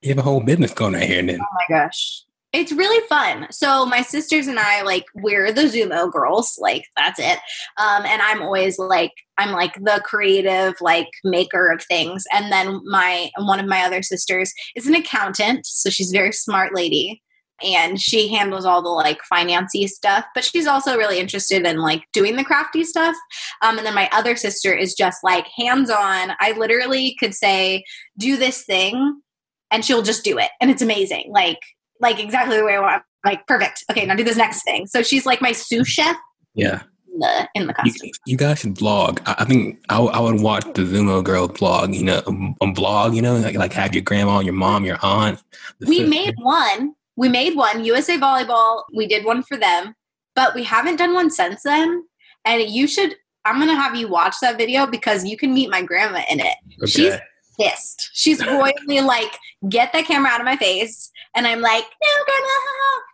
You 0.02 0.11
have 0.11 0.18
a 0.18 0.22
whole 0.22 0.40
business 0.40 0.72
going 0.72 0.94
on 0.94 1.02
here 1.02 1.22
then 1.22 1.40
oh 1.40 1.46
my 1.54 1.76
gosh 1.76 2.26
it's 2.57 2.73
really 2.73 3.07
fun. 3.07 3.47
So 3.51 3.85
my 3.85 4.01
sisters 4.01 4.47
and 4.47 4.59
I 4.59 4.81
like 4.83 5.05
we're 5.14 5.53
the 5.53 5.62
Zummo 5.62 6.11
girls, 6.11 6.59
like 6.59 6.85
that's 6.97 7.21
it. 7.21 7.38
Um, 7.77 8.07
and 8.07 8.23
I'm 8.23 8.40
always 8.42 8.79
like 8.79 9.12
I'm 9.37 9.53
like 9.53 9.75
the 9.75 10.01
creative 10.05 10.75
like 10.81 11.09
maker 11.23 11.71
of 11.71 11.83
things. 11.83 12.25
And 12.33 12.51
then 12.51 12.81
my 12.87 13.31
one 13.38 13.61
of 13.61 13.66
my 13.66 13.83
other 13.83 14.03
sisters 14.03 14.55
is 14.75 14.87
an 14.87 14.95
accountant, 14.95 15.66
so 15.66 15.90
she's 15.90 16.11
a 16.12 16.16
very 16.16 16.33
smart 16.33 16.75
lady 16.75 17.23
and 17.62 18.01
she 18.01 18.29
handles 18.29 18.64
all 18.66 18.83
the 18.83 18.88
like 18.88 19.19
financy 19.33 19.88
stuff 19.88 20.27
but 20.35 20.45
she's 20.45 20.66
also 20.66 20.95
really 20.95 21.19
interested 21.19 21.64
in 21.64 21.79
like 21.79 22.05
doing 22.12 22.37
the 22.37 22.45
crafty 22.45 22.85
stuff 22.85 23.16
um, 23.62 23.79
and 23.79 23.87
then 23.87 23.95
my 23.95 24.11
other 24.12 24.37
sister 24.37 24.75
is 24.75 24.92
just 24.92 25.25
like 25.25 25.47
hands 25.57 25.88
on 25.88 26.33
i 26.38 26.53
literally 26.59 27.16
could 27.19 27.35
say 27.35 27.83
do 28.19 28.37
this 28.37 28.62
thing 28.64 29.23
and 29.71 29.87
she'll 29.87 30.03
just 30.03 30.23
do 30.23 30.37
it 30.37 30.51
and 30.61 30.71
it's 30.71 30.83
amazing 30.83 31.25
like 31.31 31.61
like 32.00 32.18
exactly 32.18 32.56
the 32.56 32.64
way 32.64 32.76
I 32.76 32.80
want. 32.80 33.02
Like 33.24 33.46
perfect. 33.46 33.85
Okay, 33.90 34.06
now 34.06 34.14
do 34.14 34.24
this 34.24 34.37
next 34.37 34.62
thing. 34.62 34.87
So 34.87 35.02
she's 35.02 35.26
like 35.26 35.40
my 35.40 35.52
sous 35.52 35.88
chef. 35.88 36.16
Yeah. 36.54 36.82
In 37.12 37.20
the, 37.20 37.48
in 37.54 37.66
the 37.66 37.74
costume. 37.74 37.94
You, 38.02 38.12
you, 38.26 38.37
guys 38.37 38.61
should 38.61 38.74
vlog. 38.74 39.20
I, 39.24 39.37
I 39.38 39.44
think 39.46 39.78
I, 39.88 39.98
I, 39.98 40.20
would 40.20 40.42
watch 40.42 40.64
the 40.74 40.82
Zummo 40.82 41.24
girl 41.24 41.48
vlog. 41.48 41.94
You 41.94 42.04
know, 42.04 42.18
a, 42.18 42.66
vlog. 42.66 43.16
You 43.16 43.22
know, 43.22 43.36
like 43.36 43.57
like 43.57 43.72
have 43.72 43.94
your 43.94 44.03
grandma, 44.03 44.40
your 44.40 44.53
mom, 44.53 44.84
your 44.84 44.99
aunt. 45.03 45.42
We 45.80 45.99
sister. 45.99 46.09
made 46.09 46.34
one. 46.38 46.94
We 47.16 47.30
made 47.30 47.57
one. 47.57 47.84
USA 47.84 48.18
Volleyball. 48.18 48.82
We 48.94 49.07
did 49.07 49.24
one 49.24 49.42
for 49.42 49.57
them, 49.57 49.94
but 50.34 50.55
we 50.55 50.62
haven't 50.62 50.97
done 50.97 51.14
one 51.14 51.30
since 51.30 51.62
then. 51.62 52.05
And 52.44 52.62
you 52.68 52.86
should. 52.86 53.16
I'm 53.47 53.59
gonna 53.59 53.76
have 53.76 53.97
you 53.97 54.09
watch 54.09 54.36
that 54.42 54.59
video 54.59 54.86
because 54.86 55.24
you 55.24 55.36
can 55.36 55.55
meet 55.55 55.70
my 55.70 55.80
grandma 55.80 56.20
in 56.30 56.40
it. 56.40 56.57
Okay. 56.82 56.90
She's 56.90 57.14
pissed. 57.59 58.11
She's 58.12 58.44
royally 58.44 59.00
like, 59.00 59.38
get 59.68 59.92
that 59.92 60.07
camera 60.07 60.30
out 60.30 60.40
of 60.40 60.44
my 60.44 60.57
face. 60.57 61.11
And 61.34 61.46
I'm 61.46 61.61
like, 61.61 61.84
no, 61.84 62.24
grandma. 62.24 62.48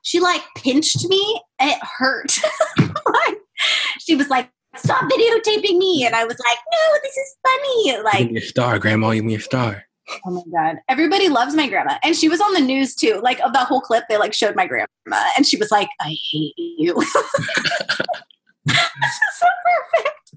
She 0.03 0.21
like 0.21 0.43
pinched 0.57 1.09
me. 1.09 1.41
It 1.61 1.79
hurt. 1.99 2.37
she 4.01 4.15
was 4.15 4.29
like, 4.29 4.51
stop 4.77 5.11
videotaping 5.11 5.79
me. 5.79 6.05
And 6.05 6.15
I 6.15 6.25
was 6.25 6.37
like, 6.39 6.59
no, 6.73 6.99
this 7.03 7.17
is 7.17 7.37
funny. 7.47 8.03
Like, 8.03 8.31
you're 8.31 8.43
a 8.43 8.47
star, 8.47 8.79
grandma. 8.79 9.11
You're 9.11 9.39
a 9.39 9.41
star. 9.41 9.85
Oh 10.27 10.31
my 10.31 10.43
god. 10.53 10.79
Everybody 10.89 11.29
loves 11.29 11.55
my 11.55 11.69
grandma. 11.69 11.99
And 12.03 12.17
she 12.17 12.29
was 12.29 12.41
on 12.41 12.53
the 12.55 12.61
news 12.61 12.95
too. 12.95 13.21
Like 13.23 13.41
of 13.41 13.53
that 13.53 13.69
whole 13.69 13.81
clip, 13.81 14.05
they 14.09 14.17
like 14.17 14.35
showed 14.35 14.57
my 14.57 14.67
grandma 14.67 14.87
and 15.37 15.47
she 15.47 15.57
was 15.57 15.71
like, 15.71 15.89
I 16.01 16.17
hate 16.31 16.55
you. 16.57 17.01
so 18.69 19.47
perfect. 19.65 20.33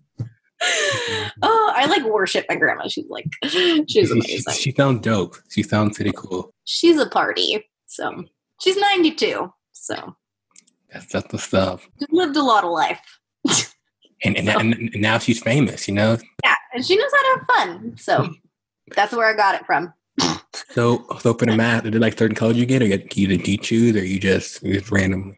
Oh, 1.42 1.74
I 1.76 1.86
like 1.86 2.05
worship 2.16 2.46
my 2.50 2.56
grandma. 2.56 2.88
She's 2.88 3.06
like 3.10 3.28
she's 3.88 4.12
amazing. 4.12 4.54
She, 4.54 4.62
she 4.62 4.72
sounds 4.72 5.02
dope. 5.02 5.36
She 5.52 5.64
sounds 5.64 5.96
pretty 5.98 6.14
cool. 6.16 6.52
She's 6.66 6.98
a 6.98 7.08
party. 7.08 7.64
So 7.86 8.24
she's 8.62 8.78
92. 8.78 9.52
So 9.74 10.16
That's 10.92 11.06
that's 11.12 11.32
the 11.32 11.38
stuff. 11.38 11.88
she's 12.00 12.10
lived 12.12 12.36
a 12.36 12.44
lot 12.44 12.64
of 12.64 12.72
life. 12.72 13.02
And 14.24 14.38
and, 14.38 14.50
and 14.50 14.74
and 14.74 15.02
now 15.02 15.20
she's 15.20 15.42
famous, 15.42 15.88
you 15.90 15.94
know. 15.94 16.18
Yeah, 16.44 16.56
and 16.74 16.84
she 16.86 16.96
knows 16.96 17.12
how 17.14 17.22
to 17.22 17.40
have 17.40 17.48
fun. 17.48 17.98
So 17.98 18.30
that's 18.96 19.14
where 19.14 19.28
I 19.28 19.36
got 19.36 19.56
it 19.56 19.66
from. 19.66 19.94
So 20.72 21.06
so 21.20 21.34
for 21.34 21.46
the 21.46 21.56
math, 21.56 21.86
is 21.86 21.94
it 21.94 22.00
like 22.00 22.18
certain 22.18 22.34
colors 22.34 22.56
you 22.58 22.66
get, 22.66 22.82
or 22.82 22.86
you, 22.86 23.04
you, 23.14 23.28
you 23.28 23.58
choose, 23.58 23.96
or 23.96 24.06
you 24.06 24.20
just 24.20 24.64
you 24.64 24.80
just 24.80 24.90
randomly? 24.90 25.38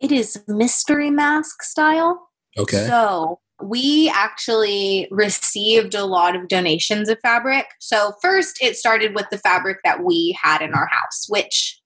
It 0.00 0.10
is 0.10 0.42
mystery 0.48 1.08
mask 1.10 1.62
style. 1.62 2.28
Okay. 2.58 2.86
So 2.88 3.38
we 3.62 4.10
actually 4.14 5.08
received 5.10 5.94
a 5.94 6.04
lot 6.04 6.36
of 6.36 6.48
donations 6.48 7.08
of 7.08 7.18
fabric. 7.20 7.66
So 7.78 8.14
first 8.22 8.58
it 8.62 8.76
started 8.76 9.14
with 9.14 9.26
the 9.30 9.38
fabric 9.38 9.78
that 9.84 10.04
we 10.04 10.36
had 10.42 10.62
in 10.62 10.74
our 10.74 10.86
house, 10.86 11.26
which 11.28 11.80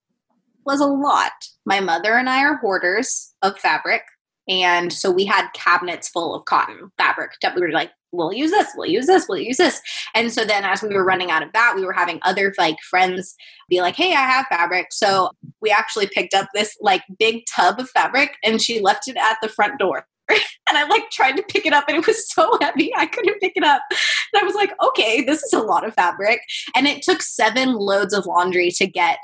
was 0.64 0.80
a 0.80 0.86
lot. 0.86 1.32
My 1.66 1.80
mother 1.80 2.14
and 2.14 2.28
I 2.28 2.42
are 2.42 2.56
hoarders 2.56 3.34
of 3.42 3.58
fabric. 3.58 4.02
And 4.48 4.92
so 4.92 5.10
we 5.10 5.24
had 5.24 5.48
cabinets 5.54 6.08
full 6.08 6.34
of 6.34 6.44
cotton 6.44 6.90
fabric 6.98 7.32
that 7.42 7.54
we 7.54 7.62
were 7.62 7.70
like, 7.70 7.90
we'll 8.12 8.32
use 8.32 8.50
this, 8.50 8.68
we'll 8.76 8.90
use 8.90 9.06
this, 9.06 9.26
we'll 9.28 9.38
use 9.38 9.56
this. 9.56 9.80
And 10.14 10.32
so 10.32 10.44
then 10.44 10.64
as 10.64 10.82
we 10.82 10.94
were 10.94 11.04
running 11.04 11.30
out 11.30 11.42
of 11.42 11.52
that, 11.52 11.74
we 11.76 11.84
were 11.84 11.92
having 11.92 12.18
other 12.22 12.54
like 12.58 12.76
friends 12.88 13.34
be 13.68 13.80
like, 13.80 13.96
hey, 13.96 14.12
I 14.12 14.20
have 14.20 14.46
fabric. 14.46 14.88
So 14.90 15.30
we 15.60 15.70
actually 15.70 16.06
picked 16.06 16.34
up 16.34 16.48
this 16.54 16.76
like 16.80 17.02
big 17.18 17.44
tub 17.46 17.80
of 17.80 17.90
fabric 17.90 18.36
and 18.44 18.60
she 18.62 18.80
left 18.80 19.08
it 19.08 19.16
at 19.16 19.38
the 19.42 19.48
front 19.48 19.78
door. 19.78 20.06
and 20.68 20.78
I 20.78 20.86
like 20.86 21.10
tried 21.10 21.36
to 21.36 21.42
pick 21.42 21.66
it 21.66 21.72
up 21.72 21.84
and 21.88 21.98
it 21.98 22.06
was 22.06 22.30
so 22.30 22.58
heavy 22.60 22.92
I 22.96 23.06
couldn't 23.06 23.40
pick 23.40 23.52
it 23.56 23.64
up. 23.64 23.82
And 23.90 24.42
I 24.42 24.44
was 24.44 24.54
like, 24.54 24.72
okay, 24.82 25.22
this 25.22 25.42
is 25.42 25.52
a 25.52 25.60
lot 25.60 25.86
of 25.86 25.94
fabric. 25.94 26.40
And 26.74 26.86
it 26.86 27.02
took 27.02 27.22
seven 27.22 27.74
loads 27.74 28.14
of 28.14 28.26
laundry 28.26 28.70
to 28.72 28.86
get 28.86 29.18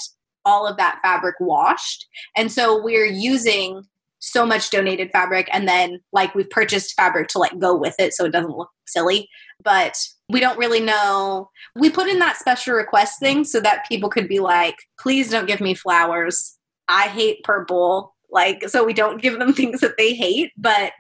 all 0.44 0.66
of 0.66 0.76
that 0.76 1.00
fabric 1.02 1.36
washed. 1.40 2.06
And 2.36 2.50
so 2.50 2.82
we're 2.82 3.06
using 3.06 3.82
so 4.20 4.44
much 4.44 4.70
donated 4.70 5.10
fabric 5.10 5.48
and 5.50 5.66
then 5.66 5.98
like 6.12 6.34
we've 6.34 6.50
purchased 6.50 6.94
fabric 6.94 7.28
to 7.28 7.38
like 7.38 7.58
go 7.58 7.74
with 7.74 7.94
it 7.98 8.12
so 8.12 8.24
it 8.26 8.32
doesn't 8.32 8.56
look 8.56 8.70
silly. 8.86 9.28
But 9.64 9.96
we 10.28 10.40
don't 10.40 10.58
really 10.58 10.80
know. 10.80 11.50
We 11.74 11.90
put 11.90 12.08
in 12.08 12.18
that 12.20 12.36
special 12.36 12.74
request 12.74 13.18
thing 13.18 13.44
so 13.44 13.60
that 13.60 13.88
people 13.88 14.10
could 14.10 14.28
be 14.28 14.38
like, 14.38 14.76
please 14.98 15.30
don't 15.30 15.46
give 15.46 15.60
me 15.60 15.74
flowers. 15.74 16.56
I 16.88 17.08
hate 17.08 17.42
purple. 17.44 18.14
Like, 18.32 18.68
so 18.68 18.84
we 18.84 18.92
don't 18.92 19.20
give 19.20 19.38
them 19.38 19.52
things 19.60 19.80
that 19.80 19.96
they 19.98 20.14
hate, 20.14 20.52
but 20.56 20.92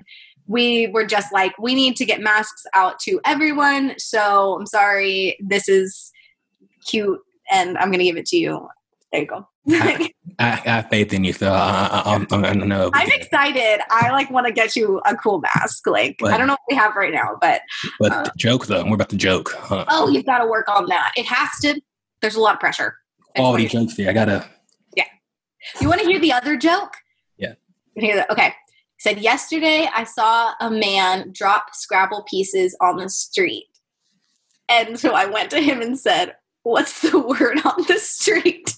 we 0.46 0.88
were 0.88 1.06
just 1.06 1.32
like, 1.32 1.56
we 1.58 1.74
need 1.74 1.96
to 1.96 2.04
get 2.04 2.20
masks 2.20 2.64
out 2.74 2.98
to 3.00 3.20
everyone. 3.24 3.94
So 3.98 4.58
I'm 4.58 4.66
sorry, 4.66 5.36
this 5.40 5.68
is 5.68 6.10
cute 6.86 7.20
and 7.50 7.78
I'm 7.78 7.88
going 7.88 7.98
to 7.98 8.04
give 8.04 8.16
it 8.16 8.26
to 8.26 8.36
you. 8.36 8.68
There 9.12 9.22
you 9.22 9.26
go. 9.26 9.46
I, 9.68 10.10
I 10.38 10.44
have 10.44 10.88
faith 10.88 11.12
in 11.12 11.24
you, 11.24 11.32
so 11.32 11.52
I, 11.52 11.88
I, 12.04 12.26
I, 12.30 12.36
I 12.36 12.54
don't 12.54 12.68
know. 12.68 12.90
I'm 12.94 13.10
excited. 13.10 13.80
I 13.90 14.10
like 14.10 14.30
want 14.30 14.46
to 14.46 14.52
get 14.52 14.74
you 14.74 15.00
a 15.04 15.14
cool 15.16 15.40
mask. 15.40 15.86
Like 15.86 16.16
But- 16.18 16.32
I 16.32 16.38
don't 16.38 16.46
know 16.46 16.54
what 16.54 16.60
we 16.68 16.76
have 16.76 16.96
right 16.96 17.12
now, 17.12 17.36
but 17.40 17.62
But 17.98 18.12
uh, 18.12 18.24
joke 18.36 18.66
though, 18.66 18.84
we're 18.84 18.94
about 18.94 19.10
to 19.10 19.16
joke. 19.16 19.54
Huh? 19.56 19.84
oh, 19.88 20.08
you've 20.08 20.26
got 20.26 20.38
to 20.38 20.46
work 20.46 20.68
on 20.68 20.86
that. 20.86 21.12
It 21.16 21.26
has 21.26 21.48
to. 21.62 21.80
There's 22.22 22.36
a 22.36 22.40
lot 22.40 22.54
of 22.54 22.60
pressure. 22.60 22.96
I 23.36 23.40
Quality 23.40 23.66
jokes. 23.66 23.98
I 24.00 24.12
gotta. 24.12 24.48
Yeah. 24.96 25.04
You 25.80 25.88
want 25.88 26.00
to 26.00 26.06
hear 26.06 26.18
the 26.18 26.32
other 26.32 26.56
joke? 26.56 26.94
Yeah. 27.36 27.48
You 27.48 27.54
hear 27.54 27.54
that? 27.54 27.89
Okay. 28.02 28.54
Said 29.00 29.18
yesterday 29.18 29.88
I 29.94 30.04
saw 30.04 30.52
a 30.60 30.70
man 30.70 31.32
drop 31.32 31.74
Scrabble 31.74 32.22
pieces 32.28 32.76
on 32.82 32.98
the 32.98 33.08
street, 33.08 33.68
and 34.68 35.00
so 35.00 35.14
I 35.14 35.24
went 35.24 35.50
to 35.52 35.60
him 35.60 35.80
and 35.80 35.98
said, 35.98 36.36
"What's 36.64 37.00
the 37.00 37.18
word 37.18 37.64
on 37.64 37.84
the 37.88 37.98
street?" 37.98 38.74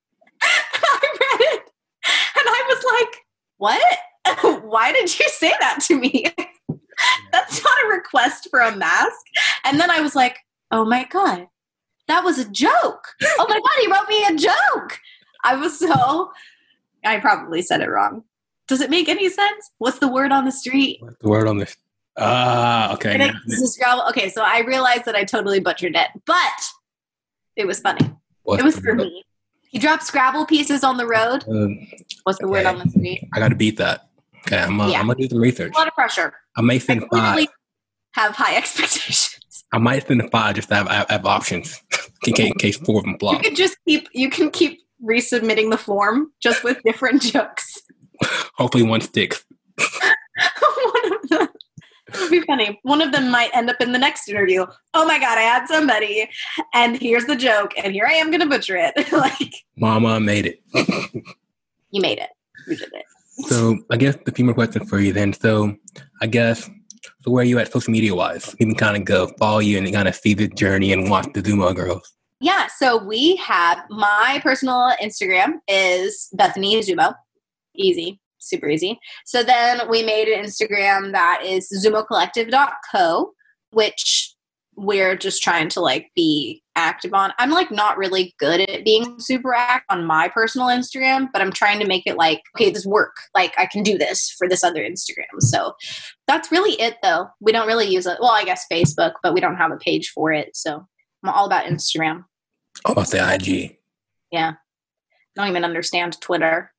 I 0.42 1.00
read 1.02 1.40
it, 1.52 1.62
and 2.06 2.46
I 2.46 2.64
was 2.66 2.84
like, 2.98 3.16
"What? 3.58 4.62
Why 4.64 4.92
did 4.92 5.18
you 5.18 5.28
say 5.28 5.52
that 5.60 5.80
to 5.82 5.98
me?" 5.98 6.24
That's 7.32 7.62
not 7.62 7.84
a 7.84 7.88
request 7.88 8.48
for 8.50 8.60
a 8.60 8.74
mask. 8.74 9.20
And 9.64 9.78
then 9.78 9.90
I 9.90 10.00
was 10.00 10.16
like, 10.16 10.38
"Oh 10.70 10.86
my 10.86 11.04
god, 11.04 11.46
that 12.06 12.24
was 12.24 12.38
a 12.38 12.48
joke! 12.48 13.06
Oh 13.38 13.46
my 13.46 13.60
god, 13.60 13.82
he 13.82 13.92
wrote 13.92 14.08
me 14.08 14.24
a 14.24 14.38
joke!" 14.38 14.98
I 15.44 15.56
was 15.56 15.78
so. 15.78 16.32
I 17.04 17.18
probably 17.18 17.60
said 17.60 17.82
it 17.82 17.90
wrong. 17.90 18.24
Does 18.68 18.80
it 18.82 18.90
make 18.90 19.08
any 19.08 19.28
sense? 19.28 19.70
What's 19.78 19.98
the 19.98 20.08
word 20.08 20.30
on 20.30 20.44
the 20.44 20.52
street? 20.52 20.98
What's 21.00 21.16
the 21.20 21.28
word 21.28 21.48
on 21.48 21.56
this? 21.56 21.76
Ah, 22.18 22.92
okay. 22.94 23.16
It-. 23.18 23.34
Okay, 24.10 24.28
so 24.28 24.42
I 24.44 24.60
realized 24.60 25.04
that 25.06 25.14
I 25.16 25.24
totally 25.24 25.58
butchered 25.60 25.96
it, 25.96 26.08
but 26.26 26.36
it 27.56 27.66
was 27.66 27.80
funny. 27.80 28.10
What's 28.42 28.60
It 28.60 28.64
was 28.64 28.76
the 28.76 28.82
for 28.82 28.94
me. 28.94 29.24
He 29.70 29.78
dropped 29.78 30.02
Scrabble 30.02 30.46
pieces 30.46 30.84
on 30.84 30.96
the 30.96 31.06
road. 31.06 31.44
Um, 31.48 31.86
What's 32.24 32.38
the 32.38 32.48
word 32.48 32.66
on 32.66 32.78
the 32.78 32.88
street? 32.88 33.28
I 33.34 33.38
gotta 33.38 33.54
beat 33.54 33.76
that. 33.78 34.08
Okay, 34.46 34.58
I'm, 34.58 34.80
uh, 34.80 34.88
Yeah. 34.88 35.00
I'm 35.00 35.06
gonna 35.06 35.18
do 35.18 35.28
some 35.28 35.40
research. 35.40 35.72
A 35.74 35.78
lot 35.78 35.88
of 35.88 35.94
pressure. 35.94 36.34
I 36.56 36.62
may 36.62 36.76
I 36.76 36.78
send 36.78 37.04
five. 37.10 37.46
have 38.12 38.34
high 38.34 38.56
expectations. 38.62 39.64
I 39.72 39.78
might 39.78 40.06
send 40.06 40.30
five 40.30 40.54
just 40.56 40.68
to 40.70 40.76
have, 40.76 40.88
have, 40.88 41.10
have 41.10 41.26
options 41.26 41.82
in 42.26 42.32
case, 42.32 42.46
in 42.46 42.54
case 42.54 42.76
four 42.78 43.00
of 43.00 43.04
them 43.04 43.16
You 43.20 43.38
can 43.38 43.54
just 43.54 43.76
keep. 43.86 44.08
You 44.12 44.30
can 44.30 44.50
keep 44.50 44.80
resubmitting 45.04 45.70
the 45.70 45.78
form 45.78 46.32
just 46.40 46.64
with 46.64 46.82
different 46.82 47.22
jokes. 47.32 47.82
Hopefully 48.54 48.84
one 48.84 49.00
sticks. 49.00 49.44
One 50.92 51.12
of 51.12 51.28
them. 51.28 51.48
It 52.14 52.20
would 52.20 52.30
be 52.30 52.40
funny. 52.40 52.78
One 52.82 53.02
of 53.02 53.12
them 53.12 53.30
might 53.30 53.50
end 53.54 53.68
up 53.68 53.80
in 53.80 53.92
the 53.92 53.98
next 53.98 54.28
interview. 54.28 54.64
Oh 54.94 55.06
my 55.06 55.18
god, 55.18 55.36
I 55.36 55.42
had 55.42 55.66
somebody, 55.66 56.28
and 56.72 56.96
here's 56.96 57.26
the 57.26 57.36
joke, 57.36 57.72
and 57.76 57.92
here 57.92 58.06
I 58.06 58.14
am 58.14 58.30
going 58.30 58.40
to 58.40 58.46
butcher 58.46 58.76
it. 58.76 59.12
like 59.12 59.54
Mama 59.76 60.18
made 60.20 60.46
it. 60.46 60.62
you 61.90 62.00
made 62.00 62.18
it. 62.18 62.30
You 62.66 62.76
did 62.76 62.92
it. 62.92 63.04
So 63.48 63.78
I 63.90 63.96
guess 63.96 64.16
a 64.26 64.32
few 64.32 64.44
more 64.44 64.54
questions 64.54 64.88
for 64.88 65.00
you 65.00 65.12
then. 65.12 65.32
So 65.32 65.76
I 66.20 66.26
guess 66.26 66.68
so 67.20 67.30
where 67.30 67.42
are 67.42 67.46
you 67.46 67.58
at 67.58 67.72
social 67.72 67.92
media 67.92 68.14
wise? 68.14 68.54
You 68.58 68.66
can 68.66 68.74
kind 68.74 68.96
of 68.96 69.04
go 69.04 69.28
follow 69.38 69.58
you 69.58 69.78
and 69.78 69.92
kind 69.92 70.08
of 70.08 70.14
see 70.14 70.34
the 70.34 70.48
journey 70.48 70.92
and 70.92 71.10
watch 71.10 71.26
the 71.34 71.42
Zummo 71.42 71.74
girls. 71.74 72.14
Yeah. 72.40 72.68
So 72.76 72.96
we 72.96 73.36
have 73.36 73.78
my 73.90 74.40
personal 74.42 74.92
Instagram 75.02 75.54
is 75.68 76.28
Bethany 76.32 76.80
Zummo. 76.80 77.14
Easy, 77.78 78.20
super 78.38 78.68
easy. 78.68 78.98
So 79.24 79.42
then 79.42 79.88
we 79.88 80.02
made 80.02 80.28
an 80.28 80.44
Instagram 80.44 81.12
that 81.12 81.42
is 81.44 81.70
zummocollective.co, 81.84 83.32
which 83.70 84.34
we're 84.78 85.16
just 85.16 85.42
trying 85.42 85.68
to 85.68 85.80
like 85.80 86.10
be 86.14 86.62
active 86.76 87.12
on. 87.12 87.32
I'm 87.38 87.50
like 87.50 87.70
not 87.72 87.98
really 87.98 88.34
good 88.38 88.60
at 88.60 88.84
being 88.84 89.18
super 89.18 89.52
active 89.52 89.86
on 89.88 90.04
my 90.04 90.28
personal 90.28 90.68
Instagram, 90.68 91.28
but 91.32 91.42
I'm 91.42 91.52
trying 91.52 91.80
to 91.80 91.86
make 91.86 92.04
it 92.06 92.16
like, 92.16 92.42
okay, 92.56 92.70
this 92.70 92.86
work. 92.86 93.16
Like 93.34 93.52
I 93.58 93.66
can 93.66 93.82
do 93.82 93.98
this 93.98 94.34
for 94.38 94.48
this 94.48 94.62
other 94.62 94.80
Instagram. 94.80 95.40
So 95.40 95.74
that's 96.28 96.52
really 96.52 96.80
it 96.80 96.96
though. 97.02 97.28
We 97.40 97.50
don't 97.50 97.66
really 97.66 97.88
use 97.88 98.06
it. 98.06 98.18
Well, 98.20 98.30
I 98.30 98.44
guess 98.44 98.66
Facebook, 98.70 99.14
but 99.22 99.34
we 99.34 99.40
don't 99.40 99.56
have 99.56 99.72
a 99.72 99.78
page 99.78 100.10
for 100.10 100.32
it. 100.32 100.56
So 100.56 100.86
I'm 101.24 101.30
all 101.30 101.46
about 101.46 101.64
Instagram. 101.64 102.24
Oh, 102.84 102.94
I'll 102.96 103.04
say 103.04 103.34
IG. 103.34 103.76
Yeah. 104.30 104.52
Don't 105.34 105.48
even 105.48 105.64
understand 105.64 106.20
Twitter. 106.20 106.72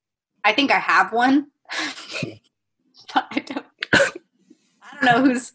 I 0.43 0.53
think 0.53 0.71
I 0.71 0.79
have 0.79 1.11
one. 1.11 1.47
but 3.13 3.25
I 3.31 3.39
don't 3.39 3.65
I 3.93 4.09
don't 4.93 5.05
know 5.05 5.23
who's 5.23 5.53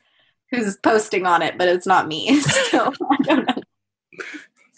who's 0.51 0.76
posting 0.76 1.26
on 1.26 1.43
it, 1.43 1.59
but 1.59 1.68
it's 1.68 1.87
not 1.87 2.09
me. 2.09 2.41
So 2.70 2.93
I 3.11 3.16
don't 3.22 3.47
know. 3.49 3.62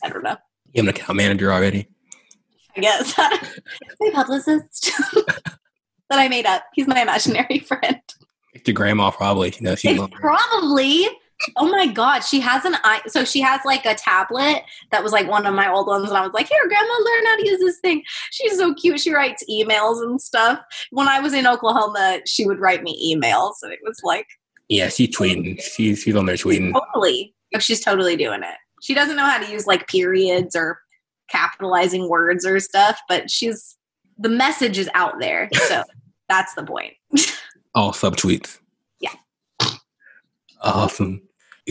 I 0.03 0.09
don't 0.09 0.23
know. 0.23 0.37
You 0.73 0.83
have 0.83 0.85
an 0.85 0.89
account 0.89 1.17
manager 1.17 1.53
already. 1.53 1.89
I 2.77 2.81
guess. 2.81 3.17
My 4.01 4.11
publicist 4.13 4.91
that 5.15 6.19
I 6.19 6.29
made 6.29 6.47
up. 6.47 6.65
He's 6.75 6.87
my 6.87 7.01
imaginary 7.01 7.59
friend. 7.61 8.01
Your 8.65 8.75
grandma 8.75 9.11
probably. 9.11 9.55
You 9.57 9.63
know, 9.63 9.75
she 9.75 9.89
It's 9.89 10.07
probably. 10.13 11.09
Oh 11.57 11.69
my 11.69 11.87
god, 11.87 12.21
she 12.21 12.41
has 12.41 12.65
an 12.65 12.77
i. 12.83 13.03
So 13.09 13.25
she 13.25 13.41
has 13.43 13.61
like 13.65 13.85
a 13.85 13.95
tablet 13.95 14.63
that 14.91 15.03
was 15.03 15.13
like 15.13 15.29
one 15.29 15.47
of 15.47 15.55
my 15.55 15.71
old 15.71 15.87
ones, 15.87 16.09
and 16.09 16.17
I 16.17 16.23
was 16.23 16.33
like, 16.33 16.49
"Here, 16.49 16.67
Grandma, 16.67 16.87
learn 16.87 17.27
how 17.27 17.37
to 17.37 17.47
use 17.47 17.61
this 17.61 17.79
thing." 17.81 18.03
She's 18.31 18.57
so 18.57 18.75
cute. 18.75 19.01
She 19.01 19.13
writes 19.13 19.45
emails 19.51 20.03
and 20.03 20.21
stuff. 20.21 20.61
When 20.91 21.09
I 21.09 21.21
was 21.21 21.35
in 21.35 21.47
Oklahoma, 21.47 22.21
she 22.27 22.47
would 22.47 22.59
write 22.59 22.83
me 22.83 23.15
emails, 23.15 23.55
and 23.63 23.73
it 23.73 23.81
was 23.85 24.01
like 24.03 24.27
yeah, 24.69 24.89
she's 24.89 25.17
tweeting. 25.17 25.61
She's 25.63 26.03
she's 26.03 26.17
on 26.17 26.27
there 26.27 26.37
tweeting. 26.37 26.73
totally. 26.73 27.35
She's 27.61 27.83
totally 27.83 28.17
doing 28.17 28.43
it. 28.43 28.57
She 28.83 28.95
doesn't 28.95 29.17
know 29.17 29.25
how 29.25 29.39
to 29.39 29.51
use 29.51 29.67
like 29.67 29.87
periods 29.89 30.55
or 30.55 30.81
capitalizing 31.31 32.09
words 32.09 32.45
or 32.45 32.61
stuff, 32.61 32.99
but 33.09 33.31
she's 33.31 33.77
the 34.19 34.29
message 34.29 34.79
is 34.79 34.91
out 34.95 35.15
there. 35.21 35.49
So 35.53 35.83
that's 36.29 36.55
the 36.55 36.65
point. 36.65 36.95
All 37.75 37.93
subtweets. 37.93 38.59
Yeah. 39.01 39.15
Awesome. 40.63 41.23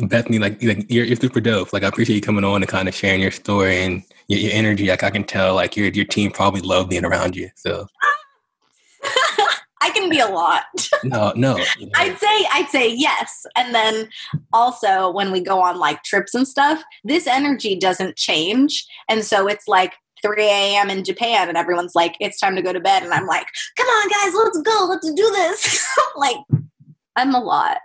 Bethany, 0.03 0.39
like, 0.39 0.61
like 0.61 0.91
you're, 0.91 1.05
you're 1.05 1.15
super 1.15 1.39
dope. 1.39 1.71
Like 1.71 1.83
I 1.83 1.87
appreciate 1.87 2.15
you 2.15 2.21
coming 2.21 2.43
on 2.43 2.61
and 2.61 2.69
kind 2.69 2.87
of 2.87 2.95
sharing 2.95 3.21
your 3.21 3.31
story 3.31 3.81
and 3.81 4.03
your, 4.27 4.39
your 4.39 4.51
energy. 4.53 4.87
Like 4.87 5.03
I 5.03 5.09
can 5.09 5.23
tell, 5.23 5.55
like 5.55 5.75
your 5.77 5.87
your 5.87 6.05
team 6.05 6.31
probably 6.31 6.61
love 6.61 6.89
being 6.89 7.05
around 7.05 7.35
you. 7.35 7.49
So 7.55 7.87
I 9.81 9.91
can 9.91 10.09
be 10.09 10.19
a 10.19 10.27
lot. 10.27 10.63
no, 11.03 11.31
no. 11.35 11.57
You 11.77 11.85
know. 11.85 11.91
I'd 11.95 12.17
say 12.17 12.47
I'd 12.51 12.69
say 12.69 12.93
yes. 12.93 13.45
And 13.55 13.73
then 13.73 14.09
also 14.51 15.11
when 15.11 15.31
we 15.31 15.41
go 15.41 15.61
on 15.61 15.77
like 15.77 16.03
trips 16.03 16.33
and 16.33 16.47
stuff, 16.47 16.83
this 17.03 17.27
energy 17.27 17.75
doesn't 17.75 18.15
change. 18.15 18.85
And 19.07 19.23
so 19.23 19.47
it's 19.47 19.67
like 19.67 19.93
3 20.21 20.43
a.m. 20.43 20.89
in 20.89 21.03
Japan 21.03 21.47
and 21.47 21.57
everyone's 21.57 21.93
like, 21.93 22.15
it's 22.19 22.39
time 22.39 22.55
to 22.55 22.61
go 22.61 22.73
to 22.73 22.79
bed. 22.79 23.03
And 23.03 23.13
I'm 23.13 23.27
like, 23.27 23.47
come 23.77 23.87
on, 23.87 24.09
guys, 24.09 24.33
let's 24.35 24.61
go. 24.61 24.87
Let's 24.89 25.11
do 25.13 25.29
this. 25.31 25.87
like, 26.15 26.37
I'm 27.15 27.35
a 27.35 27.39
lot. 27.39 27.77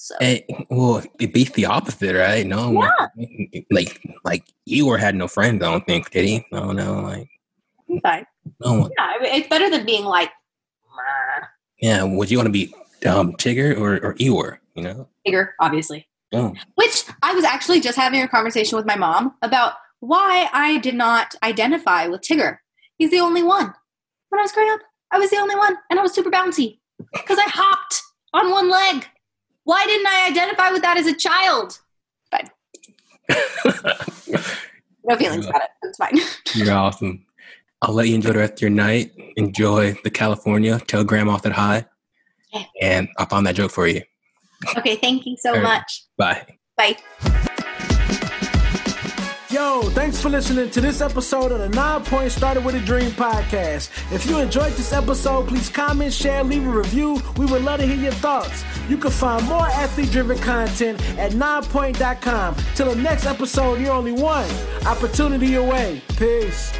So. 0.00 0.14
Hey, 0.20 0.46
well, 0.70 1.02
it 1.18 1.34
beats 1.34 1.50
the 1.50 1.66
opposite, 1.66 2.14
right? 2.14 2.46
No, 2.46 2.88
yeah. 3.16 3.64
like, 3.72 4.00
like 4.22 4.44
Eeyore 4.68 4.96
had 4.96 5.16
no 5.16 5.26
friends. 5.26 5.60
I 5.60 5.72
don't 5.72 5.84
think 5.86 6.12
did 6.12 6.24
he? 6.24 6.46
No, 6.52 6.70
no, 6.70 7.00
like, 7.02 7.28
fine. 8.04 8.24
No, 8.64 8.88
yeah, 8.96 9.14
it's 9.22 9.48
better 9.48 9.68
than 9.68 9.84
being 9.84 10.04
like, 10.04 10.30
yeah. 11.80 12.04
Would 12.04 12.30
you 12.30 12.38
want 12.38 12.46
to 12.46 12.52
be 12.52 12.72
um, 13.08 13.32
Tigger 13.32 13.76
or 13.76 13.96
or 13.96 14.14
Eeyore? 14.14 14.58
You 14.76 14.84
know, 14.84 15.08
Tigger, 15.26 15.48
obviously. 15.58 16.06
Oh. 16.32 16.54
Which 16.76 17.02
I 17.24 17.34
was 17.34 17.42
actually 17.42 17.80
just 17.80 17.98
having 17.98 18.22
a 18.22 18.28
conversation 18.28 18.76
with 18.76 18.86
my 18.86 18.94
mom 18.96 19.34
about 19.42 19.72
why 19.98 20.48
I 20.52 20.78
did 20.78 20.94
not 20.94 21.34
identify 21.42 22.06
with 22.06 22.20
Tigger. 22.20 22.58
He's 22.98 23.10
the 23.10 23.18
only 23.18 23.42
one. 23.42 23.74
When 24.28 24.38
I 24.38 24.42
was 24.42 24.52
growing 24.52 24.70
up, 24.70 24.80
I 25.10 25.18
was 25.18 25.30
the 25.30 25.38
only 25.38 25.56
one, 25.56 25.76
and 25.90 25.98
I 25.98 26.02
was 26.02 26.14
super 26.14 26.30
bouncy 26.30 26.78
because 27.12 27.38
I 27.38 27.48
hopped 27.48 28.00
on 28.32 28.52
one 28.52 28.70
leg. 28.70 29.04
Why 29.68 29.84
didn't 29.84 30.06
I 30.06 30.28
identify 30.30 30.70
with 30.70 30.80
that 30.80 30.96
as 30.96 31.06
a 31.06 31.14
child? 31.14 31.78
But 32.30 32.48
no 35.04 35.14
feelings 35.18 35.44
about 35.44 35.60
it. 35.60 35.70
It's 35.82 35.98
fine. 35.98 36.18
You're 36.54 36.74
awesome. 36.74 37.26
I'll 37.82 37.92
let 37.92 38.08
you 38.08 38.14
enjoy 38.14 38.32
the 38.32 38.38
rest 38.38 38.54
of 38.54 38.60
your 38.62 38.70
night. 38.70 39.12
Enjoy 39.36 39.92
the 40.04 40.10
California. 40.10 40.80
Tell 40.86 41.04
grandma 41.04 41.36
that 41.36 41.52
hi. 41.52 41.84
Okay. 42.54 42.66
And 42.80 43.10
I'll 43.18 43.26
find 43.26 43.46
that 43.46 43.56
joke 43.56 43.72
for 43.72 43.86
you. 43.86 44.00
Okay, 44.78 44.96
thank 44.96 45.26
you 45.26 45.36
so 45.38 45.52
right. 45.52 45.62
much. 45.62 46.06
Bye. 46.16 46.46
Bye. 46.78 47.44
Yo, 49.50 49.80
thanks 49.94 50.20
for 50.20 50.28
listening 50.28 50.68
to 50.68 50.78
this 50.78 51.00
episode 51.00 51.52
of 51.52 51.58
the 51.58 51.70
Nine 51.70 52.04
Point 52.04 52.30
Started 52.30 52.62
with 52.62 52.74
a 52.74 52.80
Dream 52.80 53.10
podcast. 53.12 53.88
If 54.12 54.26
you 54.26 54.38
enjoyed 54.40 54.74
this 54.74 54.92
episode, 54.92 55.48
please 55.48 55.70
comment, 55.70 56.12
share, 56.12 56.44
leave 56.44 56.66
a 56.66 56.70
review. 56.70 57.22
We 57.38 57.46
would 57.46 57.64
love 57.64 57.80
to 57.80 57.86
hear 57.86 57.96
your 57.96 58.12
thoughts. 58.12 58.62
You 58.90 58.98
can 58.98 59.10
find 59.10 59.42
more 59.46 59.66
athlete 59.66 60.10
driven 60.10 60.36
content 60.36 61.00
at 61.18 61.32
ninepoint.com. 61.32 62.56
Till 62.74 62.90
the 62.94 63.00
next 63.00 63.24
episode, 63.24 63.80
you're 63.80 63.92
only 63.92 64.12
one 64.12 64.50
opportunity 64.84 65.54
away. 65.54 66.02
Peace. 66.18 66.70